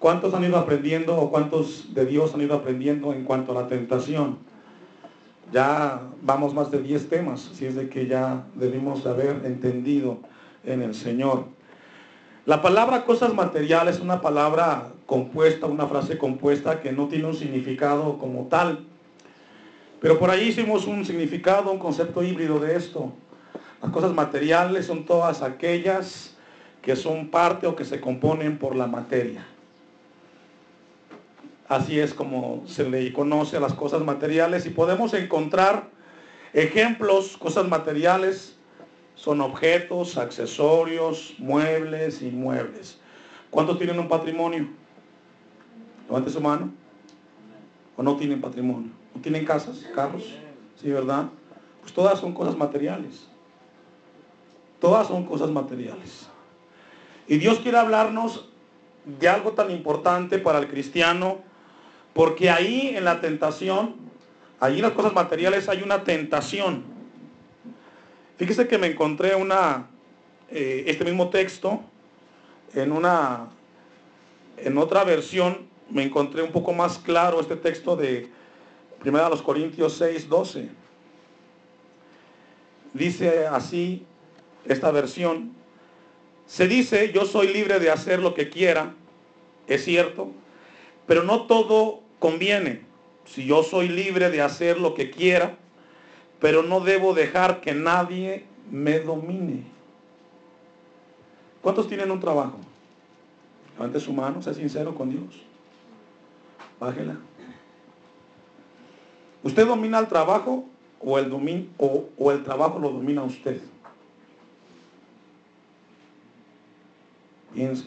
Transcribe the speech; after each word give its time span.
¿Cuántos 0.00 0.32
han 0.32 0.42
ido 0.44 0.56
aprendiendo 0.56 1.14
o 1.14 1.30
cuántos 1.30 1.92
de 1.92 2.06
Dios 2.06 2.32
han 2.32 2.40
ido 2.40 2.54
aprendiendo 2.54 3.12
en 3.12 3.22
cuanto 3.24 3.52
a 3.52 3.62
la 3.62 3.68
tentación? 3.68 4.38
Ya 5.52 6.00
vamos 6.22 6.54
más 6.54 6.70
de 6.70 6.80
10 6.80 7.10
temas, 7.10 7.50
así 7.52 7.66
es 7.66 7.74
de 7.74 7.90
que 7.90 8.06
ya 8.06 8.46
debimos 8.54 9.04
haber 9.04 9.42
entendido 9.44 10.16
en 10.64 10.80
el 10.80 10.94
Señor. 10.94 11.44
La 12.46 12.62
palabra 12.62 13.04
cosas 13.04 13.34
materiales 13.34 13.96
es 13.96 14.00
una 14.00 14.22
palabra 14.22 14.88
compuesta, 15.04 15.66
una 15.66 15.86
frase 15.86 16.16
compuesta 16.16 16.80
que 16.80 16.92
no 16.92 17.08
tiene 17.08 17.26
un 17.26 17.34
significado 17.34 18.16
como 18.16 18.46
tal. 18.46 18.86
Pero 20.00 20.18
por 20.18 20.30
ahí 20.30 20.48
hicimos 20.48 20.86
un 20.86 21.04
significado, 21.04 21.70
un 21.70 21.78
concepto 21.78 22.22
híbrido 22.22 22.58
de 22.58 22.74
esto. 22.74 23.12
Las 23.82 23.90
cosas 23.92 24.14
materiales 24.14 24.86
son 24.86 25.04
todas 25.04 25.42
aquellas 25.42 26.38
que 26.80 26.96
son 26.96 27.28
parte 27.28 27.66
o 27.66 27.76
que 27.76 27.84
se 27.84 28.00
componen 28.00 28.56
por 28.56 28.74
la 28.74 28.86
materia. 28.86 29.44
Así 31.70 32.00
es 32.00 32.14
como 32.14 32.64
se 32.66 32.90
le 32.90 33.12
conoce 33.12 33.56
a 33.56 33.60
las 33.60 33.74
cosas 33.74 34.02
materiales 34.02 34.66
y 34.66 34.70
podemos 34.70 35.14
encontrar 35.14 35.88
ejemplos, 36.52 37.36
cosas 37.36 37.68
materiales 37.68 38.56
son 39.14 39.40
objetos, 39.40 40.18
accesorios, 40.18 41.36
muebles, 41.38 42.22
inmuebles. 42.22 42.98
¿Cuántos 43.50 43.78
tienen 43.78 44.00
un 44.00 44.08
patrimonio? 44.08 44.66
Levante 46.08 46.30
su 46.30 46.40
mano. 46.40 46.72
¿O 47.96 48.02
no 48.02 48.16
tienen 48.16 48.40
patrimonio? 48.40 48.90
¿No 49.14 49.22
tienen 49.22 49.44
casas, 49.44 49.86
carros? 49.94 50.24
Sí, 50.82 50.90
¿verdad? 50.90 51.26
Pues 51.82 51.92
todas 51.92 52.18
son 52.18 52.34
cosas 52.34 52.56
materiales. 52.56 53.28
Todas 54.80 55.06
son 55.06 55.24
cosas 55.24 55.52
materiales. 55.52 56.26
Y 57.28 57.38
Dios 57.38 57.60
quiere 57.60 57.78
hablarnos 57.78 58.48
de 59.04 59.28
algo 59.28 59.52
tan 59.52 59.70
importante 59.70 60.40
para 60.40 60.58
el 60.58 60.66
cristiano 60.66 61.48
porque 62.14 62.50
ahí 62.50 62.92
en 62.96 63.04
la 63.04 63.20
tentación, 63.20 63.96
ahí 64.58 64.76
en 64.76 64.82
las 64.82 64.92
cosas 64.92 65.12
materiales 65.12 65.68
hay 65.68 65.82
una 65.82 66.04
tentación. 66.04 66.84
Fíjese 68.36 68.66
que 68.66 68.78
me 68.78 68.88
encontré 68.88 69.34
una, 69.34 69.88
eh, 70.50 70.84
este 70.86 71.04
mismo 71.04 71.28
texto 71.30 71.80
en 72.74 72.92
una, 72.92 73.48
en 74.56 74.78
otra 74.78 75.04
versión, 75.04 75.68
me 75.90 76.02
encontré 76.02 76.42
un 76.42 76.52
poco 76.52 76.72
más 76.72 76.98
claro 76.98 77.40
este 77.40 77.56
texto 77.56 77.96
de 77.96 78.28
1 79.04 79.42
Corintios 79.42 79.94
6, 79.98 80.28
12. 80.28 80.68
Dice 82.92 83.46
así 83.46 84.04
esta 84.64 84.90
versión, 84.90 85.52
se 86.46 86.66
dice, 86.66 87.12
yo 87.12 87.24
soy 87.24 87.48
libre 87.48 87.78
de 87.78 87.90
hacer 87.90 88.18
lo 88.18 88.34
que 88.34 88.48
quiera, 88.48 88.94
es 89.68 89.84
cierto, 89.84 90.32
pero 91.10 91.24
no 91.24 91.42
todo 91.42 92.02
conviene. 92.20 92.82
Si 93.24 93.44
yo 93.44 93.64
soy 93.64 93.88
libre 93.88 94.30
de 94.30 94.42
hacer 94.42 94.78
lo 94.78 94.94
que 94.94 95.10
quiera, 95.10 95.56
pero 96.38 96.62
no 96.62 96.78
debo 96.78 97.14
dejar 97.14 97.60
que 97.60 97.74
nadie 97.74 98.44
me 98.70 99.00
domine. 99.00 99.64
¿Cuántos 101.62 101.88
tienen 101.88 102.12
un 102.12 102.20
trabajo? 102.20 102.58
Levante 103.72 103.98
su 103.98 104.12
mano, 104.12 104.40
sea 104.40 104.54
sincero 104.54 104.94
con 104.94 105.10
Dios. 105.10 105.42
Bájela. 106.78 107.18
¿Usted 109.42 109.66
domina 109.66 109.98
el 109.98 110.06
trabajo 110.06 110.64
o 111.00 111.18
el, 111.18 111.32
o, 111.76 112.04
o 112.16 112.30
el 112.30 112.44
trabajo 112.44 112.78
lo 112.78 112.88
domina 112.88 113.24
usted? 113.24 113.60
Piense. 117.52 117.86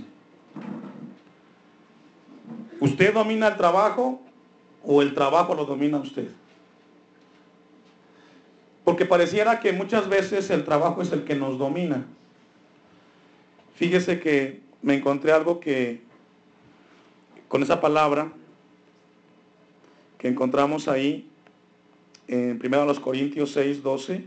¿Usted 2.80 3.14
domina 3.14 3.48
el 3.48 3.58
trabajo 3.58 4.22
o 4.84 5.02
el 5.02 5.14
trabajo 5.14 5.56
lo 5.56 5.66
domina 5.66 5.98
usted? 5.98 6.28
Porque 8.84 9.06
pareciera 9.06 9.60
que 9.60 9.72
muchas 9.72 10.10
veces 10.10 10.50
el 10.50 10.66
trabajo 10.66 11.02
es 11.02 11.12
el 11.12 11.24
que 11.24 11.36
nos 11.36 11.58
domina. 11.58 12.06
Fíjese 13.76 14.20
que 14.20 14.62
me 14.82 14.96
encontré 14.96 15.32
algo 15.32 15.60
que, 15.60 16.02
con 17.48 17.64
esa 17.64 17.80
palabra 17.80 18.32
que 20.18 20.28
encontramos 20.28 20.88
ahí 20.88 21.30
en 22.28 22.60
1 22.64 23.02
Corintios 23.02 23.52
6, 23.52 23.84
12, 23.84 24.26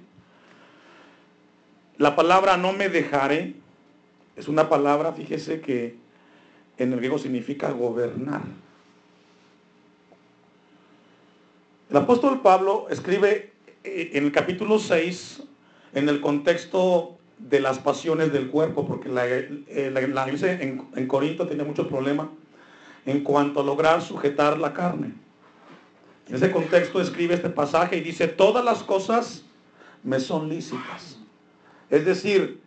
la 1.99 2.17
palabra 2.17 2.57
no 2.57 2.73
me 2.73 2.89
dejaré 2.89 3.55
es 4.37 4.49
una 4.49 4.69
palabra, 4.69 5.13
fíjese 5.13 5.61
que 5.63 5.97
en 6.79 6.93
el 6.93 6.99
griego 6.99 7.19
significa 7.19 7.71
gobernar. 7.71 8.43
El 11.89 11.97
apóstol 11.97 12.41
Pablo 12.41 12.87
escribe 12.91 13.53
eh, 13.85 14.11
en 14.15 14.25
el 14.25 14.33
capítulo 14.33 14.79
6 14.79 15.43
en 15.95 16.09
el 16.09 16.21
contexto 16.21 17.17
de 17.39 17.61
las 17.61 17.79
pasiones 17.79 18.33
del 18.33 18.51
cuerpo, 18.51 18.87
porque 18.87 19.09
la, 19.09 19.27
eh, 19.27 19.65
iglesia 19.67 20.53
en, 20.53 20.87
en, 20.95 21.07
Corinto 21.07 21.47
tiene 21.47 21.65
mucho 21.65 21.89
problema 21.89 22.31
en 23.05 23.23
cuanto 23.23 23.61
a 23.61 23.65
lograr 23.65 24.03
sujetar 24.03 24.59
la 24.59 24.73
carne. 24.73 25.15
En 26.29 26.35
ese 26.35 26.51
contexto 26.51 27.01
escribe 27.01 27.35
este 27.35 27.51
pasaje 27.51 27.99
y 27.99 28.01
dice, 28.01 28.27
todas 28.27 28.65
las 28.65 28.83
cosas 28.83 29.45
me 30.03 30.19
son 30.19 30.49
lícitas. 30.49 31.19
Es 31.89 32.05
decir, 32.05 32.61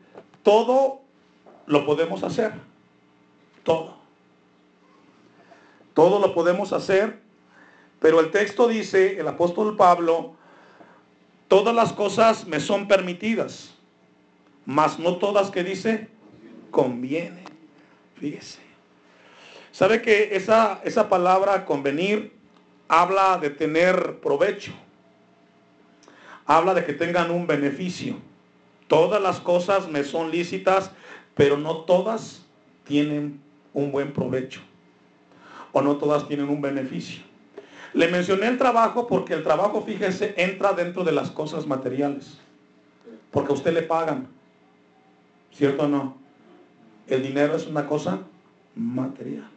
todo 0.44 1.02
lo 1.66 1.86
podemos 1.86 2.24
hacer. 2.24 2.54
Todo. 3.64 3.99
Todo 6.00 6.20
lo 6.20 6.34
podemos 6.34 6.72
hacer, 6.72 7.20
pero 8.00 8.22
el 8.22 8.32
texto 8.32 8.70
dice, 8.70 9.20
el 9.20 9.28
apóstol 9.28 9.76
Pablo, 9.76 10.34
todas 11.50 11.76
las 11.76 11.92
cosas 11.92 12.48
me 12.48 12.62
son 12.62 12.88
permitidas, 12.88 13.76
mas 14.66 14.98
no 14.98 15.18
todas 15.18 15.52
que 15.52 15.62
dice, 15.62 16.08
conviene. 16.72 17.44
Fíjese. 18.16 18.60
¿Sabe 19.74 20.02
que 20.02 20.38
esa, 20.38 20.80
esa 20.86 21.10
palabra 21.10 21.66
convenir 21.66 22.32
habla 22.88 23.38
de 23.38 23.50
tener 23.50 24.22
provecho? 24.22 24.72
Habla 26.46 26.76
de 26.76 26.86
que 26.86 26.94
tengan 26.94 27.30
un 27.30 27.46
beneficio. 27.46 28.16
Todas 28.88 29.22
las 29.22 29.42
cosas 29.42 29.90
me 29.90 30.06
son 30.06 30.32
lícitas, 30.32 30.92
pero 31.36 31.58
no 31.58 31.80
todas 31.82 32.46
tienen 32.86 33.42
un 33.74 33.92
buen 33.92 34.14
provecho 34.14 34.62
o 35.72 35.82
no 35.82 35.98
todas 35.98 36.28
tienen 36.28 36.50
un 36.50 36.62
beneficio. 36.62 37.22
Le 37.94 38.08
mencioné 38.08 38.48
el 38.48 38.58
trabajo 38.58 39.08
porque 39.08 39.34
el 39.34 39.44
trabajo, 39.44 39.82
fíjese, 39.82 40.36
entra 40.38 40.74
dentro 40.74 41.04
de 41.04 41.12
las 41.12 41.32
cosas 41.32 41.66
materiales. 41.66 42.38
Porque 43.32 43.52
a 43.52 43.56
usted 43.56 43.74
le 43.74 43.82
pagan. 43.82 44.28
¿Cierto 45.52 45.84
o 45.84 45.88
no? 45.88 46.18
El 47.08 47.24
dinero 47.24 47.56
es 47.56 47.66
una 47.66 47.88
cosa 47.88 48.20
material. 48.76 49.48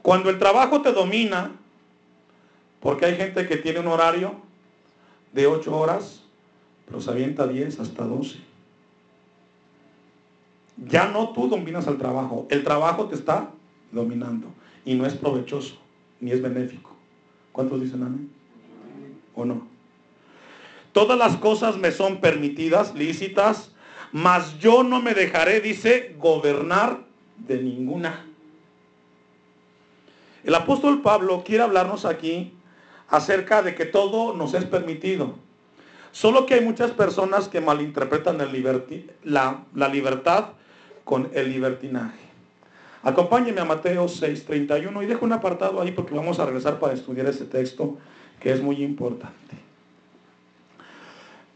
Cuando 0.00 0.30
el 0.30 0.38
trabajo 0.38 0.82
te 0.82 0.92
domina, 0.92 1.52
porque 2.80 3.06
hay 3.06 3.16
gente 3.16 3.46
que 3.46 3.56
tiene 3.56 3.80
un 3.80 3.88
horario 3.88 4.34
de 5.32 5.46
8 5.46 5.76
horas, 5.76 6.22
pero 6.86 7.00
se 7.00 7.10
avienta 7.10 7.46
10 7.46 7.80
hasta 7.80 8.04
12. 8.04 8.38
Ya 10.76 11.06
no 11.08 11.30
tú 11.30 11.48
dominas 11.48 11.86
al 11.86 11.98
trabajo, 11.98 12.46
el 12.50 12.64
trabajo 12.64 13.06
te 13.06 13.14
está 13.14 13.50
dominando 13.90 14.48
y 14.84 14.94
no 14.94 15.06
es 15.06 15.14
provechoso 15.14 15.76
ni 16.20 16.30
es 16.30 16.40
benéfico. 16.40 16.90
¿Cuántos 17.52 17.80
dicen 17.80 18.02
amén? 18.02 18.30
¿O 19.34 19.44
no? 19.44 19.66
Todas 20.92 21.18
las 21.18 21.36
cosas 21.36 21.76
me 21.76 21.90
son 21.90 22.20
permitidas, 22.20 22.94
lícitas, 22.94 23.72
mas 24.12 24.58
yo 24.58 24.82
no 24.82 25.00
me 25.00 25.14
dejaré, 25.14 25.60
dice, 25.60 26.14
gobernar 26.18 27.04
de 27.38 27.62
ninguna. 27.62 28.26
El 30.44 30.54
apóstol 30.54 31.02
Pablo 31.02 31.44
quiere 31.44 31.62
hablarnos 31.62 32.04
aquí 32.04 32.52
acerca 33.08 33.62
de 33.62 33.74
que 33.74 33.84
todo 33.84 34.34
nos 34.34 34.54
es 34.54 34.64
permitido. 34.64 35.36
Solo 36.10 36.44
que 36.44 36.54
hay 36.54 36.60
muchas 36.60 36.90
personas 36.90 37.48
que 37.48 37.60
malinterpretan 37.60 38.36
la 38.36 39.88
libertad 39.88 40.48
con 41.04 41.30
el 41.34 41.50
libertinaje. 41.50 42.18
Acompáñeme 43.02 43.60
a 43.60 43.64
Mateo 43.64 44.06
6:31 44.06 45.02
y 45.02 45.06
dejo 45.06 45.24
un 45.24 45.32
apartado 45.32 45.80
ahí 45.80 45.90
porque 45.90 46.14
vamos 46.14 46.38
a 46.38 46.46
regresar 46.46 46.78
para 46.78 46.94
estudiar 46.94 47.26
ese 47.26 47.44
texto 47.44 47.98
que 48.38 48.52
es 48.52 48.62
muy 48.62 48.82
importante. 48.82 49.56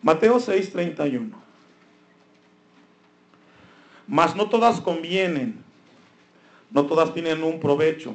Mateo 0.02 0.38
6:31. 0.38 1.32
Mas 4.08 4.36
no 4.36 4.48
todas 4.48 4.80
convienen, 4.80 5.64
no 6.70 6.86
todas 6.86 7.12
tienen 7.12 7.42
un 7.42 7.58
provecho, 7.58 8.14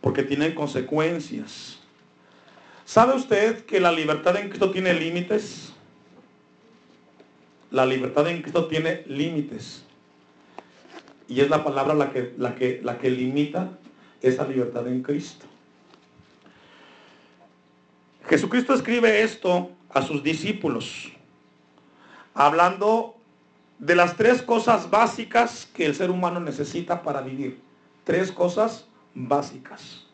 porque 0.00 0.22
tienen 0.22 0.54
consecuencias. 0.54 1.78
¿Sabe 2.84 3.14
usted 3.14 3.64
que 3.66 3.78
la 3.78 3.92
libertad 3.92 4.36
en 4.36 4.48
Cristo 4.48 4.70
tiene 4.70 4.92
límites? 4.94 5.72
La 7.70 7.86
libertad 7.86 8.26
en 8.28 8.42
Cristo 8.42 8.66
tiene 8.66 9.04
límites. 9.06 9.84
Y 11.30 11.40
es 11.40 11.48
la 11.48 11.62
palabra 11.62 11.94
la 11.94 12.10
que, 12.10 12.34
la 12.36 12.56
que, 12.56 12.80
la 12.82 12.98
que 12.98 13.08
limita 13.08 13.70
esa 14.20 14.44
libertad 14.48 14.88
en 14.88 15.00
Cristo. 15.00 15.46
Jesucristo 18.28 18.74
escribe 18.74 19.22
esto 19.22 19.70
a 19.90 20.02
sus 20.02 20.24
discípulos, 20.24 21.12
hablando 22.34 23.14
de 23.78 23.94
las 23.94 24.16
tres 24.16 24.42
cosas 24.42 24.90
básicas 24.90 25.70
que 25.72 25.86
el 25.86 25.94
ser 25.94 26.10
humano 26.10 26.40
necesita 26.40 27.00
para 27.00 27.20
vivir. 27.20 27.60
Tres 28.02 28.32
cosas 28.32 28.88
básicas. 29.14 30.04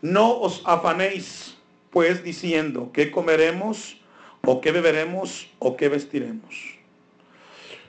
No 0.00 0.40
os 0.40 0.62
afanéis, 0.64 1.54
pues, 1.90 2.24
diciendo 2.24 2.90
qué 2.94 3.10
comeremos, 3.10 4.00
o 4.42 4.62
qué 4.62 4.72
beberemos, 4.72 5.50
o 5.58 5.76
qué 5.76 5.90
vestiremos. 5.90 6.81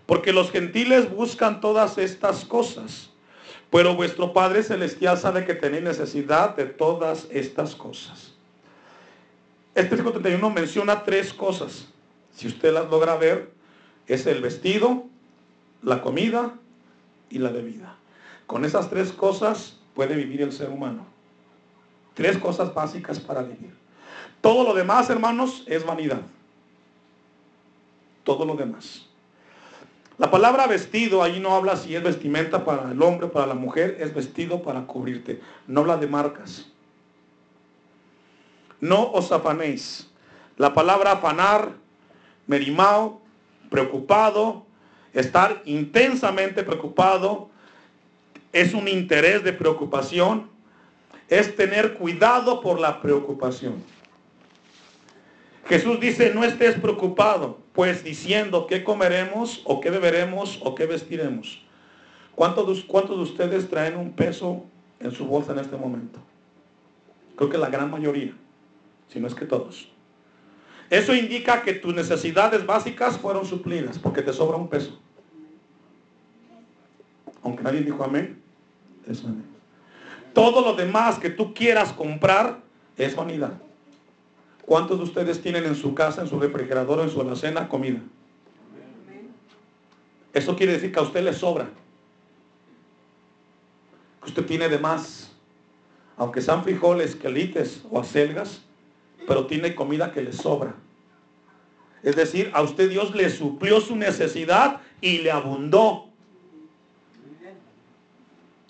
Porque 0.05 0.33
los 0.33 0.51
gentiles 0.51 1.09
buscan 1.09 1.61
todas 1.61 1.97
estas 1.97 2.43
cosas, 2.45 3.09
pero 3.69 3.95
vuestro 3.95 4.33
Padre 4.33 4.63
Celestial 4.63 5.17
sabe 5.17 5.45
que 5.45 5.53
tenéis 5.53 5.83
necesidad 5.83 6.55
de 6.55 6.65
todas 6.65 7.27
estas 7.31 7.75
cosas. 7.75 8.33
Este 9.75 9.89
versículo 9.89 10.11
31 10.13 10.49
menciona 10.49 11.03
tres 11.03 11.33
cosas. 11.33 11.87
Si 12.35 12.47
usted 12.47 12.73
las 12.73 12.89
logra 12.89 13.15
ver, 13.15 13.51
es 14.07 14.27
el 14.27 14.41
vestido, 14.41 15.05
la 15.81 16.01
comida 16.01 16.53
y 17.29 17.39
la 17.39 17.49
bebida. 17.49 17.95
Con 18.45 18.65
esas 18.65 18.89
tres 18.89 19.11
cosas 19.11 19.77
puede 19.95 20.15
vivir 20.15 20.41
el 20.41 20.51
ser 20.51 20.69
humano. 20.69 21.05
Tres 22.13 22.37
cosas 22.37 22.73
básicas 22.73 23.19
para 23.19 23.41
vivir. 23.41 23.73
Todo 24.41 24.63
lo 24.63 24.73
demás, 24.73 25.09
hermanos, 25.09 25.63
es 25.67 25.85
vanidad. 25.85 26.21
Todo 28.23 28.45
lo 28.45 28.55
demás. 28.55 29.07
La 30.17 30.29
palabra 30.29 30.67
vestido 30.67 31.23
ahí 31.23 31.39
no 31.39 31.55
habla 31.55 31.75
si 31.75 31.95
es 31.95 32.03
vestimenta 32.03 32.63
para 32.63 32.91
el 32.91 33.01
hombre 33.01 33.27
para 33.27 33.47
la 33.47 33.55
mujer, 33.55 33.97
es 33.99 34.13
vestido 34.13 34.61
para 34.61 34.85
cubrirte. 34.85 35.41
No 35.67 35.81
habla 35.81 35.97
de 35.97 36.07
marcas. 36.07 36.71
No 38.79 39.11
os 39.11 39.31
afanéis. 39.31 40.09
La 40.57 40.73
palabra 40.73 41.13
afanar, 41.13 41.71
merimao, 42.45 43.21
preocupado, 43.71 44.65
estar 45.13 45.61
intensamente 45.65 46.63
preocupado, 46.63 47.49
es 48.51 48.75
un 48.75 48.87
interés 48.87 49.43
de 49.43 49.51
preocupación, 49.51 50.49
es 51.27 51.55
tener 51.55 51.95
cuidado 51.95 52.61
por 52.61 52.79
la 52.79 53.01
preocupación. 53.01 53.83
Jesús 55.65 55.99
dice, 55.99 56.33
no 56.33 56.43
estés 56.43 56.75
preocupado, 56.75 57.59
pues 57.71 58.03
diciendo 58.03 58.67
qué 58.67 58.83
comeremos 58.83 59.61
o 59.65 59.79
qué 59.79 59.89
beberemos 59.89 60.59
o 60.63 60.75
qué 60.75 60.85
vestiremos. 60.85 61.63
¿Cuántos 62.35 62.67
de, 62.67 62.87
¿Cuántos 62.87 63.17
de 63.17 63.23
ustedes 63.23 63.69
traen 63.69 63.95
un 63.95 64.11
peso 64.11 64.65
en 64.99 65.11
su 65.11 65.25
bolsa 65.25 65.53
en 65.53 65.59
este 65.59 65.77
momento? 65.77 66.19
Creo 67.35 67.49
que 67.49 67.57
la 67.57 67.69
gran 67.69 67.89
mayoría, 67.89 68.33
si 69.07 69.19
no 69.19 69.27
es 69.27 69.35
que 69.35 69.45
todos. 69.45 69.89
Eso 70.89 71.15
indica 71.15 71.61
que 71.61 71.73
tus 71.73 71.93
necesidades 71.95 72.65
básicas 72.65 73.17
fueron 73.17 73.45
suplidas 73.45 73.97
porque 73.97 74.21
te 74.21 74.33
sobra 74.33 74.57
un 74.57 74.67
peso. 74.67 74.99
Aunque 77.41 77.63
nadie 77.63 77.81
dijo 77.81 78.03
amén, 78.03 78.41
es 79.07 79.23
amén. 79.23 79.45
Todo 80.33 80.61
lo 80.61 80.75
demás 80.75 81.19
que 81.19 81.29
tú 81.29 81.53
quieras 81.53 81.93
comprar 81.93 82.59
es 82.97 83.15
vanidad. 83.15 83.53
¿Cuántos 84.65 84.97
de 84.97 85.03
ustedes 85.03 85.41
tienen 85.41 85.65
en 85.65 85.75
su 85.75 85.93
casa, 85.93 86.21
en 86.21 86.27
su 86.27 86.39
refrigerador 86.39 87.01
en 87.01 87.09
su 87.09 87.19
alacena 87.19 87.67
comida? 87.67 87.99
Eso 90.33 90.55
quiere 90.55 90.73
decir 90.73 90.91
que 90.91 90.99
a 90.99 91.03
usted 91.03 91.23
le 91.23 91.33
sobra. 91.33 91.69
Que 94.21 94.29
usted 94.29 94.45
tiene 94.45 94.69
de 94.69 94.79
más. 94.79 95.31
Aunque 96.17 96.41
sean 96.41 96.63
frijoles, 96.63 97.15
quelites 97.15 97.83
o 97.89 97.99
acelgas, 97.99 98.61
pero 99.27 99.47
tiene 99.47 99.75
comida 99.75 100.11
que 100.11 100.21
le 100.21 100.31
sobra. 100.31 100.75
Es 102.01 102.15
decir, 102.15 102.51
a 102.53 102.61
usted 102.61 102.89
Dios 102.89 103.13
le 103.15 103.29
suplió 103.29 103.81
su 103.81 103.95
necesidad 103.95 104.81
y 105.01 105.19
le 105.19 105.31
abundó. 105.31 106.05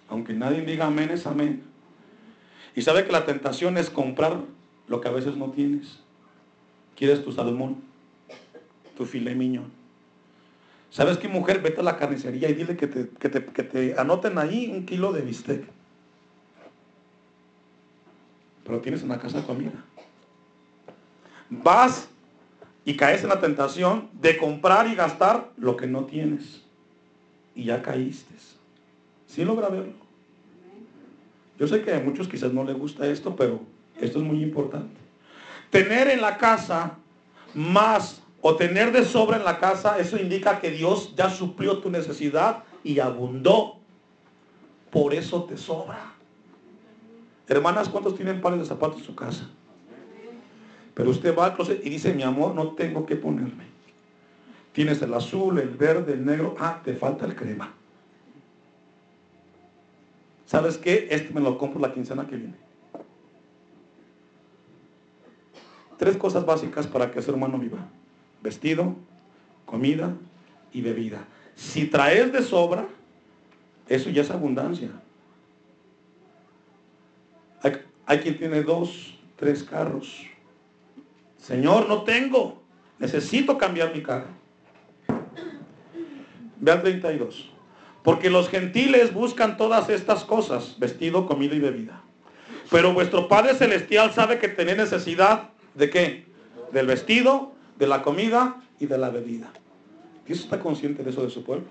Aunque 0.09 0.33
nadie 0.33 0.61
diga 0.61 0.87
amén, 0.87 1.11
es 1.11 1.25
amén. 1.25 1.63
Y 2.75 2.81
sabe 2.81 3.05
que 3.05 3.11
la 3.11 3.25
tentación 3.25 3.77
es 3.77 3.89
comprar 3.89 4.41
lo 4.93 5.01
que 5.01 5.07
a 5.07 5.11
veces 5.11 5.35
no 5.35 5.49
tienes. 5.49 5.97
Quieres 6.95 7.23
tu 7.23 7.31
salmón, 7.31 7.77
tu 8.95 9.05
filé 9.05 9.33
miñón. 9.33 9.71
¿Sabes 10.91 11.17
qué 11.17 11.27
mujer? 11.27 11.63
Vete 11.63 11.81
a 11.81 11.83
la 11.83 11.97
carnicería 11.97 12.47
y 12.47 12.53
dile 12.53 12.77
que 12.77 12.85
te, 12.85 13.09
que 13.09 13.27
te, 13.27 13.43
que 13.43 13.63
te 13.63 13.99
anoten 13.99 14.37
ahí 14.37 14.69
un 14.71 14.85
kilo 14.85 15.11
de 15.11 15.21
bistec. 15.21 15.65
Pero 18.63 18.81
tienes 18.81 19.01
en 19.01 19.09
la 19.09 19.17
casa 19.17 19.43
comida. 19.43 19.83
Vas 21.49 22.07
y 22.85 22.95
caes 22.95 23.23
en 23.23 23.29
la 23.29 23.41
tentación 23.41 24.09
de 24.13 24.37
comprar 24.37 24.87
y 24.87 24.93
gastar 24.93 25.49
lo 25.57 25.75
que 25.75 25.87
no 25.87 26.05
tienes. 26.05 26.61
Y 27.55 27.63
ya 27.63 27.81
caíste. 27.81 28.35
¿Sí 29.25 29.43
logra 29.43 29.69
verlo? 29.69 29.93
Yo 31.57 31.67
sé 31.67 31.81
que 31.81 31.95
a 31.95 31.99
muchos 31.99 32.27
quizás 32.27 32.53
no 32.53 32.63
les 32.63 32.77
gusta 32.77 33.07
esto, 33.07 33.35
pero 33.35 33.72
esto 33.99 34.19
es 34.19 34.25
muy 34.25 34.41
importante. 34.41 34.95
Tener 35.69 36.07
en 36.09 36.21
la 36.21 36.37
casa 36.37 36.97
más 37.53 38.21
o 38.41 38.55
tener 38.55 38.91
de 38.91 39.05
sobra 39.05 39.37
en 39.37 39.45
la 39.45 39.59
casa, 39.59 39.97
eso 39.97 40.17
indica 40.17 40.59
que 40.59 40.71
Dios 40.71 41.15
ya 41.15 41.29
suplió 41.29 41.79
tu 41.79 41.89
necesidad 41.89 42.63
y 42.83 42.99
abundó. 42.99 43.77
Por 44.91 45.13
eso 45.13 45.45
te 45.45 45.57
sobra. 45.57 46.13
Hermanas, 47.47 47.89
¿cuántos 47.89 48.15
tienen 48.15 48.41
pares 48.41 48.59
de 48.59 48.65
zapatos 48.65 48.99
en 48.99 49.05
su 49.05 49.15
casa? 49.15 49.49
Pero 50.93 51.09
usted 51.09 51.35
va 51.35 51.45
al 51.45 51.55
closet 51.55 51.83
y 51.85 51.89
dice, 51.89 52.13
mi 52.13 52.23
amor, 52.23 52.53
no 52.53 52.69
tengo 52.73 53.05
que 53.05 53.15
ponerme. 53.15 53.65
Tienes 54.73 55.01
el 55.01 55.13
azul, 55.13 55.59
el 55.59 55.69
verde, 55.69 56.13
el 56.13 56.25
negro. 56.25 56.55
Ah, 56.59 56.81
te 56.83 56.93
falta 56.95 57.25
el 57.25 57.35
crema. 57.35 57.73
¿Sabes 60.45 60.77
qué? 60.77 61.07
Este 61.09 61.33
me 61.33 61.41
lo 61.41 61.57
compro 61.57 61.79
la 61.79 61.93
quincena 61.93 62.27
que 62.27 62.35
viene. 62.35 62.62
Tres 65.97 66.17
cosas 66.17 66.45
básicas 66.45 66.87
para 66.87 67.11
que 67.11 67.19
el 67.19 67.25
ser 67.25 67.33
humano 67.33 67.57
viva. 67.57 67.79
Vestido, 68.41 68.95
comida 69.65 70.15
y 70.71 70.81
bebida. 70.81 71.25
Si 71.55 71.85
traes 71.85 72.31
de 72.31 72.41
sobra, 72.41 72.87
eso 73.87 74.09
ya 74.09 74.21
es 74.21 74.31
abundancia. 74.31 74.89
Hay, 78.05 78.19
quien 78.19 78.37
tiene 78.37 78.63
dos, 78.63 79.17
tres 79.37 79.63
carros. 79.63 80.25
Señor, 81.37 81.87
no 81.87 82.03
tengo. 82.03 82.61
Necesito 82.99 83.57
cambiar 83.57 83.95
mi 83.95 84.03
carro. 84.03 84.27
Ve 86.59 86.71
al 86.71 86.81
32. 86.81 87.49
Porque 88.03 88.29
los 88.29 88.49
gentiles 88.49 89.13
buscan 89.13 89.55
todas 89.55 89.89
estas 89.89 90.25
cosas, 90.25 90.77
vestido, 90.77 91.25
comida 91.25 91.55
y 91.55 91.59
bebida. 91.59 92.01
Pero 92.69 92.93
vuestro 92.93 93.29
Padre 93.29 93.55
Celestial 93.55 94.11
sabe 94.13 94.39
que 94.39 94.49
tenéis 94.49 94.77
necesidad 94.77 95.52
de 95.75 95.89
qué? 95.89 96.25
Del 96.71 96.87
vestido, 96.87 97.53
de 97.77 97.87
la 97.87 98.01
comida 98.01 98.61
y 98.79 98.85
de 98.85 98.97
la 98.97 99.09
bebida. 99.09 99.51
Dios 100.25 100.39
está 100.39 100.59
consciente 100.59 101.03
de 101.03 101.09
eso 101.09 101.23
de 101.23 101.29
su 101.29 101.43
pueblo. 101.43 101.65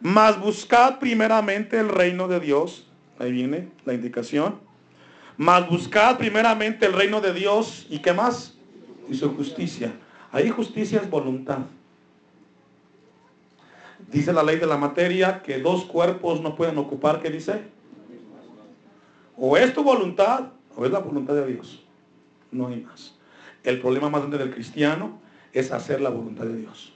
Mas 0.00 0.38
buscad 0.38 0.98
primeramente 0.98 1.78
el 1.78 1.88
reino 1.88 2.28
de 2.28 2.40
Dios. 2.40 2.86
Ahí 3.18 3.32
viene 3.32 3.68
la 3.84 3.94
indicación. 3.94 4.60
Mas 5.36 5.68
buscad 5.68 6.18
primeramente 6.18 6.86
el 6.86 6.92
reino 6.92 7.20
de 7.20 7.32
Dios 7.32 7.86
y 7.88 7.98
qué 8.00 8.12
más? 8.12 8.56
Y 9.08 9.14
su 9.14 9.34
justicia. 9.34 9.92
Ahí 10.30 10.50
justicia 10.50 11.00
es 11.00 11.08
voluntad. 11.08 11.58
Dice 14.10 14.32
la 14.32 14.42
ley 14.42 14.56
de 14.56 14.66
la 14.66 14.76
materia 14.76 15.42
que 15.42 15.58
dos 15.58 15.84
cuerpos 15.84 16.40
no 16.40 16.54
pueden 16.54 16.78
ocupar, 16.78 17.20
¿qué 17.20 17.30
dice? 17.30 17.62
O 19.36 19.56
es 19.56 19.72
tu 19.74 19.82
voluntad 19.82 20.52
o 20.78 20.86
es 20.86 20.92
la 20.92 21.00
voluntad 21.00 21.34
de 21.34 21.46
Dios. 21.46 21.84
No 22.52 22.68
hay 22.68 22.80
más. 22.82 23.14
El 23.64 23.80
problema 23.80 24.08
más 24.08 24.20
grande 24.20 24.38
del 24.38 24.54
cristiano 24.54 25.18
es 25.52 25.72
hacer 25.72 26.00
la 26.00 26.08
voluntad 26.08 26.44
de 26.44 26.56
Dios. 26.56 26.92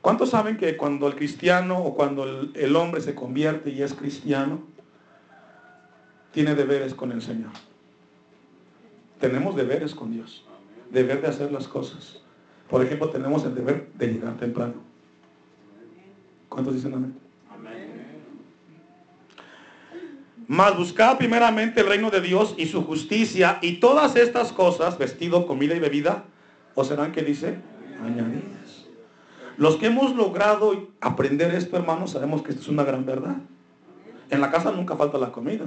¿Cuántos 0.00 0.30
saben 0.30 0.56
que 0.56 0.76
cuando 0.76 1.06
el 1.06 1.14
cristiano 1.14 1.78
o 1.78 1.94
cuando 1.94 2.24
el, 2.24 2.52
el 2.54 2.74
hombre 2.76 3.02
se 3.02 3.14
convierte 3.14 3.70
y 3.70 3.82
es 3.82 3.92
cristiano, 3.92 4.62
tiene 6.32 6.54
deberes 6.54 6.94
con 6.94 7.12
el 7.12 7.20
Señor. 7.20 7.50
Tenemos 9.20 9.54
deberes 9.54 9.94
con 9.94 10.12
Dios. 10.12 10.44
Deber 10.90 11.20
de 11.20 11.28
hacer 11.28 11.52
las 11.52 11.68
cosas. 11.68 12.22
Por 12.70 12.82
ejemplo, 12.82 13.10
tenemos 13.10 13.44
el 13.44 13.54
deber 13.54 13.90
de 13.94 14.06
llegar 14.08 14.36
temprano. 14.36 14.74
¿Cuántos 16.48 16.74
dicen 16.74 16.94
amén? 16.94 17.25
Mas 20.48 20.76
buscad 20.76 21.18
primeramente 21.18 21.80
el 21.80 21.88
reino 21.88 22.10
de 22.10 22.20
Dios 22.20 22.54
y 22.56 22.66
su 22.66 22.84
justicia 22.84 23.58
y 23.62 23.80
todas 23.80 24.14
estas 24.14 24.52
cosas, 24.52 24.96
vestido, 24.96 25.46
comida 25.46 25.74
y 25.74 25.80
bebida, 25.80 26.24
o 26.74 26.84
serán 26.84 27.12
que 27.12 27.22
dice 27.22 27.58
añadidas. 28.00 28.86
Los 29.56 29.76
que 29.76 29.86
hemos 29.86 30.14
logrado 30.14 30.88
aprender 31.00 31.54
esto, 31.54 31.76
hermanos, 31.76 32.12
sabemos 32.12 32.42
que 32.42 32.50
esto 32.50 32.62
es 32.62 32.68
una 32.68 32.84
gran 32.84 33.04
verdad. 33.06 33.36
En 34.30 34.40
la 34.40 34.50
casa 34.50 34.70
nunca 34.70 34.96
falta 34.96 35.18
la 35.18 35.32
comida. 35.32 35.64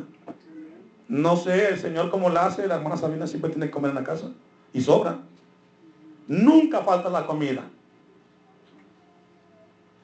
No 1.07 1.35
sé 1.35 1.69
el 1.69 1.79
Señor 1.79 2.11
cómo 2.11 2.29
la 2.29 2.45
hace, 2.45 2.67
la 2.67 2.75
hermana 2.75 2.95
Sabina 2.95 3.25
siempre 3.25 3.49
tiene 3.49 3.65
que 3.65 3.71
comer 3.71 3.89
en 3.89 3.95
la 3.95 4.03
casa. 4.03 4.31
Y 4.73 4.81
sobra. 4.81 5.17
Nunca 6.27 6.81
falta 6.81 7.09
la 7.09 7.25
comida. 7.25 7.63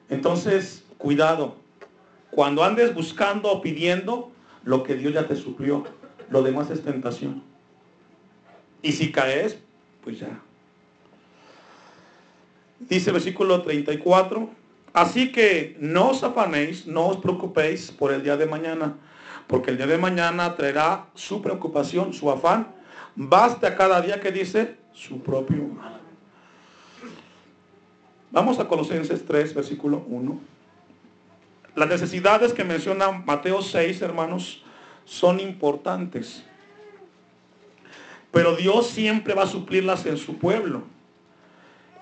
Entonces, 0.08 0.84
cuidado. 0.98 1.54
Cuando 2.32 2.64
andes 2.64 2.92
buscando 2.92 3.52
o 3.52 3.62
pidiendo, 3.62 4.32
lo 4.66 4.82
que 4.82 4.96
Dios 4.96 5.14
ya 5.14 5.26
te 5.26 5.36
suplió, 5.36 5.84
lo 6.28 6.42
demás 6.42 6.70
es 6.70 6.82
tentación. 6.82 7.42
Y 8.82 8.92
si 8.92 9.10
caes, 9.12 9.58
pues 10.02 10.18
ya. 10.18 10.40
Dice 12.80 13.12
versículo 13.12 13.62
34, 13.62 14.50
así 14.92 15.32
que 15.32 15.76
no 15.80 16.10
os 16.10 16.22
afanéis, 16.24 16.86
no 16.86 17.06
os 17.06 17.18
preocupéis 17.18 17.92
por 17.92 18.12
el 18.12 18.22
día 18.22 18.36
de 18.36 18.46
mañana, 18.46 18.96
porque 19.46 19.70
el 19.70 19.76
día 19.76 19.86
de 19.86 19.98
mañana 19.98 20.56
traerá 20.56 21.06
su 21.14 21.40
preocupación, 21.40 22.12
su 22.12 22.30
afán. 22.30 22.74
Basta 23.14 23.76
cada 23.76 24.02
día 24.02 24.20
que 24.20 24.32
dice 24.32 24.76
su 24.92 25.22
propio 25.22 25.62
mal. 25.62 26.00
Vamos 28.32 28.58
a 28.58 28.66
Colosenses 28.66 29.24
3, 29.24 29.54
versículo 29.54 30.04
1. 30.08 30.55
Las 31.76 31.88
necesidades 31.90 32.54
que 32.54 32.64
menciona 32.64 33.10
Mateo 33.12 33.60
6, 33.60 34.00
hermanos, 34.00 34.64
son 35.04 35.40
importantes. 35.40 36.42
Pero 38.32 38.56
Dios 38.56 38.86
siempre 38.86 39.34
va 39.34 39.42
a 39.42 39.46
suplirlas 39.46 40.06
en 40.06 40.16
su 40.16 40.38
pueblo. 40.38 40.84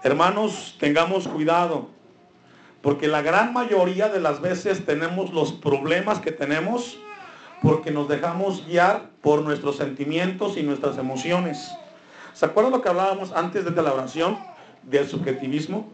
Hermanos, 0.05 0.77
tengamos 0.79 1.27
cuidado, 1.27 1.89
porque 2.83 3.09
la 3.09 3.21
gran 3.21 3.53
mayoría 3.53 4.09
de 4.09 4.21
las 4.21 4.41
veces 4.41 4.87
tenemos 4.87 5.33
los 5.33 5.53
problemas 5.53 6.21
que 6.21 6.31
tenemos 6.31 6.97
porque 7.61 7.91
nos 7.91 8.09
dejamos 8.09 8.65
guiar 8.67 9.11
por 9.23 9.43
nuestros 9.43 9.79
sentimientos 9.79 10.57
y 10.57 10.63
nuestras 10.63 10.99
emociones. 10.99 11.75
¿Se 12.33 12.47
acuerdan 12.47 12.73
lo 12.73 12.81
que 12.81 12.91
hablábamos 12.91 13.33
antes 13.33 13.65
de 13.65 13.83
la 13.83 13.93
oración 13.93 14.39
del 14.85 15.09
subjetivismo? 15.09 15.91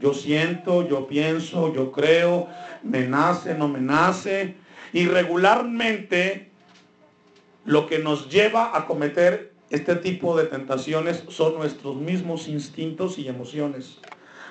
Yo 0.00 0.14
siento, 0.14 0.88
yo 0.88 1.06
pienso, 1.06 1.74
yo 1.74 1.92
creo, 1.92 2.48
me 2.82 3.06
nace, 3.06 3.54
no 3.54 3.68
me 3.68 3.80
nace. 3.80 4.56
Y 4.92 5.06
regularmente 5.06 6.50
lo 7.66 7.86
que 7.86 7.98
nos 7.98 8.30
lleva 8.30 8.76
a 8.76 8.86
cometer 8.86 9.52
este 9.68 9.94
tipo 9.96 10.36
de 10.36 10.44
tentaciones 10.44 11.24
son 11.28 11.54
nuestros 11.54 11.96
mismos 11.96 12.48
instintos 12.48 13.18
y 13.18 13.28
emociones. 13.28 13.98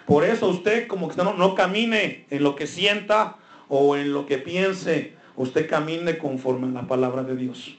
Por 0.05 0.23
eso 0.23 0.47
usted 0.47 0.87
como 0.87 1.09
que 1.09 1.17
no, 1.17 1.33
no 1.33 1.55
camine 1.55 2.25
en 2.29 2.43
lo 2.43 2.55
que 2.55 2.67
sienta 2.67 3.37
o 3.67 3.95
en 3.95 4.13
lo 4.13 4.25
que 4.25 4.37
piense. 4.37 5.13
Usted 5.35 5.69
camine 5.69 6.17
conforme 6.17 6.67
a 6.67 6.81
la 6.81 6.87
palabra 6.87 7.23
de 7.23 7.35
Dios. 7.35 7.75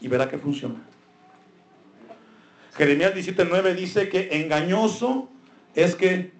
Y 0.00 0.08
verá 0.08 0.28
que 0.28 0.38
funciona. 0.38 0.82
Jeremías 2.76 3.14
17.9 3.14 3.74
dice 3.74 4.08
que 4.08 4.40
engañoso 4.40 5.30
es 5.74 5.94
que... 5.94 6.35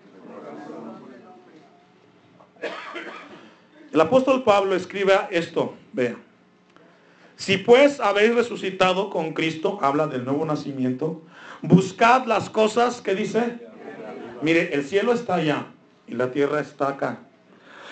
El 3.97 4.03
apóstol 4.03 4.45
Pablo 4.45 4.77
escribe 4.77 5.15
esto, 5.31 5.75
vea. 5.95 6.17
Si 7.35 7.57
pues 7.57 7.99
habéis 7.99 8.35
resucitado 8.35 9.09
con 9.09 9.33
Cristo, 9.33 9.79
habla 9.81 10.07
del 10.07 10.27
nuevo 10.27 10.45
nacimiento, 10.45 11.23
buscad 11.63 12.27
las 12.27 12.51
cosas 12.51 13.01
que 13.01 13.15
dice. 13.15 13.59
Mire, 14.43 14.75
el 14.75 14.85
cielo 14.85 15.15
está 15.15 15.37
allá 15.37 15.69
y 16.07 16.13
la 16.13 16.31
tierra 16.31 16.61
está 16.61 16.89
acá. 16.89 17.21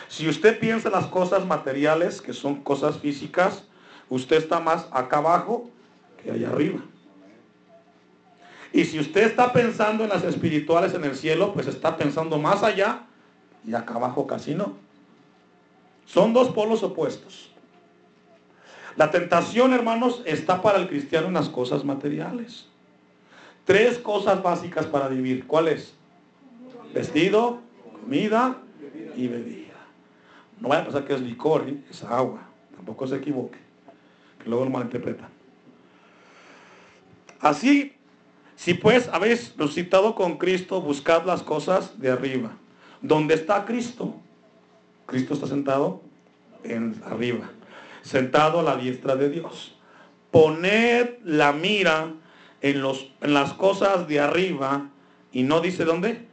Si 0.08 0.28
usted 0.28 0.58
piensa 0.58 0.88
en 0.88 0.92
las 0.92 1.06
cosas 1.06 1.46
materiales, 1.46 2.20
que 2.20 2.34
son 2.34 2.56
cosas 2.56 2.98
físicas, 2.98 3.64
usted 4.10 4.36
está 4.36 4.60
más 4.60 4.86
acá 4.90 5.16
abajo 5.16 5.70
que 6.22 6.32
allá 6.32 6.50
arriba. 6.50 6.80
Y 8.74 8.84
si 8.84 9.00
usted 9.00 9.22
está 9.22 9.54
pensando 9.54 10.04
en 10.04 10.10
las 10.10 10.22
espirituales 10.22 10.92
en 10.92 11.04
el 11.04 11.16
cielo, 11.16 11.54
pues 11.54 11.66
está 11.66 11.96
pensando 11.96 12.36
más 12.36 12.62
allá 12.62 13.06
y 13.66 13.72
acá 13.72 13.94
abajo 13.94 14.26
casi 14.26 14.54
no. 14.54 14.83
Son 16.06 16.32
dos 16.32 16.48
polos 16.48 16.82
opuestos. 16.82 17.50
La 18.96 19.10
tentación, 19.10 19.72
hermanos, 19.72 20.22
está 20.24 20.62
para 20.62 20.78
el 20.78 20.88
cristiano 20.88 21.26
en 21.28 21.34
las 21.34 21.48
cosas 21.48 21.84
materiales. 21.84 22.66
Tres 23.64 23.98
cosas 23.98 24.42
básicas 24.42 24.86
para 24.86 25.08
vivir. 25.08 25.46
¿Cuáles? 25.46 25.94
Vestido, 26.92 27.60
comida 28.00 28.58
y 29.16 29.26
bebida. 29.26 29.74
No 30.60 30.68
vaya 30.68 30.82
a 30.82 30.84
pensar 30.84 31.04
que 31.04 31.14
es 31.14 31.20
licor, 31.20 31.68
¿eh? 31.68 31.82
es 31.90 32.04
agua. 32.04 32.42
Tampoco 32.76 33.06
se 33.06 33.16
equivoque. 33.16 33.58
Que 34.42 34.48
luego 34.48 34.64
lo 34.64 34.70
malinterpretan. 34.70 35.28
Así, 37.40 37.94
si 38.54 38.74
pues 38.74 39.08
habéis 39.08 39.56
resucitado 39.56 40.14
con 40.14 40.38
Cristo, 40.38 40.80
buscad 40.80 41.24
las 41.24 41.42
cosas 41.42 41.98
de 41.98 42.10
arriba. 42.10 42.52
¿Dónde 43.02 43.34
está 43.34 43.64
Cristo? 43.64 44.14
Cristo 45.06 45.34
está 45.34 45.46
sentado 45.46 46.02
en 46.62 47.00
arriba 47.04 47.50
sentado 48.04 48.60
a 48.60 48.62
la 48.62 48.76
diestra 48.76 49.16
de 49.16 49.30
Dios. 49.30 49.74
Poned 50.30 51.18
la 51.24 51.52
mira 51.52 52.12
en, 52.60 52.82
los, 52.82 53.10
en 53.20 53.34
las 53.34 53.54
cosas 53.54 54.06
de 54.06 54.20
arriba 54.20 54.90
y 55.32 55.42
no 55.42 55.60
dice 55.60 55.84
dónde. 55.84 56.28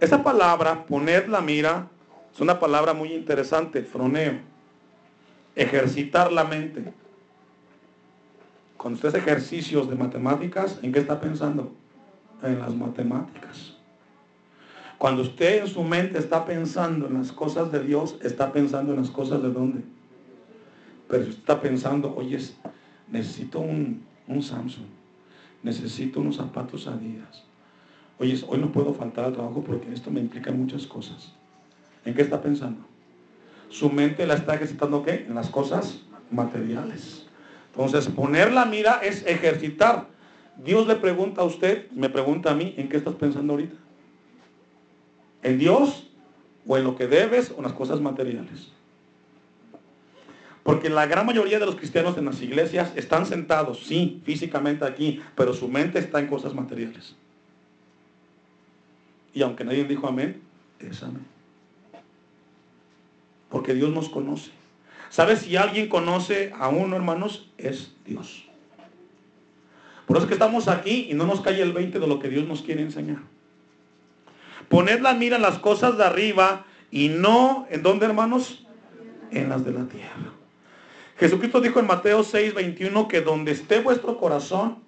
Esa 0.00 0.22
palabra, 0.22 0.84
poner 0.86 1.28
la 1.28 1.40
mira, 1.40 1.88
es 2.34 2.40
una 2.40 2.58
palabra 2.58 2.92
muy 2.92 3.12
interesante, 3.12 3.82
froneo. 3.82 4.34
Ejercitar 5.54 6.32
la 6.32 6.44
mente. 6.44 6.92
Cuando 8.76 8.96
usted 8.96 9.14
ejercicios 9.14 9.88
de 9.88 9.94
matemáticas, 9.94 10.80
¿en 10.82 10.92
qué 10.92 10.98
está 10.98 11.20
pensando? 11.20 11.72
En 12.42 12.58
las 12.58 12.74
matemáticas. 12.74 13.73
Cuando 14.98 15.22
usted 15.22 15.62
en 15.62 15.68
su 15.68 15.82
mente 15.82 16.18
está 16.18 16.44
pensando 16.44 17.06
en 17.06 17.14
las 17.14 17.32
cosas 17.32 17.70
de 17.72 17.82
Dios, 17.82 18.16
está 18.22 18.52
pensando 18.52 18.92
en 18.92 19.00
las 19.00 19.10
cosas 19.10 19.42
de 19.42 19.50
dónde? 19.50 19.82
Pero 21.08 21.24
está 21.24 21.60
pensando, 21.60 22.14
oye, 22.16 22.38
necesito 23.10 23.60
un, 23.60 24.02
Samsung, 24.40 24.86
necesito 25.62 26.20
unos 26.20 26.36
zapatos 26.36 26.86
Adidas. 26.86 27.44
Oye, 28.18 28.40
hoy 28.48 28.58
no 28.58 28.70
puedo 28.70 28.94
faltar 28.94 29.24
al 29.24 29.32
trabajo 29.32 29.62
porque 29.64 29.92
esto 29.92 30.10
me 30.10 30.20
implica 30.20 30.52
muchas 30.52 30.86
cosas. 30.86 31.32
¿En 32.04 32.14
qué 32.14 32.22
está 32.22 32.40
pensando? 32.40 32.80
Su 33.68 33.90
mente 33.90 34.26
la 34.26 34.34
está 34.34 34.54
ejercitando 34.54 35.02
¿qué? 35.02 35.26
En 35.26 35.34
las 35.34 35.50
cosas 35.50 36.00
materiales. 36.30 37.26
Entonces, 37.72 38.06
poner 38.08 38.52
la 38.52 38.64
mira 38.66 39.00
es 39.02 39.26
ejercitar. 39.26 40.06
Dios 40.56 40.86
le 40.86 40.94
pregunta 40.94 41.42
a 41.42 41.44
usted, 41.44 41.90
me 41.90 42.08
pregunta 42.08 42.52
a 42.52 42.54
mí, 42.54 42.74
¿en 42.76 42.88
qué 42.88 42.96
estás 42.96 43.14
pensando 43.16 43.54
ahorita? 43.54 43.74
¿En 45.44 45.58
Dios 45.58 46.08
o 46.66 46.76
en 46.76 46.84
lo 46.84 46.96
que 46.96 47.06
debes 47.06 47.50
o 47.50 47.58
en 47.58 47.64
las 47.64 47.74
cosas 47.74 48.00
materiales? 48.00 48.72
Porque 50.64 50.88
la 50.88 51.04
gran 51.06 51.26
mayoría 51.26 51.58
de 51.58 51.66
los 51.66 51.76
cristianos 51.76 52.16
en 52.16 52.24
las 52.24 52.40
iglesias 52.40 52.92
están 52.96 53.26
sentados, 53.26 53.84
sí, 53.84 54.22
físicamente 54.24 54.86
aquí, 54.86 55.20
pero 55.36 55.52
su 55.52 55.68
mente 55.68 55.98
está 55.98 56.18
en 56.18 56.26
cosas 56.26 56.54
materiales. 56.54 57.14
Y 59.34 59.42
aunque 59.42 59.64
nadie 59.64 59.84
dijo 59.84 60.08
amén, 60.08 60.40
es 60.78 61.02
amén. 61.02 61.26
Porque 63.50 63.74
Dios 63.74 63.92
nos 63.92 64.08
conoce. 64.08 64.50
¿Sabes 65.10 65.40
si 65.40 65.56
alguien 65.56 65.90
conoce 65.90 66.54
a 66.58 66.68
uno, 66.68 66.96
hermanos? 66.96 67.50
Es 67.58 67.94
Dios. 68.06 68.48
Por 70.06 70.16
eso 70.16 70.24
es 70.24 70.28
que 70.28 70.34
estamos 70.34 70.68
aquí 70.68 71.08
y 71.10 71.14
no 71.14 71.26
nos 71.26 71.42
cae 71.42 71.60
el 71.60 71.74
20 71.74 72.00
de 72.00 72.06
lo 72.06 72.18
que 72.18 72.30
Dios 72.30 72.48
nos 72.48 72.62
quiere 72.62 72.80
enseñar. 72.80 73.33
Poned 74.68 75.00
la 75.00 75.14
mira 75.14 75.36
en 75.36 75.42
las 75.42 75.58
cosas 75.58 75.96
de 75.96 76.04
arriba 76.04 76.64
y 76.90 77.08
no, 77.08 77.66
¿en 77.70 77.82
dónde, 77.82 78.06
hermanos? 78.06 78.66
En 79.30 79.48
las 79.48 79.64
de 79.64 79.72
la 79.72 79.84
tierra. 79.86 80.32
Jesucristo 81.18 81.60
dijo 81.60 81.80
en 81.80 81.86
Mateo 81.86 82.24
6, 82.24 82.54
21 82.54 83.08
que 83.08 83.20
donde 83.20 83.52
esté 83.52 83.80
vuestro 83.80 84.16
corazón, 84.18 84.78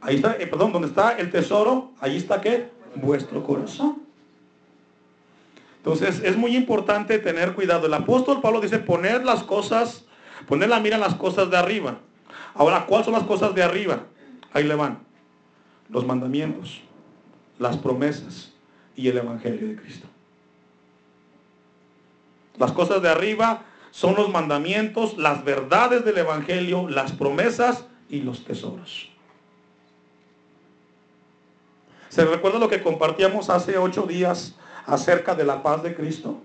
ahí 0.00 0.16
está, 0.16 0.36
eh, 0.38 0.46
perdón, 0.46 0.72
donde 0.72 0.88
está 0.88 1.12
el 1.12 1.30
tesoro, 1.30 1.92
ahí 2.00 2.16
está 2.16 2.40
qué? 2.40 2.68
Vuestro 2.94 3.42
corazón. 3.42 4.02
Entonces 5.78 6.20
es 6.22 6.36
muy 6.36 6.56
importante 6.56 7.18
tener 7.18 7.54
cuidado. 7.54 7.86
El 7.86 7.94
apóstol 7.94 8.40
Pablo 8.40 8.60
dice 8.60 8.78
poner 8.78 9.24
las 9.24 9.42
cosas, 9.42 10.04
poner 10.46 10.68
la 10.68 10.80
mira 10.80 10.96
en 10.96 11.00
las 11.00 11.14
cosas 11.14 11.50
de 11.50 11.56
arriba. 11.56 11.98
Ahora, 12.54 12.84
¿cuáles 12.86 13.06
son 13.06 13.14
las 13.14 13.22
cosas 13.22 13.54
de 13.54 13.62
arriba? 13.62 14.00
Ahí 14.52 14.64
le 14.64 14.74
van. 14.74 14.98
Los 15.88 16.04
mandamientos, 16.04 16.82
las 17.58 17.76
promesas 17.76 18.52
y 18.96 19.08
el 19.08 19.18
Evangelio 19.18 19.68
de 19.68 19.76
Cristo. 19.76 20.06
Las 22.58 22.72
cosas 22.72 23.00
de 23.02 23.08
arriba 23.08 23.64
son 23.90 24.16
los 24.16 24.30
mandamientos, 24.30 25.16
las 25.16 25.44
verdades 25.44 26.04
del 26.04 26.18
Evangelio, 26.18 26.88
las 26.88 27.12
promesas 27.12 27.84
y 28.08 28.20
los 28.20 28.44
tesoros. 28.44 29.10
¿Se 32.08 32.24
recuerda 32.24 32.58
lo 32.58 32.68
que 32.68 32.82
compartíamos 32.82 33.50
hace 33.50 33.78
ocho 33.78 34.02
días 34.02 34.56
acerca 34.86 35.34
de 35.34 35.44
la 35.44 35.62
paz 35.62 35.82
de 35.82 35.94
Cristo? 35.94 36.38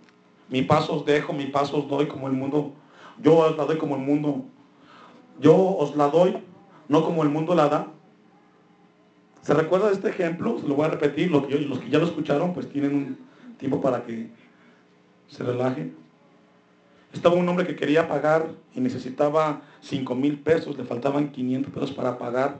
Mi 0.49 0.61
paso 0.61 0.97
os 0.97 1.05
dejo, 1.05 1.33
mi 1.33 1.47
paso 1.47 1.77
os 1.77 1.87
doy 1.87 2.07
como 2.07 2.27
el 2.27 2.33
mundo. 2.33 2.73
Yo 3.19 3.37
os 3.37 3.57
la 3.57 3.65
doy 3.65 3.77
como 3.77 3.95
el 3.95 4.01
mundo. 4.01 4.43
Yo 5.39 5.55
os 5.55 5.95
la 5.95 6.09
doy, 6.09 6.37
no 6.87 7.03
como 7.03 7.23
el 7.23 7.29
mundo 7.29 7.55
la 7.55 7.69
da. 7.69 7.87
¿Se 9.43 9.53
recuerda 9.53 9.87
de 9.87 9.93
este 9.93 10.09
ejemplo? 10.09 10.57
Se 10.59 10.67
lo 10.67 10.75
voy 10.75 10.85
a 10.85 10.89
repetir. 10.89 11.29
Los 11.29 11.45
que, 11.45 11.59
los 11.59 11.79
que 11.79 11.89
ya 11.89 11.99
lo 11.99 12.05
escucharon, 12.05 12.53
pues 12.53 12.69
tienen 12.69 12.95
un 12.95 13.17
tiempo 13.57 13.81
para 13.81 14.03
que 14.05 14.29
se 15.27 15.43
relajen. 15.43 15.95
Estaba 17.11 17.35
un 17.35 17.47
hombre 17.47 17.67
que 17.67 17.75
quería 17.75 18.07
pagar 18.07 18.51
y 18.73 18.79
necesitaba 18.79 19.61
5 19.81 20.15
mil 20.15 20.39
pesos, 20.39 20.77
le 20.77 20.85
faltaban 20.85 21.31
500 21.31 21.73
pesos 21.73 21.91
para 21.91 22.17
pagar 22.17 22.59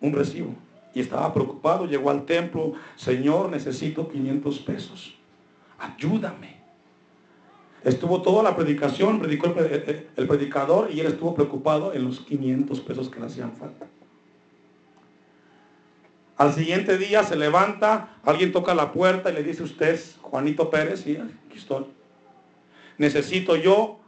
un 0.00 0.12
recibo. 0.12 0.54
Y 0.92 1.00
estaba 1.00 1.32
preocupado, 1.32 1.86
llegó 1.86 2.10
al 2.10 2.26
templo, 2.26 2.72
Señor, 2.96 3.50
necesito 3.50 4.08
500 4.08 4.58
pesos. 4.58 5.14
Ayúdame. 5.78 6.58
Estuvo 7.84 8.20
toda 8.22 8.42
la 8.42 8.56
predicación, 8.56 9.20
predicó 9.20 9.46
el, 9.46 10.08
el 10.16 10.26
predicador 10.26 10.90
y 10.92 10.98
él 10.98 11.06
estuvo 11.06 11.34
preocupado 11.34 11.94
en 11.94 12.04
los 12.04 12.20
500 12.20 12.80
pesos 12.80 13.08
que 13.08 13.20
le 13.20 13.26
hacían 13.26 13.52
falta. 13.52 13.86
Al 16.38 16.54
siguiente 16.54 16.96
día 16.96 17.22
se 17.24 17.36
levanta, 17.36 18.16
alguien 18.24 18.52
toca 18.52 18.74
la 18.74 18.92
puerta 18.92 19.30
y 19.30 19.34
le 19.34 19.42
dice, 19.42 19.62
usted 19.62 20.00
Juanito 20.22 20.70
Pérez, 20.70 21.06
y 21.06 21.16
aquí 21.16 21.56
estoy 21.58 21.84
necesito 22.98 23.56
yo, 23.56 24.00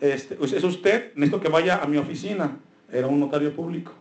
este, 0.00 0.38
es 0.40 0.64
usted, 0.64 1.12
necesito 1.14 1.40
que 1.40 1.48
vaya 1.48 1.82
a 1.82 1.86
mi 1.86 1.98
oficina. 1.98 2.56
Era 2.90 3.08
un 3.08 3.20
notario 3.20 3.54
público. 3.54 3.92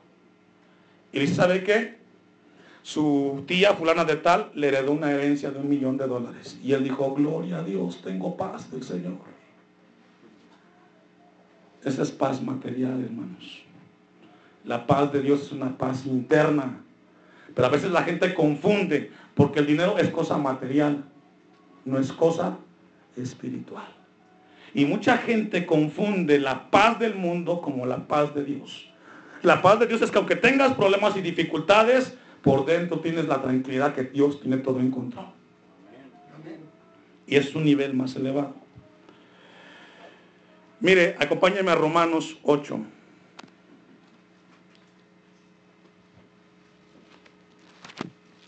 Y 1.12 1.20
dice, 1.20 1.36
¿sabe 1.36 1.64
qué? 1.64 1.98
Su 2.84 3.44
tía 3.48 3.74
fulana 3.74 4.06
de 4.06 4.16
tal 4.16 4.52
le 4.54 4.68
heredó 4.68 4.92
una 4.92 5.12
herencia 5.12 5.50
de 5.50 5.60
un 5.60 5.68
millón 5.68 5.98
de 5.98 6.06
dólares. 6.06 6.58
Y 6.64 6.74
él 6.74 6.84
dijo, 6.84 7.14
gloria 7.16 7.58
a 7.58 7.64
Dios, 7.64 8.02
tengo 8.04 8.38
paz 8.38 8.70
del 8.72 8.84
Señor. 8.84 9.18
Esa 11.84 12.04
es 12.04 12.12
paz 12.12 12.42
material, 12.42 13.04
hermanos. 13.04 13.64
La 14.64 14.86
paz 14.86 15.12
de 15.12 15.22
Dios 15.22 15.42
es 15.44 15.52
una 15.52 15.76
paz 15.76 16.06
interna. 16.06 16.82
Pero 17.56 17.68
a 17.68 17.72
veces 17.72 17.92
la 17.92 18.04
gente 18.04 18.34
confunde, 18.34 19.12
porque 19.34 19.60
el 19.60 19.68
dinero 19.68 19.98
es 19.98 20.10
cosa 20.10 20.38
material, 20.38 21.06
no 21.86 21.98
es 21.98 22.12
cosa 22.12 22.58
espiritual. 23.16 23.88
Y 24.74 24.86
mucha 24.86 25.18
gente 25.18 25.66
confunde 25.66 26.38
la 26.38 26.70
paz 26.70 27.00
del 27.00 27.16
mundo 27.16 27.62
como 27.62 27.86
la 27.86 28.08
paz 28.08 28.36
de 28.36 28.44
Dios. 28.44 28.90
La 29.42 29.62
paz 29.62 29.80
de 29.80 29.88
Dios 29.88 30.02
es 30.02 30.12
que 30.12 30.18
aunque 30.18 30.36
tengas 30.36 30.74
problemas 30.74 31.16
y 31.16 31.22
dificultades, 31.22 32.18
por 32.42 32.66
dentro 32.66 33.00
tienes 33.00 33.26
la 33.26 33.42
tranquilidad 33.42 33.96
que 33.96 34.04
Dios 34.04 34.42
tiene 34.42 34.58
todo 34.58 34.80
en 34.82 34.92
control. 34.92 35.28
Y 37.26 37.38
es 37.38 37.56
un 37.56 37.64
nivel 37.64 37.94
más 37.94 38.16
elevado. 38.18 38.54
Mire, 40.82 41.16
acompáñeme 41.20 41.72
a 41.72 41.76
Romanos 41.76 42.38
8. 42.44 42.80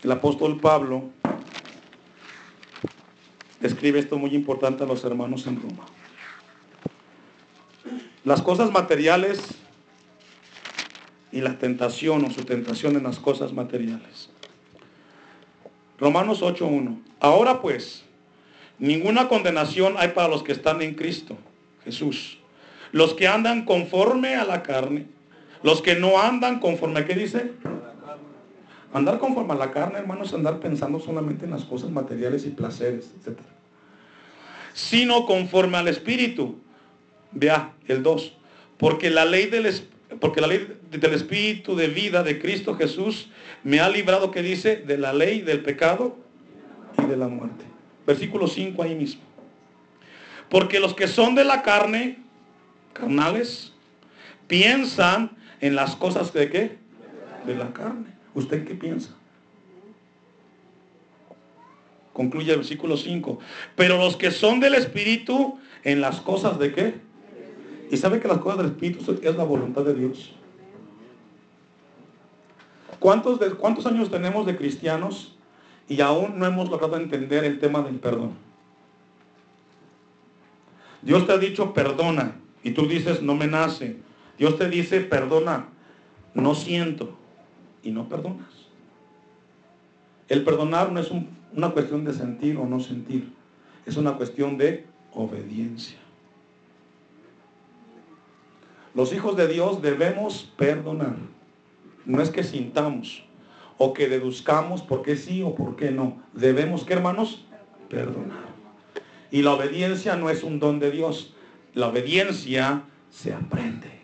El 0.08 0.12
apóstol 0.12 0.58
Pablo 0.58 1.10
escribe 3.60 3.98
esto 3.98 4.16
muy 4.16 4.34
importante 4.34 4.82
a 4.82 4.86
los 4.86 5.04
hermanos 5.04 5.46
en 5.46 5.60
Roma. 5.60 5.84
Las 8.24 8.40
cosas 8.40 8.72
materiales 8.72 9.38
y 11.30 11.42
la 11.42 11.58
tentación 11.58 12.24
o 12.24 12.30
su 12.30 12.46
tentación 12.46 12.96
en 12.96 13.02
las 13.02 13.18
cosas 13.18 13.52
materiales. 13.52 14.30
Romanos 15.98 16.40
8.1. 16.40 17.02
Ahora 17.20 17.60
pues, 17.60 18.02
ninguna 18.78 19.28
condenación 19.28 19.96
hay 19.98 20.08
para 20.12 20.28
los 20.28 20.42
que 20.42 20.52
están 20.52 20.80
en 20.80 20.94
Cristo, 20.94 21.36
Jesús. 21.84 22.38
Los 22.92 23.12
que 23.12 23.28
andan 23.28 23.66
conforme 23.66 24.36
a 24.36 24.46
la 24.46 24.62
carne, 24.62 25.06
los 25.62 25.82
que 25.82 25.96
no 25.96 26.18
andan 26.18 26.60
conforme, 26.60 27.04
¿qué 27.04 27.12
dice? 27.12 27.52
Andar 28.92 29.18
conforme 29.18 29.52
a 29.52 29.56
la 29.56 29.70
carne, 29.70 29.98
hermanos, 29.98 30.32
andar 30.32 30.60
pensando 30.60 30.98
solamente 30.98 31.44
en 31.44 31.50
las 31.50 31.64
cosas 31.64 31.90
materiales 31.90 32.46
y 32.46 32.50
placeres, 32.50 33.12
etc. 33.20 33.38
Sino 34.72 35.26
conforme 35.26 35.76
al 35.76 35.88
Espíritu 35.88 36.58
Vea 37.32 37.72
el 37.86 38.02
2. 38.02 38.32
Porque 38.76 39.10
la 39.10 39.24
ley 39.24 39.46
del 39.46 39.72
porque 40.20 40.40
la 40.40 40.46
ley 40.46 40.78
del 40.90 41.12
espíritu 41.12 41.76
de 41.76 41.88
vida 41.88 42.22
de 42.22 42.40
Cristo 42.40 42.74
Jesús 42.74 43.28
me 43.62 43.80
ha 43.80 43.90
librado 43.90 44.30
que 44.30 44.42
dice 44.42 44.76
de 44.76 44.96
la 44.96 45.12
ley 45.12 45.42
del 45.42 45.60
pecado 45.60 46.16
y 46.96 47.04
de 47.06 47.16
la 47.16 47.28
muerte. 47.28 47.66
Versículo 48.06 48.46
5 48.46 48.82
ahí 48.82 48.94
mismo. 48.94 49.20
Porque 50.48 50.80
los 50.80 50.94
que 50.94 51.08
son 51.08 51.34
de 51.34 51.44
la 51.44 51.60
carne, 51.60 52.20
carnales, 52.94 53.74
piensan 54.46 55.32
en 55.60 55.76
las 55.76 55.94
cosas 55.94 56.32
de 56.32 56.48
qué? 56.48 56.78
De 57.44 57.54
la 57.54 57.70
carne. 57.74 58.17
¿Usted 58.38 58.64
qué 58.64 58.76
piensa? 58.76 59.10
Concluye 62.12 62.52
el 62.52 62.58
versículo 62.58 62.96
5. 62.96 63.40
Pero 63.74 63.98
los 63.98 64.16
que 64.16 64.30
son 64.30 64.60
del 64.60 64.76
Espíritu, 64.76 65.58
en 65.82 66.00
las 66.00 66.20
cosas 66.20 66.56
de 66.60 66.72
qué? 66.72 66.94
Y 67.90 67.96
sabe 67.96 68.20
que 68.20 68.28
las 68.28 68.38
cosas 68.38 68.58
del 68.58 68.66
Espíritu 68.68 69.18
es 69.20 69.36
la 69.36 69.42
voluntad 69.42 69.82
de 69.82 69.94
Dios. 69.94 70.32
¿Cuántos, 73.00 73.40
de, 73.40 73.50
¿Cuántos 73.50 73.86
años 73.86 74.08
tenemos 74.08 74.46
de 74.46 74.56
cristianos 74.56 75.36
y 75.88 76.00
aún 76.00 76.38
no 76.38 76.46
hemos 76.46 76.70
logrado 76.70 76.96
entender 76.96 77.44
el 77.44 77.58
tema 77.58 77.82
del 77.82 77.96
perdón? 77.96 78.34
Dios 81.02 81.26
te 81.26 81.32
ha 81.32 81.38
dicho 81.38 81.74
perdona 81.74 82.36
y 82.62 82.70
tú 82.70 82.86
dices 82.86 83.20
no 83.20 83.34
me 83.34 83.48
nace. 83.48 83.96
Dios 84.38 84.56
te 84.58 84.68
dice 84.68 85.00
perdona, 85.00 85.66
no 86.34 86.54
siento 86.54 87.18
y 87.88 87.92
no 87.92 88.08
perdonas. 88.08 88.68
El 90.28 90.44
perdonar 90.44 90.92
no 90.92 91.00
es 91.00 91.10
una 91.56 91.70
cuestión 91.70 92.04
de 92.04 92.12
sentir 92.12 92.58
o 92.58 92.66
no 92.66 92.80
sentir, 92.80 93.32
es 93.86 93.96
una 93.96 94.12
cuestión 94.12 94.58
de 94.58 94.84
obediencia. 95.14 95.96
Los 98.94 99.12
hijos 99.14 99.36
de 99.36 99.48
Dios 99.48 99.80
debemos 99.80 100.52
perdonar. 100.56 101.16
No 102.04 102.20
es 102.20 102.30
que 102.30 102.42
sintamos 102.42 103.24
o 103.78 103.94
que 103.94 104.08
deduzcamos 104.08 104.82
por 104.82 105.02
qué 105.02 105.16
sí 105.16 105.42
o 105.42 105.54
por 105.54 105.76
qué 105.76 105.90
no. 105.90 106.20
Debemos, 106.34 106.84
¿qué 106.84 106.94
hermanos? 106.94 107.46
Perdonar. 107.88 108.48
Y 109.30 109.42
la 109.42 109.54
obediencia 109.54 110.16
no 110.16 110.28
es 110.30 110.42
un 110.42 110.58
don 110.58 110.78
de 110.78 110.90
Dios. 110.90 111.34
La 111.74 111.88
obediencia 111.88 112.82
se 113.10 113.32
aprende. 113.32 113.97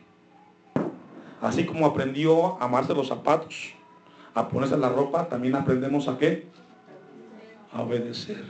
Así 1.44 1.66
como 1.66 1.84
aprendió 1.84 2.58
a 2.58 2.64
amarse 2.64 2.94
los 2.94 3.08
zapatos, 3.08 3.74
a 4.32 4.48
ponerse 4.48 4.78
la 4.78 4.88
ropa, 4.88 5.28
también 5.28 5.54
aprendemos 5.54 6.08
a 6.08 6.16
qué? 6.16 6.46
A 7.70 7.82
obedecer. 7.82 8.42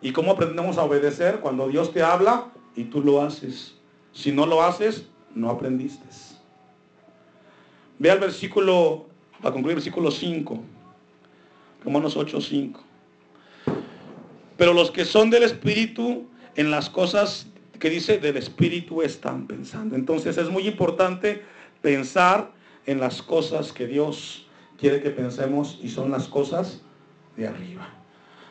¿Y 0.00 0.12
cómo 0.12 0.32
aprendemos 0.32 0.78
a 0.78 0.84
obedecer? 0.84 1.40
Cuando 1.40 1.68
Dios 1.68 1.92
te 1.92 2.02
habla 2.02 2.46
y 2.74 2.84
tú 2.84 3.02
lo 3.02 3.20
haces. 3.20 3.74
Si 4.12 4.32
no 4.32 4.46
lo 4.46 4.62
haces, 4.62 5.06
no 5.34 5.50
aprendiste. 5.50 6.06
Ve 7.98 8.10
al 8.10 8.18
versículo, 8.18 9.04
para 9.42 9.52
concluir, 9.52 9.76
versículo 9.76 10.10
5. 10.10 10.58
Romanos 11.84 12.16
8, 12.16 12.40
5. 12.40 12.80
Pero 14.56 14.72
los 14.72 14.90
que 14.90 15.04
son 15.04 15.28
del 15.28 15.42
Espíritu, 15.42 16.26
en 16.56 16.70
las 16.70 16.88
cosas 16.88 17.46
que 17.82 17.90
dice 17.90 18.18
del 18.18 18.36
Espíritu 18.36 19.02
están 19.02 19.48
pensando. 19.48 19.96
Entonces 19.96 20.38
es 20.38 20.48
muy 20.48 20.68
importante 20.68 21.42
pensar 21.80 22.52
en 22.86 23.00
las 23.00 23.22
cosas 23.22 23.72
que 23.72 23.88
Dios 23.88 24.46
quiere 24.78 25.02
que 25.02 25.10
pensemos 25.10 25.80
y 25.82 25.88
son 25.88 26.12
las 26.12 26.28
cosas 26.28 26.80
de 27.36 27.48
arriba. 27.48 27.88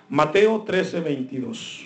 Mateo 0.10 0.64
13, 0.64 1.00
22. 1.00 1.86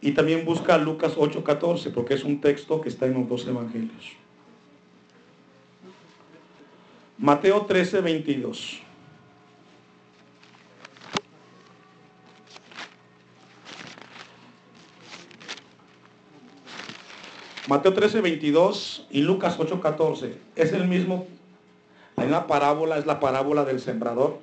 Y 0.00 0.12
también 0.12 0.46
busca 0.46 0.78
Lucas 0.78 1.14
8:14, 1.18 1.92
porque 1.92 2.14
es 2.14 2.24
un 2.24 2.40
texto 2.40 2.80
que 2.80 2.88
está 2.88 3.04
en 3.04 3.12
los 3.12 3.28
dos 3.28 3.46
evangelios. 3.46 4.14
Mateo 7.18 7.66
13, 7.66 8.00
22. 8.00 8.80
Mateo 17.68 17.92
13, 17.92 18.22
22 18.22 19.06
y 19.10 19.20
Lucas 19.20 19.56
8, 19.58 19.82
14. 19.82 20.38
Es 20.56 20.72
el 20.72 20.88
mismo, 20.88 21.26
hay 22.16 22.26
una 22.26 22.46
parábola, 22.46 22.96
es 22.96 23.04
la 23.04 23.20
parábola 23.20 23.66
del 23.66 23.78
sembrador, 23.78 24.40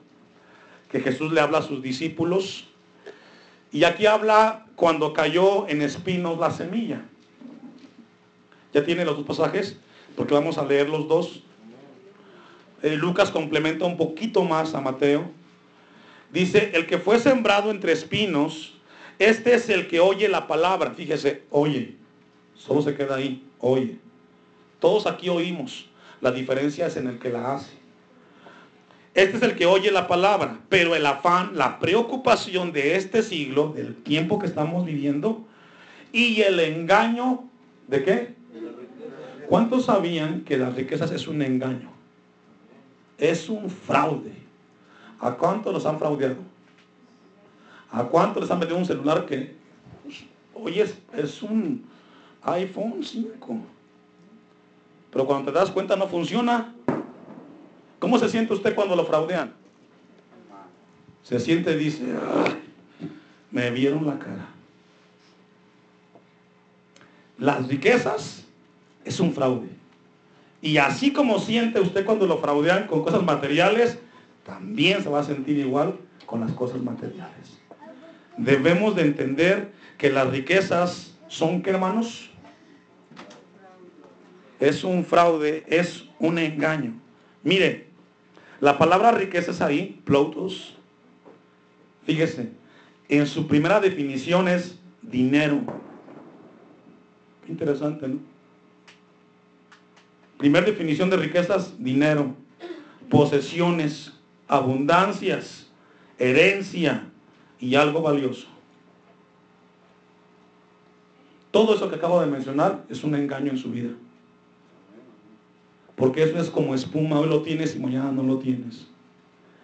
que 0.92 1.00
Jesús 1.00 1.34
le 1.34 1.42
habla 1.42 1.58
a 1.58 1.62
sus 1.64 1.82
discípulos 1.82 2.66
y 3.72 3.84
aquí 3.84 4.06
habla 4.06 4.68
cuando 4.76 5.12
cayó 5.12 5.68
en 5.68 5.82
espinos 5.82 6.38
la 6.38 6.52
semilla. 6.52 7.02
¿Ya 8.76 8.84
tiene 8.84 9.04
los 9.04 9.18
dos 9.18 9.26
pasajes? 9.26 9.80
Porque 10.16 10.36
vamos 10.36 10.60
a 10.60 10.66
leer 10.66 10.88
los 10.88 11.08
dos. 11.08 11.42
eh, 12.84 12.96
Lucas 12.96 13.32
complementa 13.32 13.86
un 13.86 13.98
poquito 13.98 14.44
más 14.44 14.76
a 14.76 14.82
Mateo. 14.82 15.32
Dice, 16.32 16.74
el 16.76 16.86
que 16.86 17.00
fue 17.00 17.18
sembrado 17.18 17.72
entre 17.72 17.92
espinos, 17.92 18.76
este 19.18 19.56
es 19.56 19.68
el 19.70 19.88
que 19.88 20.00
oye 20.00 20.30
la 20.30 20.46
palabra. 20.46 20.92
Fíjese, 20.92 21.42
oye. 21.50 22.05
Solo 22.56 22.82
se 22.82 22.96
queda 22.96 23.16
ahí, 23.16 23.44
oye. 23.60 24.00
Todos 24.80 25.08
aquí 25.08 25.30
oímos. 25.30 25.90
La 26.22 26.32
diferencia 26.32 26.88
es 26.88 26.98
en 26.98 27.08
el 27.08 27.20
que 27.20 27.30
la 27.30 27.56
hace. 27.56 27.74
Este 29.14 29.38
es 29.38 29.44
el 29.44 29.56
que 29.56 29.66
oye 29.66 29.92
la 29.92 30.08
palabra, 30.08 30.60
pero 30.68 30.94
el 30.94 31.06
afán, 31.06 31.56
la 31.56 31.80
preocupación 31.80 32.74
de 32.74 32.98
este 32.98 33.24
siglo, 33.24 33.70
del 33.70 33.96
tiempo 33.96 34.40
que 34.40 34.46
estamos 34.46 34.86
viviendo, 34.86 35.46
y 36.12 36.42
el 36.42 36.60
engaño, 36.60 37.46
¿de 37.88 38.04
qué? 38.04 38.36
¿Cuántos 39.48 39.86
sabían 39.86 40.42
que 40.42 40.58
las 40.58 40.76
riquezas 40.76 41.12
es 41.12 41.28
un 41.28 41.42
engaño? 41.42 41.92
Es 43.18 43.48
un 43.48 43.70
fraude. 43.70 44.34
¿A 45.20 45.32
cuántos 45.32 45.74
los 45.74 45.86
han 45.86 45.98
fraudeado? 45.98 46.38
¿A 47.92 48.04
cuántos 48.04 48.44
les 48.44 48.52
han 48.52 48.60
metido 48.60 48.78
un 48.78 48.86
celular 48.86 49.26
que 49.26 49.56
hoy 50.54 50.80
es, 50.80 50.98
es 51.14 51.42
un 51.42 51.86
iPhone 52.46 53.04
5? 53.04 53.58
Pero 55.12 55.26
cuando 55.26 55.52
te 55.52 55.58
das 55.58 55.72
cuenta 55.72 55.96
no 55.96 56.08
funciona. 56.08 56.74
¿Cómo 58.00 58.20
se 58.20 58.30
siente 58.30 58.54
usted 58.54 58.76
cuando 58.76 58.96
lo 58.96 59.06
fraudean? 59.06 59.54
Se 61.24 61.40
siente 61.40 61.72
y 61.72 61.78
dice, 61.78 62.04
me 63.50 63.72
vieron 63.72 64.06
la 64.06 64.20
cara. 64.20 64.48
Las 67.38 67.68
riquezas 67.68 68.46
es 69.04 69.20
un 69.20 69.34
fraude. 69.34 69.70
Y 70.62 70.78
así 70.78 71.14
como 71.14 71.40
siente 71.40 71.80
usted 71.80 72.06
cuando 72.06 72.28
lo 72.28 72.38
fraudean 72.40 72.88
con 72.88 73.04
cosas 73.04 73.24
materiales, 73.24 73.98
también 74.46 75.02
se 75.02 75.10
va 75.10 75.22
a 75.22 75.24
sentir 75.24 75.58
igual 75.58 75.96
con 76.26 76.42
las 76.42 76.52
cosas 76.52 76.82
materiales. 76.82 77.60
Debemos 78.38 78.96
de 78.96 79.04
entender 79.04 79.72
que 79.98 80.12
las 80.12 80.30
riquezas 80.30 81.18
son, 81.28 81.62
¿qué 81.62 81.72
hermanos? 81.72 82.30
Es 84.60 84.84
un 84.84 85.06
fraude, 85.06 85.64
es 85.68 86.06
un 86.20 86.38
engaño. 86.38 86.94
Mire, 87.44 87.88
la 88.60 88.78
palabra 88.78 89.12
riqueza 89.12 89.52
es 89.52 89.62
ahí, 89.62 90.02
ploutos. 90.06 90.76
Fíjese, 92.06 92.52
en 93.10 93.28
su 93.28 93.48
primera 93.48 93.80
definición 93.80 94.48
es 94.48 94.80
dinero. 95.02 95.62
Interesante, 97.48 98.08
¿no? 98.08 98.20
Primera 100.38 100.66
definición 100.66 101.10
de 101.10 101.18
riquezas, 101.18 101.74
dinero, 101.78 102.36
posesiones, 103.10 104.14
abundancias, 104.48 105.68
herencia 106.18 107.10
y 107.60 107.76
algo 107.76 108.02
valioso. 108.02 108.48
Todo 111.52 111.76
eso 111.76 111.90
que 111.90 111.96
acabo 111.96 112.20
de 112.20 112.28
mencionar 112.28 112.84
es 112.90 113.04
un 113.04 113.16
engaño 113.16 113.52
en 113.52 113.58
su 113.58 113.72
vida. 113.72 113.92
Porque 115.96 116.24
eso 116.24 116.38
es 116.40 116.50
como 116.50 116.76
espuma, 116.76 117.20
hoy 117.20 117.30
lo 117.30 117.42
tienes 117.42 117.76
y 117.76 117.80
mañana 117.80 118.12
no 118.12 118.24
lo 118.24 118.40
tienes. 118.40 118.88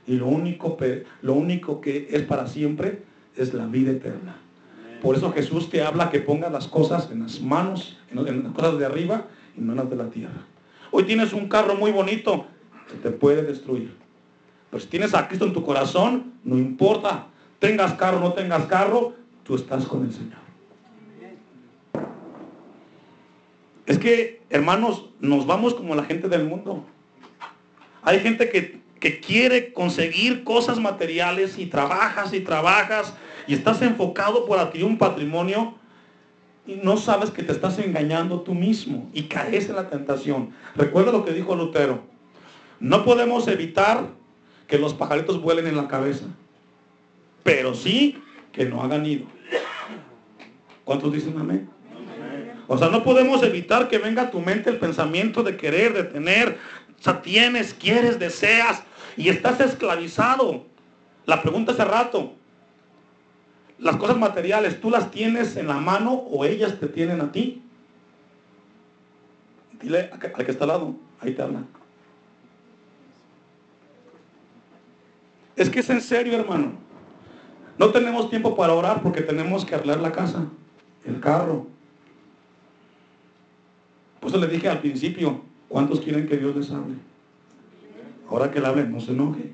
Y 0.07 0.15
lo 0.15 0.27
único, 0.27 0.77
lo 1.21 1.33
único 1.33 1.81
que 1.81 2.07
es 2.11 2.23
para 2.23 2.47
siempre 2.47 3.03
es 3.35 3.53
la 3.53 3.65
vida 3.65 3.91
eterna. 3.91 4.37
Por 5.01 5.15
eso 5.15 5.31
Jesús 5.31 5.69
te 5.69 5.81
habla 5.81 6.09
que 6.09 6.19
pongas 6.19 6.51
las 6.51 6.67
cosas 6.67 7.09
en 7.11 7.23
las 7.23 7.41
manos, 7.41 7.97
en 8.11 8.43
las 8.43 8.53
cosas 8.53 8.77
de 8.77 8.85
arriba 8.85 9.27
y 9.57 9.61
no 9.61 9.73
en 9.73 9.77
las 9.79 9.89
de 9.89 9.95
la 9.95 10.09
tierra. 10.09 10.45
Hoy 10.91 11.03
tienes 11.03 11.33
un 11.33 11.47
carro 11.47 11.75
muy 11.75 11.91
bonito, 11.91 12.45
que 12.89 12.97
te 12.97 13.11
puede 13.11 13.41
destruir. 13.43 13.93
Pero 14.69 14.81
si 14.81 14.87
tienes 14.87 15.13
a 15.13 15.27
Cristo 15.27 15.45
en 15.45 15.53
tu 15.53 15.63
corazón, 15.63 16.33
no 16.43 16.57
importa, 16.57 17.27
tengas 17.59 17.93
carro 17.93 18.17
o 18.17 18.21
no 18.21 18.33
tengas 18.33 18.65
carro, 18.65 19.13
tú 19.43 19.55
estás 19.55 19.85
con 19.85 20.05
el 20.05 20.13
Señor. 20.13 20.39
Es 23.85 23.97
que, 23.97 24.41
hermanos, 24.49 25.09
nos 25.19 25.45
vamos 25.45 25.73
como 25.73 25.95
la 25.95 26.03
gente 26.03 26.29
del 26.29 26.45
mundo. 26.45 26.85
Hay 28.03 28.19
gente 28.19 28.49
que, 28.49 28.81
que 28.99 29.19
quiere 29.19 29.73
conseguir 29.73 30.43
cosas 30.43 30.79
materiales 30.79 31.57
y 31.57 31.65
trabajas 31.65 32.33
y 32.33 32.41
trabajas 32.41 33.13
y 33.47 33.53
estás 33.53 33.81
enfocado 33.81 34.45
por 34.45 34.59
adquirir 34.59 34.85
un 34.85 34.97
patrimonio 34.97 35.75
y 36.65 36.75
no 36.75 36.97
sabes 36.97 37.31
que 37.31 37.43
te 37.43 37.51
estás 37.51 37.79
engañando 37.79 38.41
tú 38.41 38.53
mismo 38.53 39.09
y 39.13 39.23
caes 39.23 39.69
en 39.69 39.75
la 39.75 39.89
tentación. 39.89 40.51
Recuerda 40.75 41.11
lo 41.11 41.25
que 41.25 41.33
dijo 41.33 41.55
Lutero. 41.55 42.01
No 42.79 43.03
podemos 43.03 43.47
evitar 43.47 44.09
que 44.67 44.77
los 44.77 44.93
pajaritos 44.93 45.41
vuelen 45.41 45.67
en 45.67 45.75
la 45.75 45.87
cabeza, 45.87 46.25
pero 47.43 47.73
sí 47.73 48.21
que 48.51 48.65
no 48.65 48.81
hagan 48.83 49.03
nido. 49.03 49.25
¿Cuántos 50.83 51.13
dicen 51.13 51.37
amén? 51.37 51.69
O 52.73 52.77
sea, 52.77 52.87
no 52.87 53.03
podemos 53.03 53.43
evitar 53.43 53.89
que 53.89 53.97
venga 53.97 54.21
a 54.21 54.31
tu 54.31 54.39
mente 54.39 54.69
el 54.69 54.77
pensamiento 54.77 55.43
de 55.43 55.57
querer, 55.57 55.91
de 55.91 56.05
tener. 56.05 56.57
O 56.97 57.03
sea, 57.03 57.21
tienes, 57.21 57.73
quieres, 57.73 58.17
deseas 58.17 58.81
y 59.17 59.27
estás 59.27 59.59
esclavizado. 59.59 60.63
La 61.25 61.41
pregunta 61.41 61.73
hace 61.73 61.83
rato, 61.83 62.31
las 63.77 63.97
cosas 63.97 64.17
materiales, 64.17 64.79
¿tú 64.79 64.89
las 64.89 65.11
tienes 65.11 65.57
en 65.57 65.67
la 65.67 65.79
mano 65.79 66.13
o 66.13 66.45
ellas 66.45 66.79
te 66.79 66.87
tienen 66.87 67.19
a 67.19 67.33
ti? 67.33 67.61
Dile 69.81 70.09
al 70.09 70.45
que 70.45 70.51
está 70.51 70.63
al 70.63 70.69
lado, 70.69 70.95
ahí 71.19 71.33
te 71.33 71.41
habla. 71.41 71.63
Es 75.57 75.69
que 75.69 75.81
es 75.81 75.89
en 75.89 75.99
serio, 75.99 76.39
hermano. 76.39 76.71
No 77.77 77.89
tenemos 77.89 78.29
tiempo 78.29 78.55
para 78.55 78.71
orar 78.71 79.03
porque 79.03 79.19
tenemos 79.19 79.65
que 79.65 79.75
arreglar 79.75 79.99
la 79.99 80.13
casa, 80.13 80.45
el 81.03 81.19
carro. 81.19 81.67
Por 84.21 84.29
eso 84.29 84.37
le 84.37 84.47
dije 84.47 84.69
al 84.69 84.79
principio, 84.79 85.41
¿cuántos 85.67 85.99
quieren 85.99 86.27
que 86.27 86.37
Dios 86.37 86.55
les 86.55 86.69
hable? 86.69 86.93
Ahora 88.29 88.51
que 88.51 88.61
le 88.61 88.67
hable, 88.67 88.83
no 88.85 89.01
se 89.01 89.11
enoje. 89.11 89.51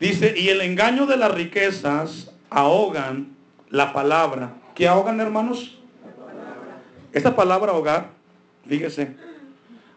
Dice, 0.00 0.34
y 0.36 0.48
el 0.48 0.62
engaño 0.62 1.04
de 1.04 1.18
las 1.18 1.32
riquezas 1.32 2.32
ahogan 2.48 3.36
la 3.68 3.92
palabra. 3.92 4.54
¿Qué 4.74 4.88
ahogan, 4.88 5.20
hermanos? 5.20 5.78
Esta 7.12 7.36
palabra 7.36 7.72
ahogar, 7.72 8.12
fíjese, 8.66 9.14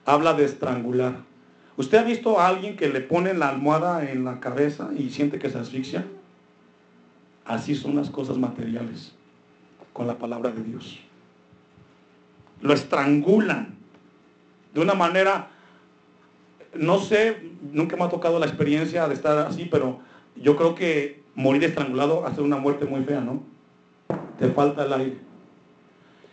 habla 0.05 0.33
de 0.33 0.43
estrangular. 0.43 1.15
¿Usted 1.77 1.99
ha 1.99 2.03
visto 2.03 2.37
a 2.37 2.49
alguien 2.49 2.75
que 2.75 2.89
le 2.89 2.99
pone 2.99 3.33
la 3.33 3.47
almohada 3.47 4.11
en 4.11 4.25
la 4.25 4.41
cabeza 4.41 4.89
y 4.95 5.09
siente 5.09 5.39
que 5.39 5.49
se 5.49 5.57
asfixia? 5.57 6.05
Así 7.45 7.73
son 7.73 7.95
las 7.95 8.09
cosas 8.09 8.37
materiales 8.37 9.13
con 9.93 10.05
la 10.05 10.17
palabra 10.17 10.51
de 10.51 10.63
Dios. 10.63 10.99
Lo 12.61 12.73
estrangulan 12.73 13.75
de 14.73 14.81
una 14.81 14.93
manera 14.93 15.49
no 16.75 16.99
sé, 16.99 17.51
nunca 17.71 17.95
me 17.95 18.03
ha 18.03 18.09
tocado 18.09 18.39
la 18.39 18.45
experiencia 18.45 19.07
de 19.07 19.13
estar 19.13 19.37
así, 19.39 19.67
pero 19.69 19.99
yo 20.35 20.55
creo 20.55 20.75
que 20.75 21.21
morir 21.35 21.63
estrangulado 21.63 22.25
hace 22.25 22.41
una 22.41 22.57
muerte 22.57 22.85
muy 22.85 23.03
fea, 23.03 23.21
¿no? 23.21 23.43
Te 24.39 24.49
falta 24.49 24.85
el 24.85 24.93
aire. 24.93 25.17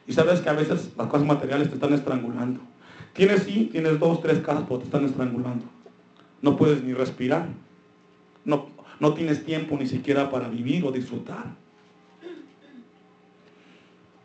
Y 0.07 0.13
sabes 0.13 0.41
que 0.41 0.49
a 0.49 0.55
veces 0.55 0.91
las 0.97 1.07
cosas 1.09 1.27
materiales 1.27 1.69
te 1.69 1.75
están 1.75 1.93
estrangulando. 1.93 2.61
Tienes 3.13 3.43
sí, 3.43 3.69
tienes 3.71 3.99
dos, 3.99 4.23
tres 4.23 4.39
casas, 4.41 4.65
pero 4.67 4.79
te 4.79 4.87
están 4.87 5.05
estrangulando. 5.05 5.67
No 6.43 6.57
puedes 6.57 6.83
ni 6.83 6.95
respirar. 6.95 7.47
No, 8.45 8.71
no 8.99 9.15
tienes 9.15 9.45
tiempo 9.45 9.77
ni 9.79 9.87
siquiera 9.87 10.31
para 10.31 10.49
vivir 10.49 10.85
o 10.85 10.91
disfrutar. 10.91 11.45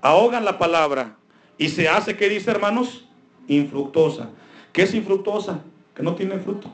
Ahogan 0.01 0.45
la 0.45 0.57
palabra 0.57 1.17
y 1.57 1.69
se 1.69 1.87
hace, 1.87 2.15
¿qué 2.15 2.29
dice 2.29 2.51
hermanos? 2.51 3.05
Infructuosa. 3.47 4.29
¿Qué 4.73 4.83
es 4.83 4.93
infructuosa? 4.93 5.61
que 5.95 6.03
no 6.03 6.13
tiene 6.13 6.37
fruto. 6.37 6.71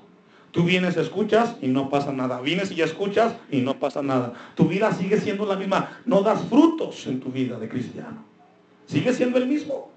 Tú 0.52 0.64
vienes, 0.64 0.98
escuchas 0.98 1.56
y 1.62 1.68
no 1.68 1.90
pasa 1.90 2.12
nada. 2.12 2.42
Vienes 2.42 2.72
y 2.72 2.82
escuchas 2.82 3.36
y 3.50 3.62
no 3.62 3.80
pasa 3.80 4.02
nada. 4.02 4.34
Tu 4.56 4.68
vida 4.68 4.92
sigue 4.92 5.22
siendo 5.22 5.46
la 5.46 5.56
misma. 5.56 6.02
No 6.06 6.24
das 6.24 6.42
frutos 6.50 7.08
en 7.08 7.22
tu 7.22 7.32
vida 7.32 7.58
de 7.58 7.70
cristiano. 7.70 8.26
Sigue 8.86 9.14
siendo 9.14 9.38
el 9.38 9.48
mismo. 9.48 9.90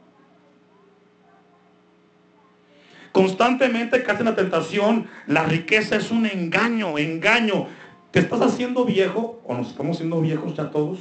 Constantemente 3.11 4.05
caes 4.05 4.21
en 4.21 4.27
la 4.27 4.37
tentación. 4.37 5.09
La 5.27 5.45
riqueza 5.45 5.97
es 5.97 6.13
un 6.13 6.27
engaño, 6.27 6.99
engaño. 6.99 7.67
¿Te 8.13 8.21
estás 8.21 8.43
haciendo 8.43 8.85
viejo 8.85 9.41
o 9.45 9.55
nos 9.55 9.69
estamos 9.71 9.97
haciendo 9.97 10.21
viejos 10.21 10.55
ya 10.55 10.71
todos? 10.71 11.01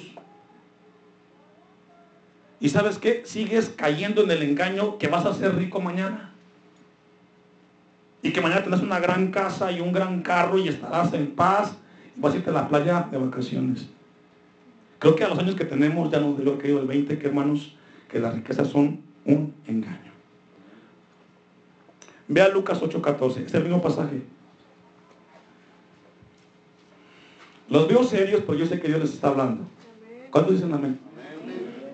¿Y 2.64 2.70
sabes 2.70 2.98
qué? 2.98 3.24
Sigues 3.26 3.74
cayendo 3.76 4.24
en 4.24 4.32
el 4.32 4.42
engaño 4.42 4.98
que 4.98 5.10
vas 5.10 5.26
a 5.26 5.34
ser 5.34 5.54
rico 5.54 5.82
mañana 5.82 6.32
y 8.22 8.32
que 8.32 8.40
mañana 8.40 8.62
tendrás 8.62 8.82
una 8.82 9.02
gran 9.02 9.32
casa 9.32 9.70
y 9.74 9.82
un 9.82 9.92
gran 9.92 10.22
carro 10.22 10.58
y 10.58 10.70
estarás 10.70 11.14
en 11.14 11.36
paz 11.36 11.76
y 12.16 12.22
vas 12.22 12.34
a 12.34 12.38
irte 12.38 12.52
a 12.52 12.54
la 12.54 12.70
playa 12.70 13.10
de 13.12 13.18
vacaciones. 13.18 13.90
Creo 14.98 15.14
que 15.14 15.26
a 15.26 15.28
los 15.28 15.38
años 15.40 15.56
que 15.56 15.66
tenemos 15.66 16.10
ya 16.10 16.22
nos 16.22 16.40
que 16.40 16.58
caído 16.58 16.80
el 16.80 16.88
20, 16.88 17.20
que 17.20 17.28
hermanos, 17.28 17.76
que 18.10 18.20
las 18.20 18.34
riquezas 18.34 18.70
son 18.70 19.02
un 19.26 19.54
engaño. 19.68 20.14
Vea 22.30 22.48
Lucas 22.48 22.82
8:14, 22.82 23.46
es 23.46 23.54
el 23.54 23.64
mismo 23.64 23.82
pasaje. 23.82 24.22
Los 27.68 27.90
veo 27.90 28.06
serios, 28.06 28.42
pero 28.48 28.58
yo 28.58 28.66
sé 28.66 28.80
que 28.80 28.88
Dios 28.88 29.02
les 29.02 29.14
está 29.16 29.28
hablando. 29.28 29.66
¿Cuántos 30.32 30.54
dicen 30.54 30.74
amén? 30.74 30.98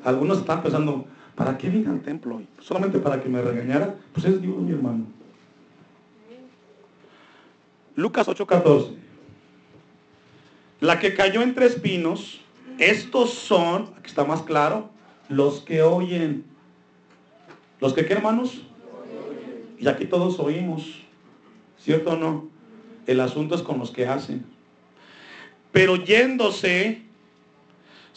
Algunos 0.04 0.40
están 0.40 0.64
pensando, 0.64 1.06
¿para 1.36 1.58
qué 1.58 1.70
vine 1.70 1.90
al 1.90 2.02
templo 2.02 2.38
hoy? 2.38 2.48
¿Solamente 2.60 3.00
para 3.00 3.22
que 3.22 3.30
me 3.30 3.42
regañara? 3.42 3.96
Pues 4.14 4.26
es 4.26 4.42
Dios, 4.42 4.58
mi 4.58 4.72
hermano. 4.72 5.06
Lucas 7.96 8.28
8:14. 8.28 8.96
La 10.80 11.00
que 11.00 11.14
cayó 11.14 11.42
entre 11.42 11.66
espinos, 11.66 12.40
estos 12.78 13.34
son, 13.34 13.90
aquí 13.98 14.08
está 14.08 14.24
más 14.24 14.42
claro, 14.44 14.90
los 15.28 15.60
que 15.60 15.82
oyen. 15.82 16.46
¿Los 17.82 17.94
que 17.94 18.06
qué, 18.06 18.14
hermanos? 18.14 18.62
Y 19.78 19.88
aquí 19.88 20.06
todos 20.06 20.40
oímos, 20.40 21.02
¿cierto 21.78 22.12
o 22.12 22.18
no? 22.18 22.48
El 23.06 23.20
asunto 23.20 23.56
es 23.56 23.62
con 23.62 23.80
los 23.80 23.92
que 23.92 24.08
hacen. 24.08 24.46
Pero 25.72 25.98
yéndose, 25.98 27.02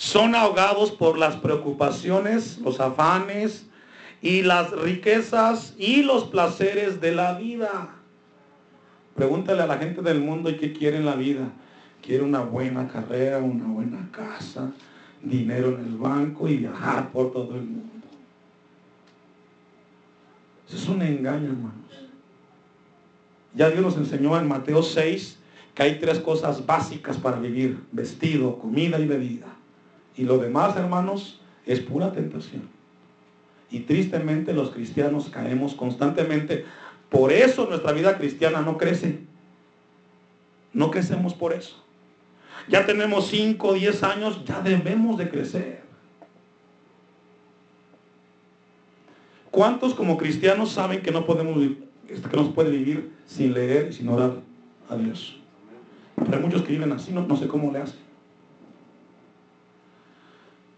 son 0.02 0.34
ahogados 0.34 0.90
por 0.90 1.16
las 1.16 1.36
preocupaciones, 1.36 2.58
los 2.58 2.80
afanes 2.80 3.66
y 4.20 4.42
las 4.42 4.72
riquezas 4.72 5.76
y 5.78 6.02
los 6.02 6.24
placeres 6.24 7.00
de 7.00 7.12
la 7.12 7.38
vida. 7.38 7.88
Pregúntale 9.14 9.62
a 9.62 9.66
la 9.68 9.78
gente 9.78 10.02
del 10.02 10.18
mundo 10.18 10.50
y 10.50 10.56
qué 10.56 10.72
quiere 10.72 10.96
en 10.96 11.06
la 11.06 11.14
vida. 11.14 11.52
Quiere 12.04 12.24
una 12.24 12.40
buena 12.40 12.88
carrera, 12.88 13.38
una 13.38 13.66
buena 13.66 14.08
casa, 14.10 14.72
dinero 15.22 15.68
en 15.78 15.84
el 15.84 15.96
banco 15.96 16.48
y 16.48 16.56
viajar 16.56 17.12
por 17.12 17.30
todo 17.30 17.54
el 17.54 17.62
mundo. 17.62 18.04
Eso 20.66 20.78
es 20.78 20.88
un 20.88 21.00
engaño, 21.00 21.46
hermanos. 21.46 22.10
Ya 23.54 23.70
Dios 23.70 23.82
nos 23.82 23.96
enseñó 23.96 24.36
en 24.36 24.48
Mateo 24.48 24.82
6 24.82 25.38
que 25.76 25.82
hay 25.84 26.00
tres 26.00 26.18
cosas 26.18 26.66
básicas 26.66 27.16
para 27.18 27.38
vivir. 27.38 27.78
Vestido, 27.92 28.58
comida 28.58 28.98
y 28.98 29.06
bebida. 29.06 29.61
Y 30.16 30.24
lo 30.24 30.38
demás, 30.38 30.76
hermanos, 30.76 31.40
es 31.66 31.80
pura 31.80 32.12
tentación. 32.12 32.62
Y 33.70 33.80
tristemente 33.80 34.52
los 34.52 34.70
cristianos 34.70 35.30
caemos 35.30 35.74
constantemente. 35.74 36.64
Por 37.08 37.32
eso 37.32 37.66
nuestra 37.66 37.92
vida 37.92 38.18
cristiana 38.18 38.60
no 38.60 38.76
crece. 38.76 39.20
No 40.72 40.90
crecemos 40.90 41.34
por 41.34 41.52
eso. 41.52 41.82
Ya 42.68 42.86
tenemos 42.86 43.28
5 43.28 43.68
o 43.68 43.74
10 43.74 44.02
años, 44.02 44.44
ya 44.44 44.60
debemos 44.60 45.18
de 45.18 45.28
crecer. 45.28 45.82
¿Cuántos 49.50 49.94
como 49.94 50.16
cristianos 50.16 50.72
saben 50.72 51.02
que 51.02 51.10
no 51.10 51.26
podemos 51.26 51.58
que 52.06 52.36
no 52.36 52.46
se 52.46 52.52
puede 52.52 52.70
vivir 52.70 53.12
sin 53.26 53.52
leer 53.52 53.88
y 53.90 53.92
sin 53.92 54.08
orar 54.08 54.36
a 54.88 54.96
Dios? 54.96 55.38
Pero 56.16 56.36
hay 56.36 56.42
muchos 56.42 56.62
que 56.62 56.72
viven 56.72 56.92
así, 56.92 57.12
no 57.12 57.36
sé 57.36 57.48
cómo 57.48 57.72
le 57.72 57.80
hacen. 57.80 58.11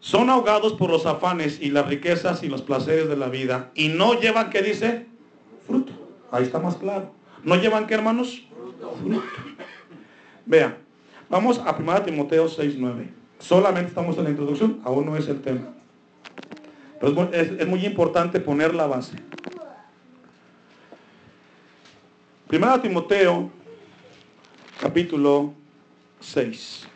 Son 0.04 0.28
ahogados 0.28 0.74
por 0.74 0.90
los 0.90 1.06
afanes 1.06 1.62
y 1.62 1.70
las 1.70 1.86
riquezas 1.86 2.42
y 2.42 2.48
los 2.48 2.60
placeres 2.60 3.08
de 3.08 3.16
la 3.16 3.28
vida 3.30 3.70
y 3.74 3.88
no 3.88 4.20
llevan, 4.20 4.50
¿qué 4.50 4.60
dice? 4.60 5.06
Fruto. 5.66 5.94
Ahí 6.30 6.42
está 6.42 6.58
más 6.58 6.76
claro. 6.76 7.14
¿No 7.42 7.56
llevan 7.56 7.86
qué, 7.86 7.94
hermanos? 7.94 8.46
Fruto. 8.54 9.22
Vean, 10.44 10.76
vamos 11.30 11.58
a 11.58 11.74
1 11.74 12.02
Timoteo 12.02 12.50
6, 12.50 12.74
9. 12.76 13.08
Solamente 13.38 13.88
estamos 13.88 14.18
en 14.18 14.24
la 14.24 14.30
introducción, 14.30 14.78
aún 14.84 15.06
no 15.06 15.16
es 15.16 15.26
el 15.26 15.40
tema. 15.40 15.72
Pero 17.00 17.30
es, 17.32 17.52
es 17.58 17.66
muy 17.66 17.86
importante 17.86 18.40
poner 18.40 18.74
la 18.74 18.86
base. 18.86 19.16
1 22.52 22.80
Timoteo 22.82 23.50
capítulo 24.82 25.54
6. 26.20 26.88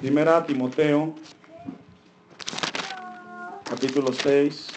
Primera 0.00 0.42
Timoteo, 0.46 1.14
capítulo 3.68 4.10
6. 4.14 4.68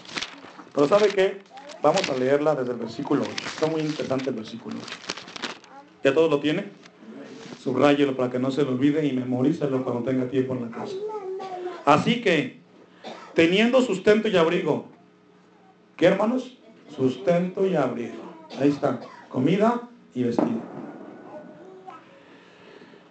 Pero 0.74 0.86
¿sabe 0.86 1.08
qué? 1.08 1.40
Vamos 1.82 2.06
a 2.10 2.14
leerla 2.18 2.54
desde 2.54 2.72
el 2.72 2.78
versículo 2.78 3.22
8. 3.22 3.32
Está 3.46 3.66
muy 3.66 3.80
interesante 3.80 4.28
el 4.28 4.36
versículo 4.36 4.76
8. 4.76 4.86
¿Ya 6.04 6.12
todos 6.12 6.30
lo 6.30 6.40
tiene? 6.40 6.66
Subrayelo 7.58 8.14
para 8.14 8.30
que 8.30 8.38
no 8.38 8.50
se 8.50 8.64
lo 8.64 8.72
olvide 8.72 9.06
y 9.06 9.12
memorícelo 9.14 9.82
cuando 9.82 10.02
tenga 10.02 10.28
tiempo 10.28 10.52
en 10.52 10.70
la 10.70 10.76
casa. 10.76 10.96
Así 11.86 12.20
que, 12.20 12.60
teniendo 13.32 13.80
sustento 13.80 14.28
y 14.28 14.36
abrigo, 14.36 14.88
¿qué 15.96 16.04
hermanos? 16.04 16.58
Sustento 16.94 17.66
y 17.66 17.76
abrigo. 17.76 18.20
Ahí 18.60 18.68
está, 18.68 19.00
comida 19.30 19.88
y 20.14 20.24
vestido. 20.24 20.60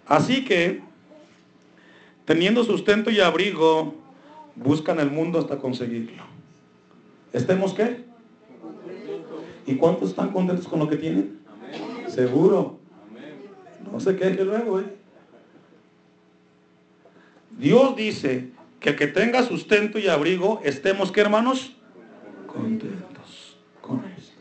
Así 0.06 0.44
que, 0.44 0.93
teniendo 2.24 2.64
sustento 2.64 3.10
y 3.10 3.20
abrigo, 3.20 3.94
buscan 4.56 5.00
el 5.00 5.10
mundo 5.10 5.38
hasta 5.38 5.58
conseguirlo. 5.58 6.22
¿Estemos 7.32 7.74
qué? 7.74 8.04
¿Y 9.66 9.76
cuántos 9.76 10.10
están 10.10 10.30
contentos 10.30 10.68
con 10.68 10.78
lo 10.78 10.88
que 10.88 10.96
tienen? 10.96 11.40
Seguro. 12.08 12.78
No 13.90 14.00
se 14.00 14.16
queje 14.16 14.44
luego, 14.44 14.80
¿eh? 14.80 14.96
Dios 17.58 17.96
dice 17.96 18.50
que 18.80 18.90
el 18.90 18.96
que 18.96 19.06
tenga 19.06 19.42
sustento 19.42 19.98
y 19.98 20.08
abrigo, 20.08 20.60
estemos, 20.64 21.12
¿qué 21.12 21.20
hermanos? 21.20 21.76
Contentos 22.46 23.56
con 23.80 24.04
esto. 24.16 24.34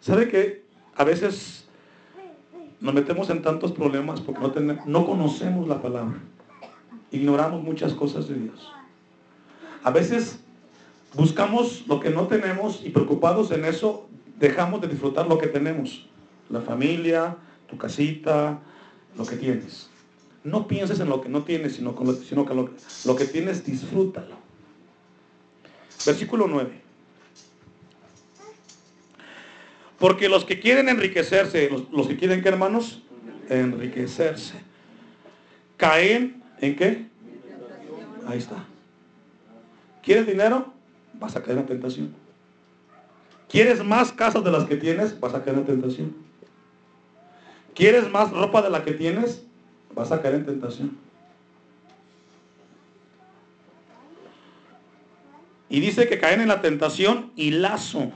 ¿Sabe 0.00 0.28
que 0.28 0.64
a 0.94 1.04
veces 1.04 1.66
nos 2.80 2.94
metemos 2.94 3.30
en 3.30 3.42
tantos 3.42 3.72
problemas 3.72 4.20
porque 4.20 4.40
no, 4.40 4.52
tenemos, 4.52 4.86
no 4.86 5.06
conocemos 5.06 5.66
la 5.66 5.80
palabra? 5.80 6.18
Ignoramos 7.10 7.62
muchas 7.62 7.94
cosas 7.94 8.28
de 8.28 8.34
Dios. 8.34 8.70
A 9.82 9.90
veces 9.90 10.40
buscamos 11.14 11.84
lo 11.86 12.00
que 12.00 12.10
no 12.10 12.26
tenemos 12.26 12.82
y 12.84 12.90
preocupados 12.90 13.50
en 13.50 13.64
eso 13.64 14.08
dejamos 14.38 14.80
de 14.80 14.88
disfrutar 14.88 15.26
lo 15.26 15.38
que 15.38 15.46
tenemos. 15.46 16.06
La 16.50 16.60
familia, 16.60 17.36
tu 17.68 17.76
casita, 17.76 18.60
lo 19.16 19.26
que 19.26 19.36
tienes. 19.36 19.88
No 20.44 20.66
pienses 20.66 21.00
en 21.00 21.08
lo 21.08 21.20
que 21.20 21.28
no 21.28 21.42
tienes, 21.42 21.76
sino, 21.76 21.94
sino 22.26 22.46
que 22.46 22.54
lo, 22.54 23.16
que 23.16 23.24
tienes, 23.24 23.64
disfrútalo. 23.64 24.36
Versículo 26.06 26.46
9. 26.46 26.80
Porque 29.98 30.28
los 30.28 30.44
que 30.44 30.60
quieren 30.60 30.88
enriquecerse, 30.88 31.68
los, 31.68 31.90
los 31.90 32.06
que 32.06 32.16
quieren, 32.16 32.40
¿qué 32.40 32.48
hermanos? 32.48 33.02
Enriquecerse. 33.48 34.54
Caen 35.76 36.42
en 36.60 36.76
qué? 36.76 37.06
Ahí 38.26 38.38
está. 38.38 38.64
¿Quieres 40.02 40.26
dinero? 40.26 40.72
Vas 41.14 41.36
a 41.36 41.42
caer 41.42 41.58
en 41.58 41.66
tentación. 41.66 42.14
¿Quieres 43.48 43.82
más 43.82 44.12
casas 44.12 44.44
de 44.44 44.50
las 44.50 44.64
que 44.64 44.76
tienes? 44.76 45.18
Vas 45.18 45.34
a 45.34 45.42
caer 45.42 45.58
en 45.58 45.64
tentación. 45.64 46.16
¿Quieres 47.74 48.10
más 48.10 48.30
ropa 48.30 48.60
de 48.62 48.70
la 48.70 48.84
que 48.84 48.92
tienes? 48.92 49.44
Vas 49.94 50.12
a 50.12 50.20
caer 50.20 50.34
en 50.34 50.46
tentación. 50.46 50.98
Y 55.70 55.80
dice 55.80 56.08
que 56.08 56.18
caen 56.18 56.40
en 56.40 56.48
la 56.48 56.60
tentación 56.60 57.32
y 57.36 57.50
lazo. 57.50 58.10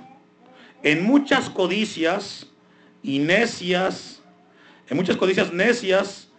En 0.82 1.04
muchas 1.04 1.48
codicias 1.48 2.46
y 3.02 3.18
necias, 3.18 4.22
en 4.88 4.96
muchas 4.96 5.16
codicias 5.16 5.52
necias 5.52 6.30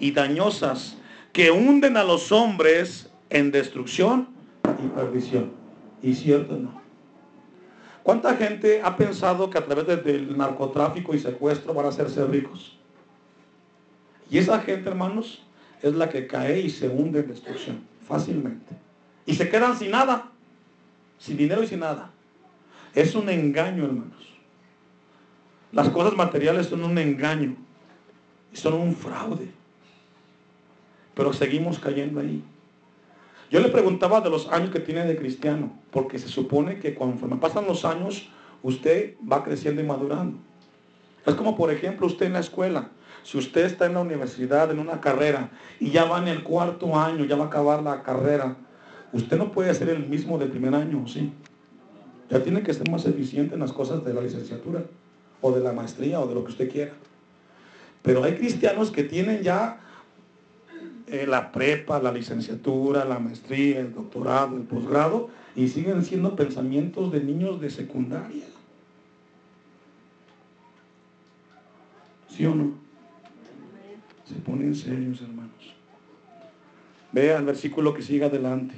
y 0.00 0.12
dañosas 0.12 0.96
que 1.36 1.50
hunden 1.50 1.98
a 1.98 2.02
los 2.02 2.32
hombres 2.32 3.10
en 3.28 3.50
destrucción 3.50 4.26
y 4.82 4.88
perdición. 4.88 5.52
Y 6.02 6.14
cierto 6.14 6.56
no. 6.56 6.80
¿Cuánta 8.02 8.36
gente 8.36 8.80
ha 8.82 8.96
pensado 8.96 9.50
que 9.50 9.58
a 9.58 9.66
través 9.66 10.02
del 10.02 10.34
narcotráfico 10.34 11.14
y 11.14 11.18
secuestro 11.18 11.74
van 11.74 11.84
a 11.84 11.88
hacerse 11.90 12.24
ricos? 12.24 12.78
Y 14.30 14.38
esa 14.38 14.60
gente, 14.60 14.88
hermanos, 14.88 15.42
es 15.82 15.94
la 15.94 16.08
que 16.08 16.26
cae 16.26 16.60
y 16.60 16.70
se 16.70 16.88
hunde 16.88 17.20
en 17.20 17.28
destrucción 17.28 17.86
fácilmente. 18.08 18.74
Y 19.26 19.34
se 19.34 19.50
quedan 19.50 19.76
sin 19.76 19.90
nada, 19.90 20.32
sin 21.18 21.36
dinero 21.36 21.62
y 21.62 21.66
sin 21.66 21.80
nada. 21.80 22.12
Es 22.94 23.14
un 23.14 23.28
engaño, 23.28 23.84
hermanos. 23.84 24.26
Las 25.70 25.90
cosas 25.90 26.16
materiales 26.16 26.68
son 26.68 26.82
un 26.82 26.96
engaño 26.96 27.56
y 28.54 28.56
son 28.56 28.72
un 28.72 28.96
fraude. 28.96 29.50
Pero 31.16 31.32
seguimos 31.32 31.78
cayendo 31.78 32.20
ahí. 32.20 32.44
Yo 33.50 33.60
le 33.60 33.68
preguntaba 33.68 34.20
de 34.20 34.28
los 34.28 34.52
años 34.52 34.70
que 34.70 34.80
tiene 34.80 35.06
de 35.06 35.16
cristiano, 35.16 35.72
porque 35.90 36.18
se 36.18 36.28
supone 36.28 36.78
que 36.78 36.94
conforme 36.94 37.36
pasan 37.36 37.66
los 37.66 37.86
años, 37.86 38.28
usted 38.62 39.14
va 39.20 39.42
creciendo 39.42 39.80
y 39.80 39.84
madurando. 39.84 40.36
Es 41.24 41.34
como, 41.34 41.56
por 41.56 41.72
ejemplo, 41.72 42.06
usted 42.06 42.26
en 42.26 42.34
la 42.34 42.40
escuela. 42.40 42.90
Si 43.22 43.38
usted 43.38 43.64
está 43.64 43.86
en 43.86 43.94
la 43.94 44.00
universidad, 44.00 44.70
en 44.70 44.78
una 44.78 45.00
carrera, 45.00 45.50
y 45.80 45.90
ya 45.90 46.04
va 46.04 46.18
en 46.18 46.28
el 46.28 46.42
cuarto 46.42 46.98
año, 46.98 47.24
ya 47.24 47.36
va 47.36 47.44
a 47.44 47.48
acabar 47.48 47.82
la 47.82 48.02
carrera, 48.02 48.56
usted 49.12 49.38
no 49.38 49.50
puede 49.52 49.74
ser 49.74 49.88
el 49.88 50.06
mismo 50.06 50.38
del 50.38 50.50
primer 50.50 50.74
año, 50.74 51.06
¿sí? 51.08 51.32
Ya 52.28 52.42
tiene 52.42 52.62
que 52.62 52.74
ser 52.74 52.90
más 52.90 53.06
eficiente 53.06 53.54
en 53.54 53.60
las 53.60 53.72
cosas 53.72 54.04
de 54.04 54.12
la 54.12 54.20
licenciatura, 54.20 54.84
o 55.40 55.50
de 55.50 55.60
la 55.60 55.72
maestría, 55.72 56.20
o 56.20 56.26
de 56.26 56.34
lo 56.34 56.44
que 56.44 56.50
usted 56.50 56.70
quiera. 56.70 56.92
Pero 58.02 58.22
hay 58.22 58.34
cristianos 58.34 58.90
que 58.90 59.02
tienen 59.02 59.42
ya 59.42 59.80
eh, 61.08 61.26
la 61.26 61.52
prepa, 61.52 62.02
la 62.02 62.10
licenciatura, 62.10 63.04
la 63.04 63.18
maestría, 63.18 63.80
el 63.80 63.94
doctorado, 63.94 64.56
el 64.56 64.62
posgrado, 64.62 65.30
y 65.54 65.68
siguen 65.68 66.04
siendo 66.04 66.34
pensamientos 66.34 67.12
de 67.12 67.20
niños 67.20 67.60
de 67.60 67.70
secundaria. 67.70 68.44
¿Sí 72.28 72.44
o 72.44 72.54
no? 72.54 72.72
Se 74.24 74.34
ponen 74.34 74.74
serios, 74.74 75.20
hermanos. 75.20 75.52
Vea 77.12 77.38
el 77.38 77.44
versículo 77.44 77.94
que 77.94 78.02
sigue 78.02 78.24
adelante. 78.24 78.74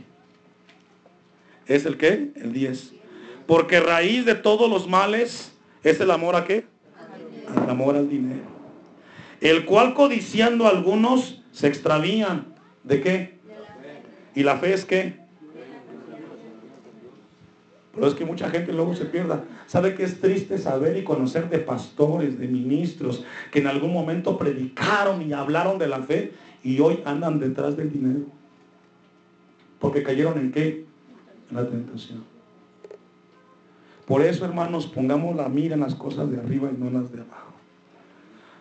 ¿Es 1.66 1.86
el 1.86 1.96
qué? 1.96 2.30
El 2.36 2.52
10. 2.52 2.92
Porque 3.46 3.80
raíz 3.80 4.26
de 4.26 4.34
todos 4.34 4.70
los 4.70 4.86
males 4.86 5.52
es 5.82 5.98
el 6.00 6.10
amor 6.10 6.36
a 6.36 6.44
qué? 6.44 6.66
El 7.62 7.70
amor 7.70 7.96
al 7.96 8.08
dinero. 8.08 8.44
El 9.40 9.64
cual 9.64 9.94
codiciando 9.94 10.66
algunos 10.66 11.37
se 11.52 11.68
extravían. 11.68 12.54
¿De 12.84 13.00
qué? 13.00 13.38
¿Y 14.34 14.42
la 14.42 14.58
fe 14.58 14.72
es 14.72 14.84
qué? 14.84 15.28
Pero 17.98 18.06
es 18.06 18.14
que 18.14 18.24
mucha 18.24 18.48
gente 18.48 18.72
luego 18.72 18.94
se 18.94 19.06
pierda. 19.06 19.42
¿Sabe 19.66 19.94
que 19.94 20.04
es 20.04 20.20
triste 20.20 20.56
saber 20.58 20.96
y 20.96 21.02
conocer 21.02 21.50
de 21.50 21.58
pastores, 21.58 22.38
de 22.38 22.46
ministros, 22.46 23.24
que 23.50 23.58
en 23.58 23.66
algún 23.66 23.92
momento 23.92 24.38
predicaron 24.38 25.20
y 25.22 25.32
hablaron 25.32 25.78
de 25.78 25.88
la 25.88 26.00
fe 26.00 26.32
y 26.62 26.78
hoy 26.78 27.00
andan 27.04 27.40
detrás 27.40 27.76
del 27.76 27.92
dinero? 27.92 28.20
Porque 29.80 30.04
cayeron 30.04 30.38
en 30.38 30.52
qué? 30.52 30.86
En 31.50 31.56
la 31.56 31.68
tentación. 31.68 32.22
Por 34.06 34.22
eso, 34.22 34.44
hermanos, 34.44 34.86
pongamos 34.86 35.34
la 35.34 35.48
mira 35.48 35.74
en 35.74 35.80
las 35.80 35.96
cosas 35.96 36.30
de 36.30 36.38
arriba 36.38 36.70
y 36.72 36.80
no 36.80 36.86
en 36.86 36.94
las 36.94 37.10
de 37.10 37.20
abajo. 37.20 37.52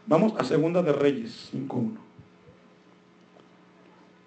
Vamos 0.07 0.33
a 0.39 0.43
Segunda 0.43 0.81
de 0.81 0.93
Reyes 0.93 1.51
5.1. 1.53 2.06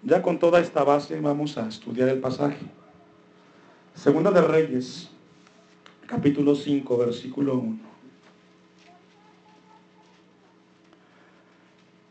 Ya 0.03 0.21
con 0.21 0.39
toda 0.39 0.59
esta 0.59 0.83
base 0.83 1.19
vamos 1.19 1.57
a 1.57 1.67
estudiar 1.67 2.09
el 2.09 2.19
pasaje. 2.19 2.65
Segunda 3.93 4.31
de 4.31 4.41
Reyes, 4.41 5.09
capítulo 6.07 6.55
5, 6.55 6.97
versículo 6.97 7.55
1. 7.55 7.79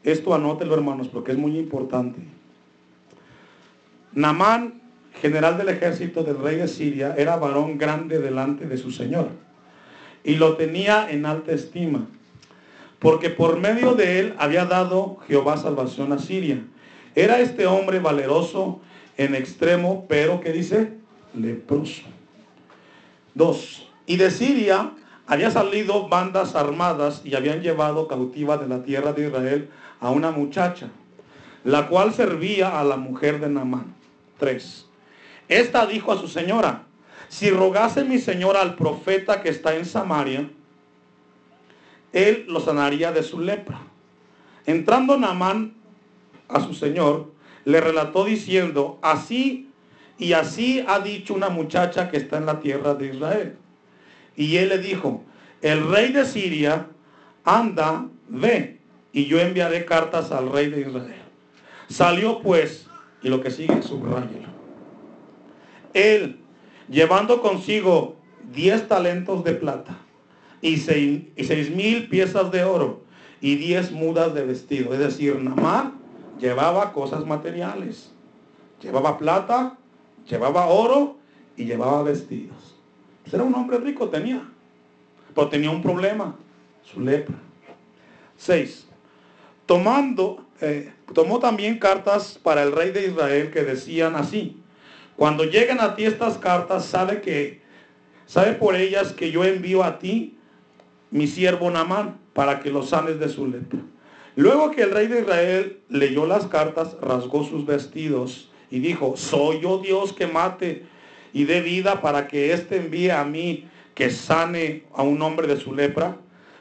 Esto 0.05 0.35
anótelo, 0.35 0.74
hermanos, 0.74 1.09
porque 1.09 1.33
es 1.33 1.38
muy 1.38 1.59
importante. 1.59 2.20
Namán, 4.12 4.81
general 5.20 5.59
del 5.59 5.68
ejército 5.68 6.22
del 6.22 6.38
rey 6.38 6.57
de 6.57 6.68
Siria, 6.68 7.14
era 7.16 7.37
varón 7.37 7.76
grande 7.76 8.18
delante 8.18 8.66
de 8.66 8.76
su 8.76 8.90
señor 8.90 9.29
y 10.24 10.37
lo 10.37 10.57
tenía 10.57 11.11
en 11.11 11.26
alta 11.26 11.53
estima, 11.53 12.07
porque 12.98 13.31
por 13.31 13.59
medio 13.59 13.94
de 13.94 14.20
él 14.20 14.35
había 14.38 14.64
dado 14.64 15.18
Jehová 15.26 15.57
salvación 15.57 16.12
a 16.12 16.18
Siria. 16.18 16.62
Era 17.20 17.38
este 17.40 17.66
hombre 17.66 17.98
valeroso 17.98 18.80
en 19.18 19.35
extremo, 19.35 20.06
pero 20.09 20.40
¿qué 20.40 20.52
dice? 20.52 20.94
leproso. 21.35 22.04
Dos, 23.35 23.87
y 24.06 24.16
de 24.16 24.30
Siria 24.30 24.92
había 25.26 25.50
salido 25.50 26.09
bandas 26.09 26.54
armadas 26.54 27.20
y 27.22 27.35
habían 27.35 27.61
llevado 27.61 28.09
cautiva 28.09 28.56
de 28.56 28.68
la 28.68 28.85
tierra 28.85 29.12
de 29.12 29.26
Israel 29.26 29.68
a 30.00 30.09
una 30.09 30.30
muchacha, 30.30 30.88
la 31.62 31.88
cual 31.88 32.14
servía 32.14 32.80
a 32.80 32.85
la 32.85 32.96
mujer 32.96 33.38
de 33.38 33.50
Naamán. 33.50 33.94
Tres, 34.38 34.87
esta 35.46 35.85
dijo 35.85 36.12
a 36.12 36.18
su 36.18 36.26
señora, 36.26 36.85
si 37.28 37.50
rogase 37.50 38.02
mi 38.02 38.18
señora 38.18 38.62
al 38.62 38.76
profeta 38.76 39.42
que 39.42 39.50
está 39.50 39.76
en 39.76 39.85
Samaria, 39.85 40.48
él 42.14 42.46
lo 42.48 42.61
sanaría 42.61 43.12
de 43.12 43.22
su 43.22 43.40
lepra. 43.40 43.78
Entrando 44.64 45.18
Naamán 45.18 45.79
a 46.50 46.60
su 46.60 46.74
señor, 46.74 47.32
le 47.64 47.80
relató 47.80 48.24
diciendo, 48.24 48.98
así 49.02 49.70
y 50.18 50.34
así 50.34 50.84
ha 50.86 51.00
dicho 51.00 51.32
una 51.32 51.48
muchacha 51.48 52.10
que 52.10 52.18
está 52.18 52.36
en 52.36 52.46
la 52.46 52.60
tierra 52.60 52.94
de 52.94 53.06
Israel. 53.06 53.56
Y 54.36 54.58
él 54.58 54.68
le 54.68 54.78
dijo, 54.78 55.24
el 55.62 55.88
rey 55.90 56.12
de 56.12 56.26
Siria, 56.26 56.88
anda, 57.44 58.06
ve, 58.28 58.78
y 59.12 59.24
yo 59.24 59.40
enviaré 59.40 59.86
cartas 59.86 60.30
al 60.30 60.52
rey 60.52 60.68
de 60.68 60.82
Israel. 60.82 61.22
Salió 61.88 62.40
pues, 62.40 62.86
y 63.22 63.28
lo 63.28 63.40
que 63.40 63.50
sigue, 63.50 63.82
subrayelo. 63.82 64.48
Él, 65.94 66.38
llevando 66.88 67.40
consigo 67.40 68.16
diez 68.52 68.86
talentos 68.88 69.42
de 69.42 69.54
plata 69.54 69.98
y 70.60 70.76
seis, 70.76 71.22
y 71.36 71.44
seis 71.44 71.70
mil 71.70 72.08
piezas 72.08 72.50
de 72.50 72.62
oro 72.64 73.02
y 73.40 73.56
diez 73.56 73.90
mudas 73.90 74.34
de 74.34 74.44
vestido. 74.44 74.92
Es 74.92 75.00
decir, 75.00 75.36
Namá 75.36 75.99
llevaba 76.40 76.92
cosas 76.92 77.26
materiales. 77.26 78.11
Llevaba 78.81 79.18
plata, 79.18 79.76
Llevaba 80.29 80.66
oro 80.66 81.16
y 81.57 81.64
llevaba 81.64 82.03
vestidos. 82.03 82.76
Pues 83.22 83.35
era 83.35 83.42
un 83.42 83.55
hombre 83.55 83.79
rico, 83.79 84.09
tenía. 84.09 84.42
Pero 85.35 85.48
tenía 85.48 85.70
un 85.70 85.83
problema, 85.83 86.37
su 86.83 87.00
lepra. 87.00 87.37
Seis. 88.37 88.87
Tomando, 89.66 90.44
eh, 90.61 90.92
tomó 91.14 91.38
también 91.38 91.79
cartas 91.79 92.38
para 92.42 92.62
el 92.62 92.72
rey 92.72 92.90
de 92.90 93.07
Israel 93.07 93.50
que 93.50 93.62
decían 93.62 94.16
así. 94.16 94.61
Cuando 95.16 95.44
lleguen 95.44 95.81
a 95.81 95.94
ti 95.94 96.05
estas 96.05 96.38
cartas, 96.38 96.87
sabe 96.87 97.20
que, 97.20 97.61
sabe 98.26 98.53
por 98.53 98.74
ellas 98.74 99.12
que 99.12 99.31
yo 99.31 99.44
envío 99.44 99.85
a 99.85 99.98
ti 99.98 100.38
mi 101.11 101.26
siervo 101.26 101.70
Namán 101.70 102.18
para 102.33 102.61
que 102.61 102.70
lo 102.70 102.83
sanes 102.83 103.18
de 103.20 103.29
su 103.29 103.46
lepra. 103.46 103.81
Luego 104.40 104.70
que 104.70 104.85
el 104.85 104.92
rey 104.92 105.07
de 105.07 105.20
Israel 105.20 105.81
leyó 105.90 106.24
las 106.24 106.46
cartas, 106.46 106.96
rasgó 107.03 107.44
sus 107.44 107.66
vestidos 107.66 108.48
y 108.70 108.79
dijo, 108.79 109.18
soy 109.18 109.61
yo 109.61 109.81
Dios 109.81 110.14
que 110.14 110.26
mate 110.26 110.87
y 111.35 111.44
dé 111.44 111.61
vida 111.61 112.00
para 112.00 112.26
que 112.26 112.55
éste 112.55 112.76
envíe 112.76 113.11
a 113.11 113.22
mí 113.22 113.68
que 113.94 114.09
sane 114.09 114.85
a 114.94 115.03
un 115.03 115.20
hombre 115.20 115.46
de 115.46 115.59
su 115.59 115.74
lepra. 115.74 116.16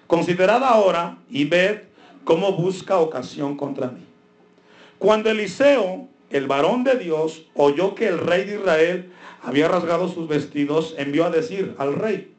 Considerad 0.08 0.62
ahora 0.62 1.20
y 1.30 1.46
ved 1.46 1.84
cómo 2.26 2.52
busca 2.52 2.98
ocasión 2.98 3.56
contra 3.56 3.88
mí. 3.88 4.06
Cuando 4.98 5.30
Eliseo, 5.30 6.10
el 6.32 6.48
varón 6.48 6.84
de 6.84 6.98
Dios, 6.98 7.46
oyó 7.54 7.96
que 7.96 8.10
el 8.10 8.18
rey 8.18 8.44
de 8.44 8.56
Israel 8.56 9.13
había 9.42 9.70
rasgado 9.70 10.10
sus 10.10 10.28
vestidos, 10.28 10.96
envió 10.98 11.24
a 11.24 11.30
decir 11.30 11.76
al 11.78 11.96
rey, 11.96 12.34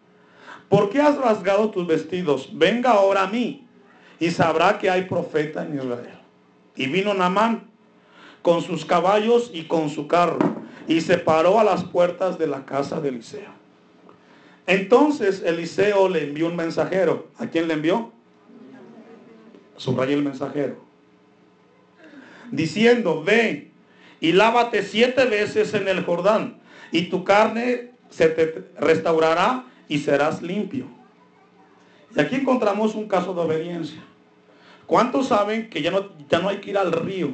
¿por 0.69 0.91
qué 0.91 1.01
has 1.01 1.17
rasgado 1.17 1.71
tus 1.71 1.87
vestidos? 1.87 2.51
Venga 2.53 2.91
ahora 2.91 3.23
a 3.23 3.29
mí 3.29 3.67
y 4.21 4.31
sabrá 4.31 4.79
que 4.79 4.91
hay 4.91 5.07
profeta 5.07 5.65
en 5.65 5.77
Israel. 5.77 6.19
Y 6.77 6.87
vino 6.87 7.15
Namán 7.15 7.69
con 8.43 8.63
sus 8.63 8.85
caballos 8.85 9.51
y 9.53 9.65
con 9.65 9.91
su 9.91 10.07
carro, 10.07 10.39
y 10.87 11.01
se 11.01 11.19
paró 11.19 11.59
a 11.59 11.65
las 11.65 11.85
puertas 11.85 12.39
de 12.39 12.47
la 12.47 12.65
casa 12.65 13.01
de 13.01 13.09
Eliseo. 13.09 13.51
Entonces 14.67 15.43
Eliseo 15.45 16.09
le 16.09 16.25
envió 16.25 16.47
un 16.47 16.57
mensajero. 16.57 17.29
¿A 17.39 17.47
quién 17.47 17.67
le 17.67 17.75
envió? 17.75 18.13
Subraya 19.77 20.15
el 20.15 20.23
mensajero. 20.23 20.77
Diciendo, 22.51 23.23
ve 23.23 23.71
y 24.21 24.33
lávate 24.33 24.83
siete 24.83 25.25
veces 25.25 25.73
en 25.75 25.89
el 25.89 26.05
Jordán, 26.05 26.61
y 26.93 27.09
tu 27.09 27.25
carne 27.25 27.91
se 28.11 28.29
te 28.29 28.71
restaurará 28.79 29.65
y 29.89 29.99
serás 29.99 30.43
limpio. 30.43 30.87
Y 32.15 32.21
aquí 32.21 32.37
encontramos 32.37 32.95
un 32.95 33.07
caso 33.07 33.33
de 33.33 33.41
obediencia. 33.41 34.03
¿Cuántos 34.91 35.29
saben 35.29 35.71
que 35.71 35.83
ya 35.83 35.93
no, 35.93 36.09
ya 36.29 36.41
no 36.41 36.49
hay 36.49 36.57
que 36.59 36.71
ir 36.71 36.77
al 36.77 36.91
río? 36.91 37.29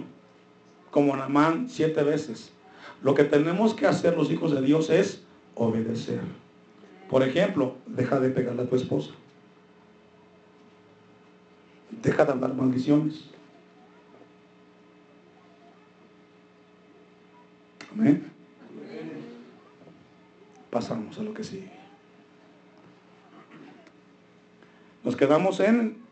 como 0.90 1.16
Namán 1.16 1.70
siete 1.70 2.02
veces. 2.02 2.52
Lo 3.02 3.14
que 3.14 3.24
tenemos 3.24 3.72
que 3.72 3.86
hacer 3.86 4.14
los 4.14 4.30
hijos 4.30 4.52
de 4.52 4.60
Dios 4.60 4.90
es 4.90 5.22
obedecer. 5.54 6.20
Por 7.08 7.22
ejemplo, 7.22 7.76
deja 7.86 8.20
de 8.20 8.28
pegarle 8.28 8.62
a 8.62 8.66
tu 8.66 8.76
esposa. 8.76 9.12
Deja 12.02 12.26
de 12.26 12.32
hablar 12.32 12.52
maldiciones. 12.52 13.24
Amén. 17.90 18.30
Pasamos 20.70 21.18
a 21.18 21.22
lo 21.22 21.32
que 21.32 21.42
sigue. 21.42 21.72
Nos 25.02 25.16
quedamos 25.16 25.60
en 25.60 26.05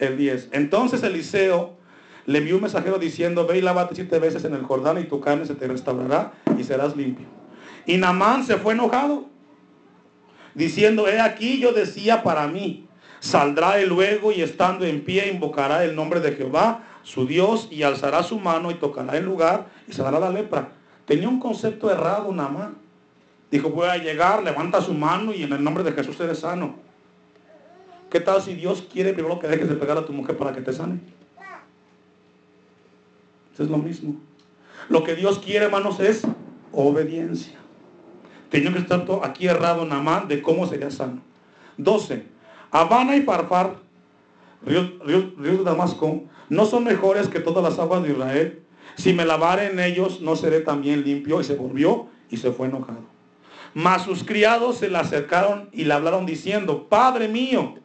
el 0.00 0.16
10. 0.16 0.48
Entonces 0.52 1.02
Eliseo 1.02 1.76
le 2.26 2.38
envió 2.38 2.56
un 2.56 2.62
mensajero 2.62 2.98
diciendo, 2.98 3.46
ve 3.46 3.58
y 3.58 3.62
lávate 3.62 3.94
siete 3.94 4.18
veces 4.18 4.44
en 4.44 4.54
el 4.54 4.62
Jordán 4.62 4.98
y 4.98 5.04
tu 5.04 5.20
carne 5.20 5.46
se 5.46 5.54
te 5.54 5.66
restaurará 5.68 6.32
y 6.58 6.64
serás 6.64 6.96
limpio. 6.96 7.26
Y 7.86 7.96
Namán 7.96 8.44
se 8.44 8.56
fue 8.56 8.74
enojado, 8.74 9.26
diciendo, 10.54 11.08
he 11.08 11.20
aquí 11.20 11.58
yo 11.60 11.72
decía 11.72 12.22
para 12.22 12.46
mí, 12.46 12.88
Saldrá 13.20 13.78
él 13.78 13.90
luego 13.90 14.32
y 14.32 14.40
estando 14.40 14.86
en 14.86 15.04
pie 15.04 15.30
invocará 15.30 15.84
el 15.84 15.94
nombre 15.94 16.20
de 16.20 16.32
Jehová, 16.32 16.84
su 17.02 17.26
Dios, 17.26 17.68
y 17.70 17.82
alzará 17.82 18.22
su 18.22 18.38
mano 18.40 18.70
y 18.70 18.74
tocará 18.74 19.16
el 19.16 19.26
lugar 19.26 19.66
y 19.86 19.92
se 19.92 20.02
dará 20.02 20.18
la 20.18 20.30
lepra. 20.30 20.70
Tenía 21.04 21.28
un 21.28 21.38
concepto 21.38 21.90
errado 21.90 22.32
más. 22.32 22.70
Dijo, 23.50 23.68
voy 23.68 23.88
a 23.88 23.98
llegar, 23.98 24.42
levanta 24.42 24.80
su 24.80 24.94
mano 24.94 25.34
y 25.34 25.42
en 25.42 25.52
el 25.52 25.62
nombre 25.62 25.84
de 25.84 25.92
Jesús 25.92 26.18
eres 26.20 26.38
sano. 26.38 26.76
¿Qué 28.10 28.18
tal 28.18 28.42
si 28.42 28.54
Dios 28.54 28.84
quiere 28.92 29.12
primero 29.12 29.38
que 29.38 29.46
dejes 29.46 29.68
de 29.68 29.76
pegar 29.76 29.96
a 29.96 30.04
tu 30.04 30.12
mujer 30.12 30.36
para 30.36 30.52
que 30.52 30.60
te 30.60 30.72
sane? 30.72 30.98
Eso 33.54 33.62
es 33.62 33.70
lo 33.70 33.78
mismo. 33.78 34.16
Lo 34.88 35.04
que 35.04 35.14
Dios 35.14 35.38
quiere, 35.38 35.66
hermanos, 35.66 36.00
es 36.00 36.22
obediencia. 36.72 37.56
Tenía 38.50 38.72
que 38.72 38.80
estar 38.80 39.06
aquí 39.22 39.46
errado 39.46 39.86
más 39.86 40.26
de 40.26 40.42
cómo 40.42 40.66
sería 40.66 40.90
sano. 40.90 41.22
12. 41.76 42.24
Habana 42.72 43.16
y 43.16 43.22
Farfar, 43.22 43.76
ríos, 44.66 44.90
de 45.36 45.64
Damasco, 45.64 46.24
no 46.48 46.66
son 46.66 46.82
mejores 46.82 47.28
que 47.28 47.38
todas 47.38 47.62
las 47.62 47.78
aguas 47.78 48.02
de 48.02 48.10
Israel. 48.10 48.62
Si 48.96 49.12
me 49.12 49.24
lavare 49.24 49.66
en 49.66 49.78
ellos, 49.78 50.20
no 50.20 50.34
seré 50.34 50.60
también 50.60 51.04
limpio. 51.04 51.40
Y 51.40 51.44
se 51.44 51.54
volvió 51.54 52.08
y 52.28 52.38
se 52.38 52.50
fue 52.50 52.66
enojado. 52.66 53.04
Mas 53.72 54.02
sus 54.02 54.24
criados 54.24 54.78
se 54.78 54.88
le 54.88 54.98
acercaron 54.98 55.68
y 55.72 55.84
le 55.84 55.94
hablaron 55.94 56.26
diciendo, 56.26 56.88
Padre 56.88 57.28
mío, 57.28 57.76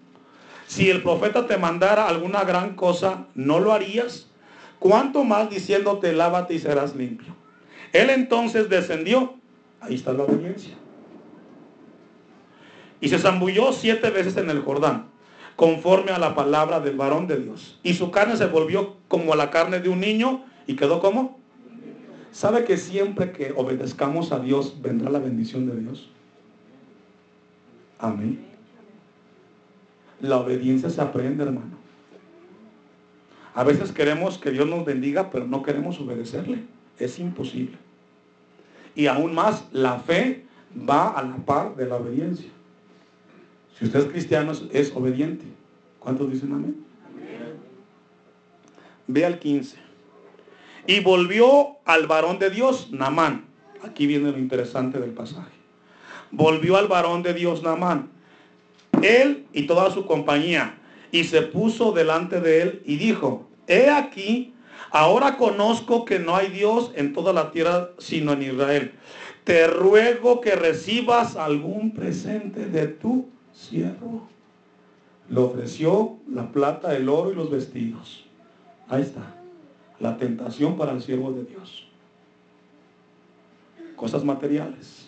si 0.68 0.90
el 0.90 1.04
profeta 1.04 1.48
te 1.48 1.58
mandara 1.58 2.08
alguna 2.08 2.44
gran 2.44 2.76
cosa, 2.76 3.28
¿no 3.36 3.60
lo 3.60 3.74
harías? 3.74 4.28
¿Cuánto 4.80 5.24
más 5.24 5.50
diciéndote, 5.50 6.14
lávate 6.14 6.56
y 6.56 6.60
serás 6.60 6.96
limpio? 6.96 7.36
Él 7.94 8.10
entonces 8.10 8.70
descendió. 8.70 9.36
Ahí 9.80 9.96
está 9.96 10.14
la 10.14 10.24
obediencia 10.24 10.76
y 13.06 13.10
se 13.10 13.20
zambulló 13.20 13.72
siete 13.72 14.10
veces 14.10 14.36
en 14.38 14.50
el 14.50 14.62
Jordán, 14.62 15.06
conforme 15.56 16.12
a 16.12 16.18
la 16.18 16.34
palabra 16.34 16.80
del 16.80 16.96
varón 16.96 17.28
de 17.28 17.38
Dios. 17.38 17.80
Y 17.84 17.94
su 17.94 18.12
carne 18.12 18.38
se 18.38 18.48
volvió 18.48 18.98
como 19.08 19.36
la 19.36 19.52
carne 19.52 19.80
de 19.80 19.90
un 19.90 20.00
niño 20.00 20.44
y 20.66 20.76
quedó 20.76 21.00
como. 21.00 21.40
¿Sabe 22.32 22.66
que 22.66 22.78
siempre 22.78 23.32
que 23.32 23.54
obedezcamos 23.56 24.32
a 24.32 24.40
Dios 24.40 24.82
vendrá 24.82 25.10
la 25.10 25.20
bendición 25.20 25.68
de 25.68 25.80
Dios? 25.80 26.10
Amén. 28.00 28.55
La 30.26 30.38
obediencia 30.38 30.90
se 30.90 31.02
aprende, 31.02 31.44
hermano. 31.44 31.78
A 33.54 33.64
veces 33.64 33.92
queremos 33.92 34.40
que 34.40 34.50
Dios 34.50 34.68
nos 34.68 34.84
bendiga, 34.84 35.30
pero 35.30 35.46
no 35.46 35.62
queremos 35.62 36.00
obedecerle. 36.00 36.64
Es 36.98 37.20
imposible. 37.20 37.78
Y 38.96 39.08
aún 39.08 39.36
más, 39.36 39.66
la 39.72 40.00
fe 40.00 40.46
va 40.78 41.10
a 41.10 41.22
la 41.22 41.38
par 41.38 41.76
de 41.76 41.86
la 41.86 41.98
obediencia. 41.98 42.50
Si 43.78 43.86
usted 43.86 44.00
es 44.00 44.06
cristiano, 44.06 44.52
es, 44.72 44.92
obediente. 44.96 45.46
¿Cuántos 46.00 46.32
dicen 46.32 46.54
amén? 46.54 46.76
Ve 49.08 49.26
al 49.26 49.38
15. 49.38 49.78
Y 50.88 51.02
volvió 51.02 51.78
al 51.86 52.08
varón 52.08 52.40
de 52.40 52.50
Dios, 52.50 52.92
Namán. 52.92 53.46
Aquí 53.84 54.08
viene 54.08 54.32
lo 54.32 54.40
interesante 54.40 55.00
del 55.00 55.12
pasaje. 55.12 55.52
Volvió 56.32 56.78
al 56.78 56.88
varón 56.88 57.22
de 57.22 57.34
Dios, 57.36 57.62
Namán. 57.62 58.15
Él 59.02 59.46
y 59.54 59.68
toda 59.68 59.92
su 59.92 60.06
compañía. 60.06 60.78
Y 61.12 61.24
se 61.26 61.42
puso 61.42 61.92
delante 61.92 62.42
de 62.42 62.62
él 62.62 62.82
y 62.86 62.98
dijo, 62.98 63.48
he 63.68 63.90
aquí, 63.90 64.54
ahora 64.92 65.38
conozco 65.38 66.06
que 66.06 66.20
no 66.20 66.36
hay 66.36 66.50
Dios 66.50 66.92
en 66.96 67.14
toda 67.14 67.34
la 67.34 67.52
tierra 67.52 67.92
sino 67.98 68.34
en 68.34 68.44
Israel. 68.44 68.92
Te 69.44 69.68
ruego 69.68 70.42
que 70.42 70.56
recibas 70.56 71.36
algún 71.36 71.92
presente 71.92 72.66
de 72.66 72.88
tu 72.88 73.28
siervo. 73.54 74.28
Le 75.30 75.40
ofreció 75.40 76.18
la 76.28 76.52
plata, 76.52 76.96
el 76.96 77.10
oro 77.10 77.32
y 77.32 77.36
los 77.36 77.50
vestidos. 77.50 78.26
Ahí 78.88 79.02
está. 79.02 79.36
La 80.00 80.18
tentación 80.18 80.78
para 80.78 80.92
el 80.92 81.02
siervo 81.02 81.32
de 81.32 81.46
Dios. 81.46 81.88
Cosas 83.96 84.24
materiales. 84.24 85.05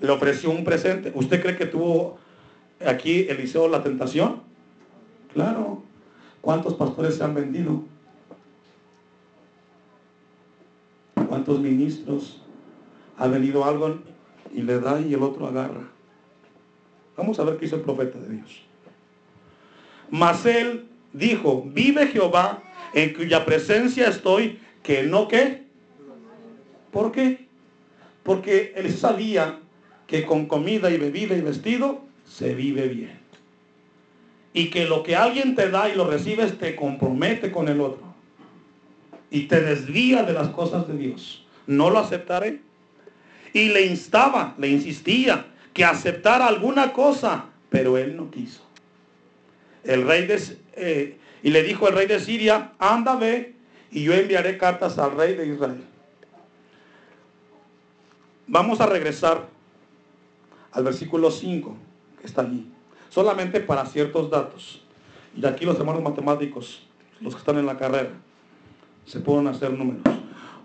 Le 0.00 0.10
ofreció 0.10 0.50
un 0.50 0.64
presente. 0.64 1.12
¿Usted 1.14 1.40
cree 1.40 1.56
que 1.56 1.66
tuvo 1.66 2.18
aquí 2.84 3.26
Eliseo 3.28 3.68
la 3.68 3.82
tentación? 3.82 4.42
Claro. 5.32 5.82
¿Cuántos 6.40 6.74
pastores 6.74 7.16
se 7.16 7.24
han 7.24 7.34
vendido? 7.34 7.82
¿Cuántos 11.28 11.60
ministros 11.60 12.40
ha 13.16 13.26
venido 13.26 13.64
algo 13.64 13.98
y 14.52 14.62
le 14.62 14.78
da 14.78 15.00
y 15.00 15.14
el 15.14 15.22
otro 15.22 15.46
agarra? 15.46 15.88
Vamos 17.16 17.38
a 17.38 17.44
ver 17.44 17.56
qué 17.56 17.66
hizo 17.66 17.76
el 17.76 17.82
profeta 17.82 18.18
de 18.18 18.28
Dios. 18.28 18.62
Mas 20.10 20.44
él 20.46 20.86
dijo, 21.12 21.64
vive 21.66 22.08
Jehová 22.08 22.62
en 22.92 23.14
cuya 23.14 23.44
presencia 23.44 24.08
estoy, 24.08 24.60
que 24.82 25.04
no 25.04 25.28
qué. 25.28 25.64
¿Por 26.92 27.10
qué? 27.10 27.48
Porque 28.22 28.72
él 28.76 28.92
sabía 28.92 29.60
que 30.06 30.24
con 30.24 30.46
comida 30.46 30.90
y 30.90 30.98
bebida 30.98 31.36
y 31.36 31.40
vestido 31.40 32.02
se 32.26 32.54
vive 32.54 32.88
bien. 32.88 33.18
Y 34.52 34.70
que 34.70 34.86
lo 34.86 35.02
que 35.02 35.16
alguien 35.16 35.54
te 35.54 35.70
da 35.70 35.88
y 35.88 35.94
lo 35.94 36.08
recibes 36.08 36.58
te 36.58 36.76
compromete 36.76 37.50
con 37.50 37.68
el 37.68 37.80
otro. 37.80 38.02
Y 39.30 39.42
te 39.42 39.60
desvía 39.60 40.22
de 40.22 40.32
las 40.32 40.48
cosas 40.48 40.86
de 40.86 40.96
Dios. 40.96 41.44
No 41.66 41.90
lo 41.90 41.98
aceptaré. 41.98 42.60
Y 43.52 43.70
le 43.70 43.86
instaba, 43.86 44.54
le 44.58 44.68
insistía, 44.68 45.46
que 45.72 45.84
aceptara 45.84 46.46
alguna 46.46 46.92
cosa, 46.92 47.46
pero 47.68 47.98
él 47.98 48.16
no 48.16 48.30
quiso. 48.30 48.62
El 49.82 50.06
rey 50.06 50.26
de, 50.26 50.40
eh, 50.74 51.18
y 51.42 51.50
le 51.50 51.62
dijo 51.62 51.88
el 51.88 51.94
rey 51.94 52.06
de 52.06 52.20
Siria, 52.20 52.72
anda, 52.78 53.16
ve, 53.16 53.54
y 53.90 54.04
yo 54.04 54.14
enviaré 54.14 54.56
cartas 54.56 54.98
al 54.98 55.16
rey 55.16 55.34
de 55.34 55.46
Israel. 55.46 55.84
Vamos 58.46 58.80
a 58.80 58.86
regresar 58.86 59.53
al 60.74 60.84
versículo 60.84 61.30
5, 61.30 61.74
que 62.20 62.26
está 62.26 62.42
allí, 62.42 62.68
solamente 63.08 63.60
para 63.60 63.86
ciertos 63.86 64.30
datos. 64.30 64.82
Y 65.34 65.46
aquí 65.46 65.64
los 65.64 65.78
hermanos 65.78 66.02
matemáticos, 66.02 66.86
los 67.20 67.34
que 67.34 67.38
están 67.38 67.58
en 67.58 67.66
la 67.66 67.78
carrera, 67.78 68.10
se 69.06 69.20
pueden 69.20 69.46
hacer 69.46 69.72
números. 69.72 70.02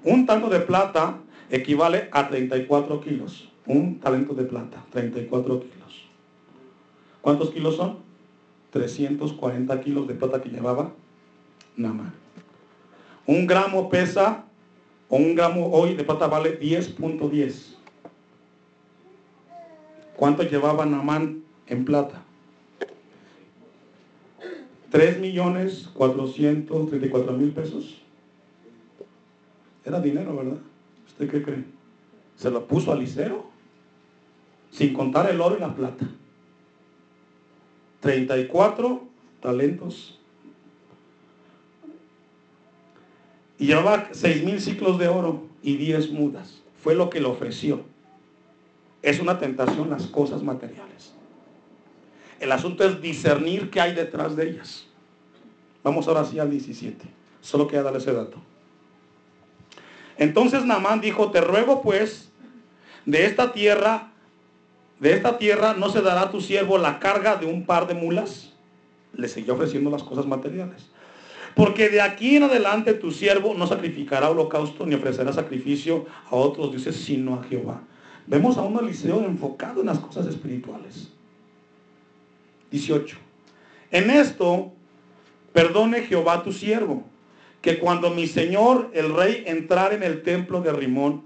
Un 0.03 0.25
tanto 0.25 0.49
de 0.49 0.59
plata 0.59 1.17
equivale 1.49 2.09
a 2.11 2.27
34 2.27 2.99
kilos 3.01 3.49
un 3.69 3.99
talento 3.99 4.33
de 4.33 4.43
plata, 4.45 4.83
34 4.91 5.59
kilos. 5.59 6.09
¿Cuántos 7.21 7.51
kilos 7.51 7.75
son? 7.75 7.99
340 8.71 9.81
kilos 9.81 10.07
de 10.07 10.15
plata 10.15 10.41
que 10.41 10.49
llevaba 10.49 10.91
Namán. 11.77 12.13
Un 13.27 13.45
gramo 13.45 13.89
pesa, 13.89 14.45
o 15.07 15.17
un 15.17 15.35
gramo 15.35 15.69
hoy 15.71 15.93
de 15.93 16.03
plata 16.03 16.27
vale 16.27 16.59
10.10. 16.59 17.75
¿Cuánto 20.19 20.43
llevaba 20.43 20.85
Namán 20.85 21.43
en 21.67 21.85
plata? 21.85 22.21
3 24.91 25.19
millones 25.19 25.89
434 25.93 27.33
mil 27.33 27.51
pesos. 27.51 28.01
Era 29.85 30.01
dinero, 30.01 30.35
¿verdad? 30.35 30.57
¿Usted 31.07 31.31
qué 31.31 31.41
cree? 31.41 31.63
¿Se 32.35 32.51
lo 32.51 32.67
puso 32.67 32.91
a 32.91 32.95
Licero? 32.95 33.49
sin 34.71 34.93
contar 34.93 35.29
el 35.29 35.41
oro 35.41 35.57
y 35.57 35.59
la 35.59 35.73
plata. 35.73 36.07
34 38.01 39.03
talentos. 39.41 40.19
Y 43.57 43.67
llevaba 43.67 44.09
seis 44.11 44.43
mil 44.43 44.61
ciclos 44.61 44.99
de 44.99 45.07
oro 45.07 45.47
y 45.61 45.77
10 45.77 46.11
mudas. 46.11 46.61
Fue 46.81 46.95
lo 46.95 47.09
que 47.09 47.19
le 47.19 47.27
ofreció. 47.27 47.88
Es 49.01 49.19
una 49.19 49.39
tentación 49.39 49.89
las 49.89 50.07
cosas 50.07 50.43
materiales. 50.43 51.13
El 52.39 52.51
asunto 52.51 52.83
es 52.83 53.01
discernir 53.01 53.69
qué 53.69 53.81
hay 53.81 53.93
detrás 53.93 54.35
de 54.35 54.49
ellas. 54.49 54.87
Vamos 55.83 56.07
ahora 56.07 56.25
sí 56.25 56.39
al 56.39 56.49
17. 56.49 57.05
Solo 57.41 57.67
queda 57.67 57.83
darle 57.83 57.99
ese 57.99 58.13
dato. 58.13 58.37
Entonces 60.17 60.65
Namán 60.65 61.01
dijo, 61.01 61.31
te 61.31 61.41
ruego 61.41 61.81
pues 61.81 62.29
de 63.05 63.25
esta 63.25 63.53
tierra 63.53 64.09
de 64.99 65.13
esta 65.13 65.37
tierra 65.37 65.73
no 65.73 65.89
se 65.89 66.01
dará 66.01 66.23
a 66.23 66.31
tu 66.31 66.41
siervo 66.41 66.77
la 66.77 66.99
carga 66.99 67.37
de 67.37 67.45
un 67.45 67.65
par 67.65 67.87
de 67.87 67.93
mulas. 67.93 68.53
Le 69.13 69.27
seguía 69.27 69.53
ofreciendo 69.53 69.89
las 69.89 70.03
cosas 70.03 70.25
materiales. 70.25 70.89
Porque 71.55 71.89
de 71.89 72.01
aquí 72.01 72.35
en 72.35 72.43
adelante 72.43 72.93
tu 72.93 73.11
siervo 73.11 73.53
no 73.53 73.65
sacrificará 73.65 74.29
holocausto 74.29 74.85
ni 74.85 74.95
ofrecerá 74.95 75.33
sacrificio 75.33 76.05
a 76.29 76.35
otros 76.35 76.71
dioses 76.71 76.97
sino 76.97 77.35
a 77.35 77.43
Jehová. 77.43 77.81
Vemos 78.29 78.59
a 78.59 78.61
un 78.61 78.77
Eliseo 78.77 79.25
enfocado 79.25 79.81
en 79.81 79.87
las 79.87 79.97
cosas 79.97 80.27
espirituales. 80.27 81.09
18. 82.69 83.17
En 83.89 84.11
esto, 84.11 84.71
perdone 85.51 86.03
Jehová 86.03 86.43
tu 86.43 86.53
siervo, 86.53 87.03
que 87.59 87.79
cuando 87.79 88.11
mi 88.11 88.27
señor 88.27 88.91
el 88.93 89.15
rey 89.15 89.43
entrara 89.47 89.95
en 89.95 90.03
el 90.03 90.21
templo 90.21 90.61
de 90.61 90.71
Rimón 90.71 91.23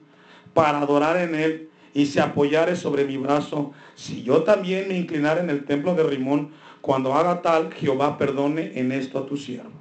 para 0.53 0.79
adorar 0.79 1.17
en 1.17 1.35
él, 1.35 1.69
y 1.93 2.05
se 2.05 2.21
apoyare 2.21 2.77
sobre 2.77 3.03
mi 3.03 3.17
brazo, 3.17 3.73
si 3.95 4.23
yo 4.23 4.43
también 4.43 4.87
me 4.87 4.97
inclinara 4.97 5.41
en 5.41 5.49
el 5.49 5.65
templo 5.65 5.93
de 5.95 6.03
Rimón, 6.03 6.51
cuando 6.79 7.13
haga 7.13 7.41
tal, 7.41 7.71
Jehová 7.73 8.17
perdone 8.17 8.79
en 8.79 8.93
esto 8.93 9.19
a 9.19 9.25
tu 9.25 9.35
siervo. 9.35 9.71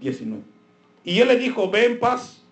19. 0.00 0.42
Y 1.04 1.20
él 1.20 1.28
le 1.28 1.36
dijo, 1.36 1.70
ve 1.70 1.86
en 1.86 2.00
paz. 2.00 2.42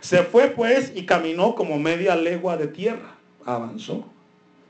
Se 0.00 0.22
fue 0.22 0.48
pues 0.48 0.92
y 0.96 1.04
caminó 1.04 1.54
como 1.54 1.78
media 1.78 2.16
legua 2.16 2.56
de 2.56 2.66
tierra. 2.66 3.19
Avanzó. 3.44 4.04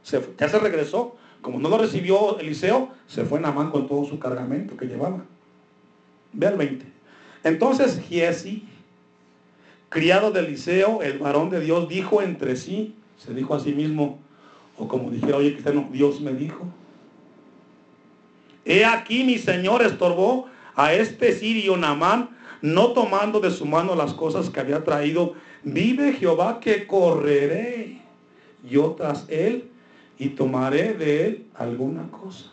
Se 0.02 0.22
ya 0.38 0.48
se 0.48 0.58
regresó. 0.58 1.16
Como 1.40 1.58
no 1.58 1.70
lo 1.70 1.78
recibió 1.78 2.38
Eliseo, 2.38 2.90
se 3.06 3.24
fue 3.24 3.40
Namán 3.40 3.70
con 3.70 3.88
todo 3.88 4.04
su 4.04 4.18
cargamento 4.18 4.76
que 4.76 4.86
llevaba. 4.86 5.24
Ve 6.32 6.46
al 6.46 6.56
20. 6.56 6.84
Entonces 7.44 8.00
Giesi, 8.06 8.68
criado 9.88 10.30
de 10.30 10.40
Eliseo, 10.40 11.00
el 11.02 11.18
varón 11.18 11.48
de 11.48 11.60
Dios, 11.60 11.88
dijo 11.88 12.20
entre 12.20 12.56
sí, 12.56 12.94
se 13.16 13.32
dijo 13.32 13.54
a 13.54 13.60
sí 13.60 13.72
mismo, 13.72 14.18
o 14.78 14.86
como 14.86 15.10
dijera, 15.10 15.38
oye 15.38 15.52
cristiano, 15.52 15.88
Dios 15.90 16.20
me 16.20 16.34
dijo. 16.34 16.66
He 18.64 18.84
aquí 18.84 19.24
mi 19.24 19.38
Señor 19.38 19.82
estorbó 19.82 20.46
a 20.74 20.92
este 20.92 21.32
sirio 21.32 21.76
Namán, 21.76 22.36
no 22.62 22.92
tomando 22.92 23.40
de 23.40 23.50
su 23.50 23.64
mano 23.64 23.94
las 23.94 24.12
cosas 24.12 24.50
que 24.50 24.60
había 24.60 24.84
traído. 24.84 25.34
Vive 25.64 26.12
Jehová 26.12 26.60
que 26.60 26.86
correré 26.86 28.00
yo 28.68 28.94
tras 28.96 29.26
él 29.28 29.70
y 30.18 30.30
tomaré 30.30 30.94
de 30.94 31.26
él 31.26 31.46
alguna 31.54 32.10
cosa. 32.10 32.52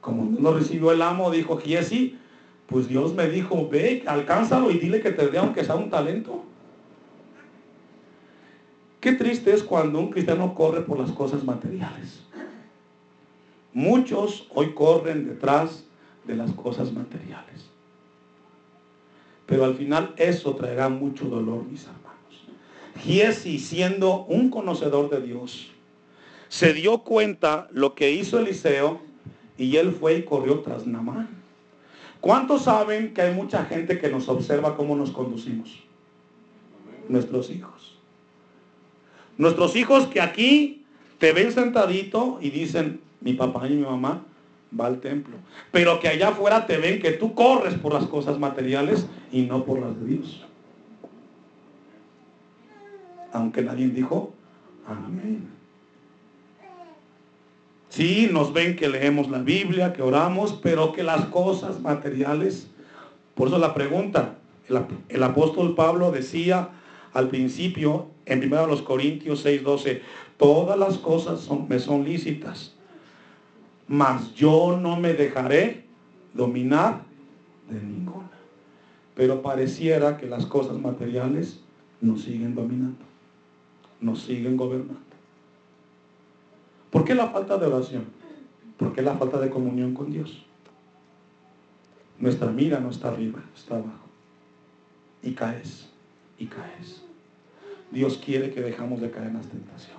Como 0.00 0.24
no 0.24 0.52
recibió 0.52 0.92
el 0.92 1.02
amo, 1.02 1.30
dijo 1.30 1.58
Giesi, 1.58 2.18
pues 2.66 2.88
Dios 2.88 3.14
me 3.14 3.28
dijo, 3.28 3.68
ve, 3.68 4.02
alcánzalo 4.06 4.70
y 4.70 4.78
dile 4.78 5.00
que 5.00 5.12
te 5.12 5.28
dé 5.28 5.38
aunque 5.38 5.64
sea 5.64 5.76
un 5.76 5.90
talento. 5.90 6.42
Qué 9.00 9.12
triste 9.12 9.52
es 9.52 9.62
cuando 9.62 10.00
un 10.00 10.10
cristiano 10.10 10.54
corre 10.54 10.80
por 10.80 10.98
las 10.98 11.12
cosas 11.12 11.44
materiales. 11.44 12.24
Muchos 13.72 14.48
hoy 14.54 14.72
corren 14.72 15.28
detrás 15.28 15.84
de 16.24 16.34
las 16.34 16.50
cosas 16.52 16.92
materiales. 16.92 17.70
Pero 19.46 19.64
al 19.64 19.74
final 19.76 20.14
eso 20.16 20.56
traerá 20.56 20.88
mucho 20.88 21.26
dolor, 21.26 21.64
mis 21.64 21.84
hermanos. 21.84 22.05
Giesi, 23.02 23.58
siendo 23.58 24.24
un 24.24 24.50
conocedor 24.50 25.10
de 25.10 25.20
Dios, 25.20 25.70
se 26.48 26.72
dio 26.72 26.98
cuenta 26.98 27.68
lo 27.72 27.94
que 27.94 28.12
hizo 28.12 28.38
Eliseo 28.38 29.00
y 29.58 29.76
él 29.76 29.92
fue 29.92 30.18
y 30.18 30.22
corrió 30.22 30.60
tras 30.60 30.86
Namán. 30.86 31.28
¿Cuántos 32.20 32.62
saben 32.62 33.14
que 33.14 33.22
hay 33.22 33.34
mucha 33.34 33.64
gente 33.64 33.98
que 33.98 34.08
nos 34.08 34.28
observa 34.28 34.76
cómo 34.76 34.96
nos 34.96 35.10
conducimos? 35.10 35.78
Nuestros 37.08 37.50
hijos. 37.50 37.98
Nuestros 39.38 39.76
hijos 39.76 40.06
que 40.06 40.20
aquí 40.20 40.84
te 41.18 41.32
ven 41.32 41.52
sentadito 41.52 42.38
y 42.40 42.50
dicen, 42.50 43.00
mi 43.20 43.34
papá 43.34 43.68
y 43.68 43.74
mi 43.74 43.82
mamá 43.82 44.24
va 44.78 44.86
al 44.86 45.00
templo. 45.00 45.36
Pero 45.70 46.00
que 46.00 46.08
allá 46.08 46.28
afuera 46.28 46.66
te 46.66 46.78
ven 46.78 47.00
que 47.00 47.12
tú 47.12 47.34
corres 47.34 47.74
por 47.74 47.92
las 47.92 48.06
cosas 48.06 48.38
materiales 48.38 49.06
y 49.30 49.42
no 49.42 49.64
por 49.64 49.80
las 49.80 49.98
de 50.00 50.06
Dios. 50.06 50.44
Aunque 53.36 53.60
nadie 53.60 53.88
dijo, 53.88 54.32
amén. 54.86 55.46
Sí, 57.90 58.30
nos 58.32 58.54
ven 58.54 58.76
que 58.76 58.88
leemos 58.88 59.28
la 59.28 59.40
Biblia, 59.40 59.92
que 59.92 60.00
oramos, 60.00 60.58
pero 60.62 60.92
que 60.92 61.02
las 61.02 61.26
cosas 61.26 61.80
materiales, 61.82 62.70
por 63.34 63.48
eso 63.48 63.58
la 63.58 63.74
pregunta, 63.74 64.38
el, 65.08 65.22
apóstol 65.22 65.74
Pablo 65.74 66.10
decía 66.10 66.70
al 67.12 67.28
principio, 67.28 68.06
en 68.24 68.42
1 68.50 68.84
Corintios 68.84 69.40
6, 69.40 69.62
12, 69.62 70.02
todas 70.38 70.78
las 70.78 70.96
cosas 70.96 71.46
me 71.68 71.78
son 71.78 72.04
lícitas, 72.04 72.74
mas 73.86 74.34
yo 74.34 74.78
no 74.80 74.96
me 74.96 75.12
dejaré 75.12 75.84
dominar 76.32 77.02
de 77.68 77.82
ninguna. 77.82 78.30
Pero 79.14 79.42
pareciera 79.42 80.16
que 80.16 80.26
las 80.26 80.46
cosas 80.46 80.78
materiales 80.78 81.60
nos 82.00 82.22
siguen 82.22 82.54
dominando, 82.54 83.05
nos 84.00 84.22
siguen 84.22 84.56
gobernando. 84.56 85.00
¿Por 86.90 87.04
qué 87.04 87.14
la 87.14 87.28
falta 87.28 87.58
de 87.58 87.66
oración? 87.66 88.04
¿Por 88.76 88.92
qué 88.92 89.02
la 89.02 89.16
falta 89.16 89.38
de 89.38 89.50
comunión 89.50 89.94
con 89.94 90.10
Dios? 90.10 90.44
Nuestra 92.18 92.50
mira 92.50 92.80
no 92.80 92.90
está 92.90 93.08
arriba, 93.08 93.42
está 93.54 93.76
abajo. 93.76 94.06
Y 95.22 95.32
caes, 95.32 95.88
y 96.38 96.46
caes. 96.46 97.02
Dios 97.90 98.20
quiere 98.24 98.50
que 98.52 98.60
dejamos 98.60 99.00
de 99.00 99.10
caer 99.10 99.28
en 99.28 99.34
las 99.34 99.46
tentaciones. 99.46 99.96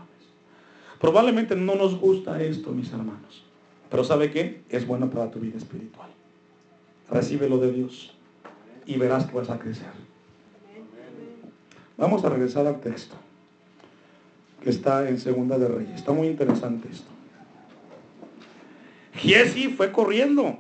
Probablemente 1.00 1.56
no 1.56 1.76
nos 1.76 2.00
gusta 2.00 2.42
esto, 2.42 2.72
mis 2.72 2.92
hermanos. 2.92 3.44
Pero 3.90 4.04
¿sabe 4.04 4.32
qué? 4.32 4.64
Es 4.70 4.86
bueno 4.88 5.10
para 5.10 5.32
tu 5.32 5.40
vida 5.40 5.58
espiritual. 5.58 6.10
Recíbelo 7.10 7.58
de 7.60 7.72
Dios 7.72 8.14
y 8.86 8.98
verás 8.98 9.26
que 9.26 9.36
vas 9.36 9.50
a 9.50 9.60
crecer. 9.60 9.92
Vamos 11.98 12.24
a 12.26 12.30
regresar 12.30 12.68
al 12.68 12.80
texto 12.80 13.16
que 14.64 14.70
está 14.70 15.08
en 15.08 15.20
Segunda 15.20 15.58
de 15.58 15.68
Reyes. 15.68 15.96
Está 15.96 16.12
muy 16.12 16.28
interesante 16.28 16.90
esto. 16.92 17.10
Giesi 19.16 19.70
fue 19.70 19.92
corriendo 19.92 20.60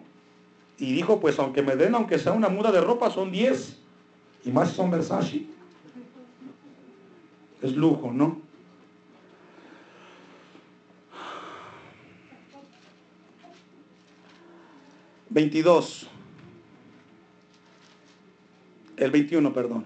y 0.78 0.94
dijo, 0.94 1.20
pues 1.20 1.38
aunque 1.40 1.62
me 1.62 1.76
den, 1.76 1.96
aunque 1.96 2.20
sea 2.20 2.34
una 2.34 2.50
muda 2.50 2.72
de 2.72 2.82
ropa, 2.82 3.10
son 3.10 3.32
10. 3.32 3.78
Y 4.46 4.52
más 4.52 4.72
son 4.72 4.92
Versace. 4.92 5.46
Es 7.62 7.76
lujo, 7.76 8.12
¿no? 8.12 8.42
22. 15.30 16.08
El 18.98 19.12
21, 19.12 19.54
perdón. 19.54 19.86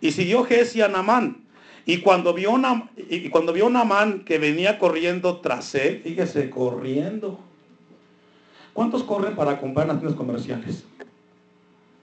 Y 0.00 0.12
siguió 0.12 0.44
Jesse 0.44 0.82
a 0.82 0.88
Namán. 0.88 1.43
Y 1.86 1.98
cuando 1.98 2.32
vio, 2.32 2.54
y 2.96 3.28
cuando 3.28 3.52
vio 3.52 3.68
Namán 3.68 4.24
que 4.24 4.38
venía 4.38 4.78
corriendo 4.78 5.40
tras 5.40 5.74
él, 5.74 6.00
fíjese, 6.02 6.48
corriendo. 6.48 7.38
¿Cuántos 8.72 9.02
corren 9.04 9.36
para 9.36 9.60
comprar 9.60 9.86
en 9.86 9.88
las 9.92 9.98
tiendas 10.00 10.16
comerciales? 10.16 10.84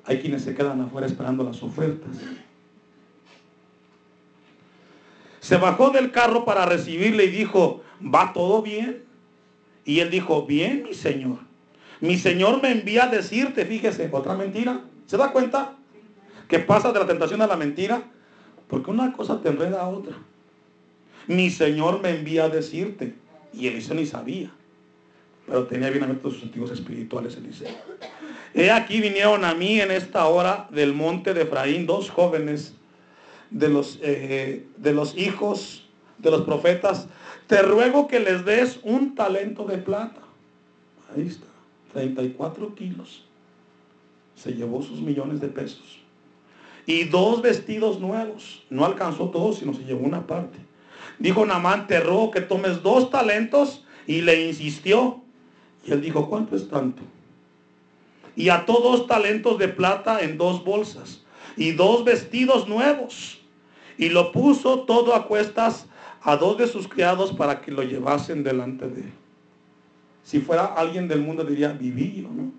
Hay 0.05 0.19
quienes 0.19 0.43
se 0.43 0.55
quedan 0.55 0.81
afuera 0.81 1.07
esperando 1.07 1.43
las 1.43 1.61
ofertas. 1.63 2.17
Se 5.39 5.57
bajó 5.57 5.89
del 5.89 6.11
carro 6.11 6.45
para 6.45 6.65
recibirle 6.65 7.25
y 7.25 7.29
dijo, 7.31 7.81
¿va 8.01 8.31
todo 8.33 8.61
bien? 8.61 9.03
Y 9.83 9.99
él 9.99 10.11
dijo, 10.11 10.45
bien, 10.45 10.83
mi 10.83 10.93
señor. 10.93 11.39
Mi 12.01 12.17
Señor 12.17 12.61
me 12.63 12.71
envía 12.71 13.03
a 13.03 13.07
decirte, 13.07 13.63
fíjese, 13.63 14.09
otra 14.11 14.35
mentira. 14.35 14.81
¿Se 15.05 15.17
da 15.17 15.31
cuenta? 15.31 15.75
Que 16.47 16.57
pasa 16.57 16.91
de 16.91 16.99
la 16.99 17.05
tentación 17.05 17.43
a 17.43 17.47
la 17.47 17.55
mentira. 17.55 18.01
Porque 18.71 18.89
una 18.89 19.11
cosa 19.11 19.41
te 19.41 19.49
enreda 19.49 19.81
a 19.81 19.89
otra. 19.89 20.15
Mi 21.27 21.49
Señor 21.49 22.01
me 22.01 22.11
envía 22.11 22.45
a 22.45 22.49
decirte. 22.49 23.13
Y 23.53 23.67
Eliseo 23.67 23.95
ni 23.95 24.05
sabía. 24.05 24.49
Pero 25.45 25.67
tenía 25.67 25.89
bien 25.89 26.03
abiertos 26.03 26.33
sus 26.33 26.43
sentidos 26.43 26.71
espirituales 26.71 27.35
Eliseo. 27.35 27.67
He 28.53 28.71
aquí 28.71 29.01
vinieron 29.01 29.43
a 29.43 29.53
mí 29.53 29.81
en 29.81 29.91
esta 29.91 30.25
hora 30.25 30.69
del 30.71 30.93
monte 30.93 31.33
de 31.33 31.41
Efraín 31.41 31.85
dos 31.85 32.09
jóvenes 32.09 32.73
de 33.49 33.67
los, 33.67 33.99
eh, 34.01 34.65
de 34.77 34.93
los 34.93 35.17
hijos 35.17 35.89
de 36.17 36.31
los 36.31 36.43
profetas. 36.43 37.07
Te 37.47 37.61
ruego 37.61 38.07
que 38.07 38.21
les 38.21 38.45
des 38.45 38.79
un 38.83 39.15
talento 39.15 39.65
de 39.65 39.79
plata. 39.79 40.21
Ahí 41.13 41.27
está. 41.27 41.47
34 41.91 42.73
kilos. 42.73 43.25
Se 44.35 44.53
llevó 44.53 44.81
sus 44.81 45.01
millones 45.01 45.41
de 45.41 45.49
pesos. 45.49 46.00
Y 46.85 47.05
dos 47.05 47.41
vestidos 47.41 47.99
nuevos. 47.99 48.63
No 48.69 48.85
alcanzó 48.85 49.29
todo, 49.29 49.53
sino 49.53 49.73
se 49.73 49.83
llevó 49.83 50.05
una 50.05 50.27
parte. 50.27 50.57
Dijo 51.19 51.45
Namán, 51.45 51.87
te 51.87 51.99
ruego 51.99 52.31
que 52.31 52.41
tomes 52.41 52.81
dos 52.81 53.09
talentos. 53.09 53.85
Y 54.07 54.21
le 54.21 54.47
insistió. 54.47 55.21
Y 55.85 55.91
él 55.91 56.01
dijo, 56.01 56.29
¿cuánto 56.29 56.55
es 56.55 56.69
tanto? 56.69 57.01
Y 58.35 58.49
ató 58.49 58.79
dos 58.81 59.07
talentos 59.07 59.57
de 59.57 59.67
plata 59.67 60.21
en 60.21 60.37
dos 60.37 60.63
bolsas. 60.63 61.23
Y 61.57 61.71
dos 61.71 62.03
vestidos 62.03 62.67
nuevos. 62.67 63.39
Y 63.97 64.09
lo 64.09 64.31
puso 64.31 64.81
todo 64.81 65.13
a 65.13 65.27
cuestas 65.27 65.87
a 66.23 66.37
dos 66.37 66.57
de 66.57 66.67
sus 66.67 66.87
criados 66.87 67.33
para 67.33 67.61
que 67.61 67.71
lo 67.71 67.83
llevasen 67.83 68.43
delante 68.43 68.87
de 68.87 69.01
él. 69.01 69.11
Si 70.23 70.39
fuera 70.39 70.65
alguien 70.65 71.07
del 71.07 71.21
mundo 71.21 71.43
diría, 71.43 71.73
viví 71.73 72.21
¿no? 72.21 72.51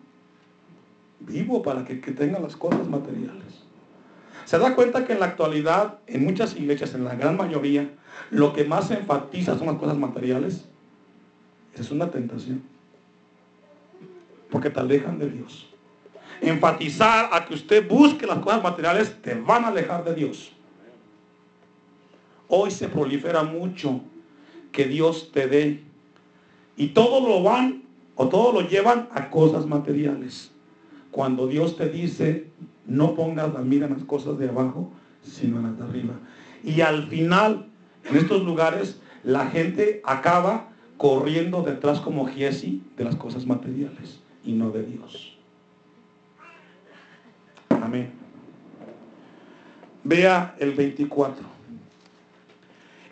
Vivo 1.21 1.63
para 1.63 1.85
que, 1.85 2.01
que 2.01 2.11
tenga 2.11 2.41
las 2.41 2.57
cosas 2.57 2.89
materiales. 2.89 3.62
Se 4.53 4.59
da 4.59 4.75
cuenta 4.75 5.07
que 5.07 5.15
en 5.15 5.21
la 5.21 5.25
actualidad, 5.25 6.01
en 6.07 6.27
muchas 6.27 6.55
iglesias, 6.55 6.95
en 6.95 7.05
la 7.05 7.15
gran 7.15 7.39
mayoría, 7.39 7.89
lo 8.29 8.53
que 8.53 8.65
más 8.65 8.89
se 8.89 8.99
enfatiza 8.99 9.57
son 9.57 9.69
las 9.69 9.77
cosas 9.77 9.97
materiales. 9.97 10.67
Es 11.75 11.91
una 11.91 12.11
tentación. 12.11 12.63
Porque 14.51 14.69
te 14.69 14.79
alejan 14.79 15.19
de 15.19 15.31
Dios. 15.31 15.71
Enfatizar 16.43 17.31
a 17.33 17.47
que 17.47 17.55
usted 17.55 17.89
busque 17.89 18.27
las 18.27 18.41
cosas 18.41 18.63
materiales 18.63 19.17
te 19.23 19.37
van 19.37 19.65
a 19.65 19.69
alejar 19.69 20.05
de 20.05 20.15
Dios. 20.17 20.53
Hoy 22.47 22.71
se 22.71 22.89
prolifera 22.89 23.45
mucho 23.45 24.03
que 24.71 24.85
Dios 24.85 25.33
te 25.33 25.47
dé. 25.47 25.83
Y 26.77 26.89
todo 26.89 27.27
lo 27.27 27.43
van 27.43 27.85
o 28.17 28.29
todo 28.29 28.53
lo 28.53 28.69
llevan 28.69 29.09
a 29.15 29.31
cosas 29.31 29.65
materiales. 29.65 30.51
Cuando 31.11 31.47
Dios 31.47 31.79
te 31.79 31.89
dice, 31.89 32.53
no 32.87 33.15
pongas 33.15 33.53
la 33.53 33.61
mira 33.61 33.87
en 33.87 33.95
las 33.95 34.05
cosas 34.05 34.39
de 34.39 34.49
abajo, 34.49 34.93
sino 35.23 35.59
en 35.59 35.65
las 35.65 35.79
de 35.79 35.85
arriba. 35.85 36.15
Y 36.65 36.81
al 36.81 37.07
final, 37.09 37.67
en 38.05 38.17
estos 38.17 38.43
lugares, 38.43 39.01
la 39.25 39.47
gente 39.47 40.01
acaba 40.05 40.69
corriendo 40.97 41.63
detrás 41.63 42.01
como 42.01 42.27
Giesi 42.27 42.83
de 42.97 43.05
las 43.05 43.17
cosas 43.17 43.47
materiales 43.47 44.21
y 44.45 44.53
no 44.53 44.71
de 44.71 44.85
Dios. 44.85 45.37
Amén. 47.69 48.11
Vea 50.05 50.55
el 50.59 50.73
24. 50.73 51.45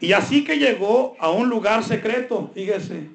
Y 0.00 0.12
así 0.12 0.44
que 0.44 0.58
llegó 0.58 1.14
a 1.18 1.30
un 1.30 1.48
lugar 1.48 1.84
secreto, 1.84 2.50
fíjese. 2.54 3.10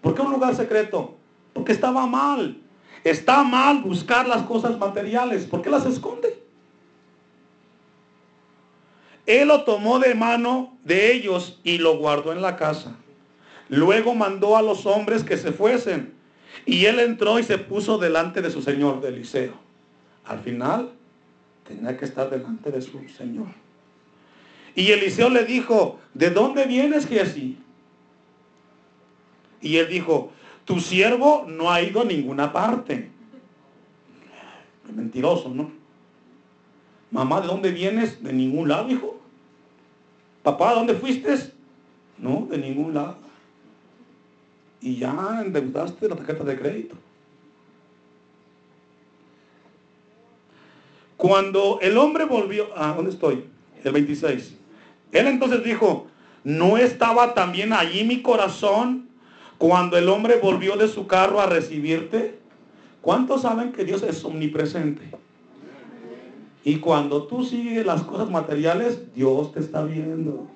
¿Por 0.00 0.14
qué 0.14 0.22
un 0.22 0.32
lugar 0.32 0.54
secreto? 0.54 1.16
Porque 1.52 1.72
estaba 1.72 2.06
mal. 2.06 2.56
Está 3.04 3.42
mal 3.42 3.82
buscar 3.82 4.28
las 4.28 4.42
cosas 4.42 4.78
materiales. 4.78 5.44
¿Por 5.46 5.62
qué 5.62 5.70
las 5.70 5.86
esconde? 5.86 6.42
Él 9.26 9.48
lo 9.48 9.64
tomó 9.64 9.98
de 9.98 10.14
mano 10.14 10.76
de 10.84 11.12
ellos 11.12 11.60
y 11.62 11.78
lo 11.78 11.96
guardó 11.96 12.32
en 12.32 12.42
la 12.42 12.56
casa. 12.56 12.96
Luego 13.68 14.14
mandó 14.14 14.56
a 14.56 14.62
los 14.62 14.86
hombres 14.86 15.22
que 15.22 15.36
se 15.36 15.52
fuesen. 15.52 16.12
Y 16.66 16.86
él 16.86 16.98
entró 16.98 17.38
y 17.38 17.44
se 17.44 17.56
puso 17.56 17.96
delante 17.96 18.42
de 18.42 18.50
su 18.50 18.60
señor, 18.60 19.00
de 19.00 19.08
Eliseo. 19.08 19.54
Al 20.24 20.40
final, 20.40 20.90
tenía 21.66 21.96
que 21.96 22.04
estar 22.04 22.28
delante 22.28 22.70
de 22.70 22.82
su 22.82 23.08
señor. 23.08 23.46
Y 24.74 24.90
Eliseo 24.90 25.30
le 25.30 25.44
dijo, 25.44 25.98
¿de 26.14 26.30
dónde 26.30 26.66
vienes, 26.66 27.06
así 27.20 27.58
Y 29.60 29.76
él 29.76 29.88
dijo, 29.88 30.32
tu 30.64 30.80
siervo 30.80 31.44
no 31.48 31.70
ha 31.70 31.82
ido 31.82 32.02
a 32.02 32.04
ninguna 32.04 32.52
parte. 32.52 33.10
Mentiroso, 34.94 35.50
¿no? 35.50 35.70
Mamá, 37.10 37.40
¿de 37.40 37.48
dónde 37.48 37.70
vienes? 37.72 38.22
De 38.22 38.32
ningún 38.32 38.68
lado, 38.68 38.90
hijo. 38.90 39.20
Papá, 40.42 40.70
¿de 40.70 40.74
dónde 40.76 40.94
fuiste? 40.94 41.34
No, 42.18 42.46
de 42.50 42.58
ningún 42.58 42.94
lado. 42.94 43.16
Y 44.80 44.96
ya 44.96 45.42
endeudaste 45.44 46.08
la 46.08 46.16
tarjeta 46.16 46.44
de 46.44 46.58
crédito. 46.58 46.96
Cuando 51.16 51.78
el 51.82 51.98
hombre 51.98 52.24
volvió, 52.24 52.68
ah, 52.74 52.94
¿dónde 52.96 53.10
estoy? 53.10 53.44
El 53.84 53.92
26. 53.92 54.54
Él 55.12 55.26
entonces 55.26 55.62
dijo, 55.62 56.06
¿no 56.44 56.78
estaba 56.78 57.34
también 57.34 57.74
allí 57.74 58.04
mi 58.04 58.22
corazón 58.22 59.09
cuando 59.60 59.98
el 59.98 60.08
hombre 60.08 60.40
volvió 60.42 60.78
de 60.78 60.88
su 60.88 61.06
carro 61.06 61.38
a 61.38 61.44
recibirte? 61.44 62.38
¿Cuántos 63.02 63.42
saben 63.42 63.72
que 63.72 63.84
Dios 63.84 64.02
es 64.02 64.24
omnipresente? 64.24 65.02
Y 66.64 66.76
cuando 66.76 67.24
tú 67.24 67.44
sigues 67.44 67.84
las 67.84 68.00
cosas 68.04 68.30
materiales, 68.30 69.14
Dios 69.14 69.52
te 69.52 69.60
está 69.60 69.82
viendo. 69.82 70.46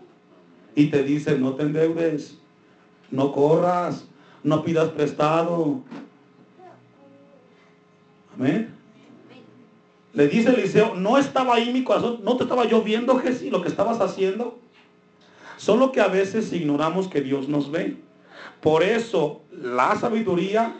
Y 0.75 0.87
te 0.87 1.03
dice, 1.03 1.39
no 1.39 1.53
te 1.53 1.65
endeudes, 1.65 2.39
no 3.11 3.31
corras, 3.33 4.07
no 4.43 4.65
pidas 4.65 4.89
prestado. 4.89 5.81
Amén. 8.35 8.71
Le 10.15 10.29
dice 10.29 10.49
Eliseo, 10.49 10.95
no 10.95 11.19
estaba 11.19 11.57
ahí 11.57 11.75
mi 11.75 11.85
corazón, 11.85 12.21
no 12.25 12.39
te 12.39 12.45
estaba 12.45 12.65
yo 12.67 12.81
viendo, 12.81 13.19
Jesús, 13.19 13.51
lo 13.51 13.61
que 13.61 13.69
estabas 13.69 14.01
haciendo. 14.01 14.59
Solo 15.59 15.93
que 15.93 16.01
a 16.01 16.09
veces 16.09 16.51
ignoramos 16.55 17.09
que 17.09 17.21
Dios 17.21 17.51
nos 17.51 17.71
ve. 17.71 17.99
Por 18.61 18.83
eso 18.83 19.43
la 19.51 19.97
sabiduría 19.97 20.77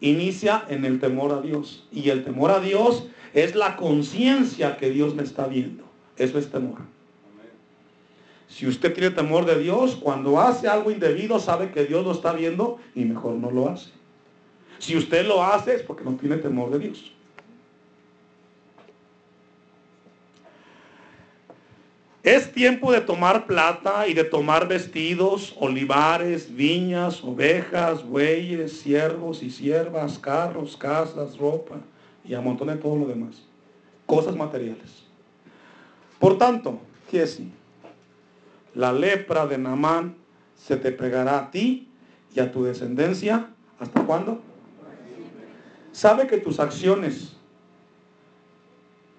inicia 0.00 0.64
en 0.68 0.84
el 0.84 1.00
temor 1.00 1.32
a 1.32 1.40
Dios. 1.40 1.86
Y 1.92 2.10
el 2.10 2.24
temor 2.24 2.50
a 2.50 2.60
Dios 2.60 3.06
es 3.34 3.54
la 3.54 3.76
conciencia 3.76 4.76
que 4.76 4.90
Dios 4.90 5.14
me 5.14 5.22
está 5.22 5.46
viendo. 5.46 5.84
Eso 6.16 6.38
es 6.38 6.50
temor. 6.50 6.78
Si 8.48 8.66
usted 8.66 8.92
tiene 8.92 9.10
temor 9.10 9.46
de 9.46 9.58
Dios, 9.58 9.96
cuando 9.96 10.40
hace 10.40 10.66
algo 10.66 10.90
indebido, 10.90 11.38
sabe 11.38 11.70
que 11.70 11.84
Dios 11.84 12.04
lo 12.04 12.12
está 12.12 12.32
viendo 12.32 12.78
y 12.94 13.04
mejor 13.04 13.34
no 13.34 13.50
lo 13.50 13.68
hace. 13.68 13.90
Si 14.78 14.96
usted 14.96 15.26
lo 15.26 15.44
hace 15.44 15.76
es 15.76 15.82
porque 15.82 16.04
no 16.04 16.16
tiene 16.16 16.36
temor 16.36 16.70
de 16.70 16.80
Dios. 16.80 17.12
Es 22.22 22.52
tiempo 22.52 22.92
de 22.92 23.00
tomar 23.00 23.46
plata 23.46 24.06
y 24.06 24.12
de 24.12 24.24
tomar 24.24 24.68
vestidos, 24.68 25.54
olivares, 25.58 26.54
viñas, 26.54 27.24
ovejas, 27.24 28.06
bueyes, 28.06 28.78
siervos 28.80 29.42
y 29.42 29.50
siervas, 29.50 30.18
carros, 30.18 30.76
casas, 30.76 31.38
ropa 31.38 31.76
y 32.22 32.34
a 32.34 32.42
montón 32.42 32.68
de 32.68 32.76
todo 32.76 32.96
lo 32.96 33.06
demás. 33.06 33.42
Cosas 34.04 34.36
materiales. 34.36 35.04
Por 36.18 36.36
tanto, 36.36 36.78
Jesse, 37.10 37.44
la 38.74 38.92
lepra 38.92 39.46
de 39.46 39.56
Namán 39.56 40.16
se 40.54 40.76
te 40.76 40.92
pegará 40.92 41.38
a 41.38 41.50
ti 41.50 41.88
y 42.34 42.40
a 42.40 42.52
tu 42.52 42.64
descendencia. 42.64 43.48
¿Hasta 43.78 44.04
cuándo? 44.04 44.42
Sabe 45.90 46.26
que 46.26 46.36
tus 46.36 46.60
acciones, 46.60 47.34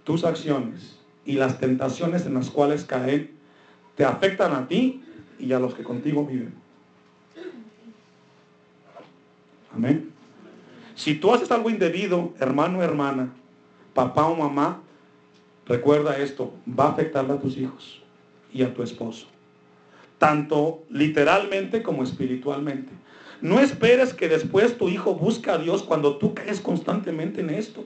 tus 0.03 0.23
acciones, 0.23 1.00
y 1.25 1.33
las 1.33 1.59
tentaciones 1.59 2.25
en 2.25 2.33
las 2.33 2.49
cuales 2.49 2.83
caen 2.83 3.31
te 3.95 4.05
afectan 4.05 4.53
a 4.53 4.67
ti 4.67 5.03
y 5.39 5.53
a 5.53 5.59
los 5.59 5.73
que 5.73 5.83
contigo 5.83 6.25
viven. 6.25 6.53
Amén. 9.73 10.11
Si 10.95 11.15
tú 11.15 11.33
haces 11.33 11.51
algo 11.51 11.69
indebido, 11.69 12.33
hermano 12.39 12.79
o 12.79 12.83
hermana, 12.83 13.33
papá 13.93 14.27
o 14.27 14.35
mamá, 14.35 14.81
recuerda 15.65 16.17
esto, 16.17 16.53
va 16.67 16.85
a 16.85 16.89
afectar 16.91 17.29
a 17.29 17.39
tus 17.39 17.57
hijos 17.57 18.01
y 18.53 18.63
a 18.63 18.73
tu 18.73 18.83
esposo. 18.83 19.27
Tanto 20.17 20.83
literalmente 20.89 21.81
como 21.81 22.03
espiritualmente. 22.03 22.91
No 23.41 23.59
esperes 23.59 24.13
que 24.13 24.29
después 24.29 24.77
tu 24.77 24.89
hijo 24.89 25.15
busque 25.15 25.49
a 25.49 25.57
Dios 25.57 25.81
cuando 25.81 26.17
tú 26.17 26.35
caes 26.35 26.61
constantemente 26.61 27.41
en 27.41 27.49
esto. 27.49 27.85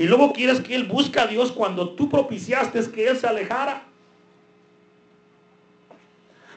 Y 0.00 0.06
luego 0.06 0.32
quieres 0.32 0.62
que 0.62 0.74
Él 0.74 0.84
busque 0.84 1.20
a 1.20 1.26
Dios 1.26 1.52
cuando 1.52 1.90
tú 1.90 2.08
propiciaste 2.08 2.90
que 2.90 3.06
Él 3.06 3.18
se 3.18 3.26
alejara. 3.26 3.82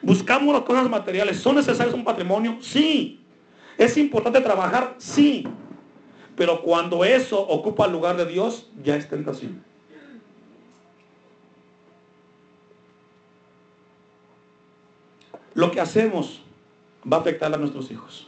Buscamos 0.01 0.53
las 0.53 0.63
cosas 0.63 0.89
materiales. 0.89 1.41
¿Son 1.41 1.57
necesarias 1.57 1.93
un 1.93 2.05
patrimonio? 2.05 2.59
Sí. 2.61 3.19
¿Es 3.77 3.97
importante 3.97 4.39
trabajar? 4.39 4.95
Sí. 4.97 5.45
Pero 6.37 6.61
cuando 6.61 7.03
eso 7.03 7.37
ocupa 7.37 7.85
el 7.85 7.91
lugar 7.91 8.15
de 8.15 8.27
Dios, 8.27 8.71
ya 8.81 8.95
es 8.95 9.09
tentación. 9.09 9.61
Lo 15.53 15.69
que 15.69 15.81
hacemos 15.81 16.41
va 17.11 17.17
a 17.17 17.19
afectar 17.19 17.53
a 17.53 17.57
nuestros 17.57 17.91
hijos. 17.91 18.25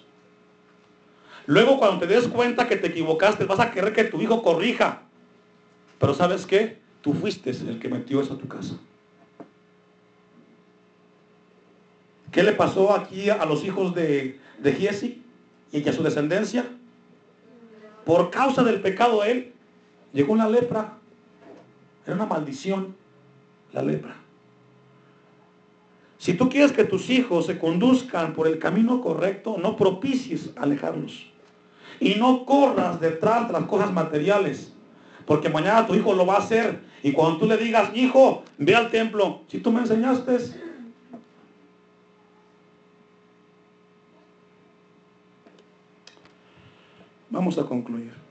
Luego 1.46 1.78
cuando 1.80 2.00
te 2.00 2.08
des 2.08 2.28
cuenta 2.28 2.68
que 2.68 2.76
te 2.76 2.88
equivocaste, 2.88 3.46
vas 3.46 3.62
a 3.62 3.72
querer 3.72 3.94
que 3.94 4.04
tu 4.04 4.22
hijo 4.22 4.44
corrija. 4.44 5.04
Pero 6.00 6.14
¿sabes 6.14 6.46
qué? 6.46 6.80
Tú 7.02 7.14
fuiste 7.14 7.52
el 7.52 7.80
que 7.80 7.90
metió 7.90 8.22
eso 8.22 8.34
a 8.34 8.38
tu 8.38 8.48
casa. 8.48 8.76
¿Qué 12.32 12.44
le 12.44 12.52
pasó 12.52 12.94
aquí 12.94 13.30
a 13.30 13.46
los 13.46 13.64
hijos 13.64 13.96
de, 13.96 14.40
de 14.60 14.74
Giesi 14.74 15.24
y 15.72 15.88
a 15.88 15.94
su 15.94 16.04
descendencia? 16.04 16.66
Por 18.06 18.30
causa 18.30 18.64
del 18.64 18.82
pecado 18.82 19.22
de 19.22 19.32
él, 19.32 19.54
llegó 20.14 20.34
una 20.34 20.50
lepra. 20.50 20.98
Era 22.06 22.16
una 22.16 22.26
maldición, 22.26 22.96
la 23.72 23.82
lepra. 23.82 24.16
Si 26.18 26.34
tú 26.34 26.50
quieres 26.50 26.72
que 26.72 26.84
tus 26.84 27.10
hijos 27.10 27.46
se 27.46 27.58
conduzcan 27.58 28.34
por 28.34 28.48
el 28.48 28.60
camino 28.60 29.02
correcto, 29.02 29.58
no 29.58 29.76
propicies 29.76 30.52
alejarlos. 30.56 31.32
Y 32.00 32.16
no 32.16 32.46
corras 32.46 33.00
detrás 33.00 33.48
de 33.48 33.54
las 33.54 33.66
cosas 33.66 33.94
materiales. 33.94 34.75
Porque 35.26 35.50
mañana 35.50 35.88
tu 35.88 35.96
hijo 35.96 36.14
lo 36.14 36.26
va 36.26 36.36
a 36.36 36.40
hacer. 36.40 36.82
Y 37.02 37.12
cuando 37.12 37.40
tú 37.40 37.48
le 37.48 37.58
digas, 37.58 37.92
hijo, 37.96 38.44
ve 38.58 38.76
al 38.76 38.92
templo. 38.92 39.42
Si 39.48 39.60
tú 39.60 39.72
me 39.72 39.82
enseñaste. 39.82 40.38
Vamos 47.30 47.58
a 47.58 47.64
concluir. 47.64 48.25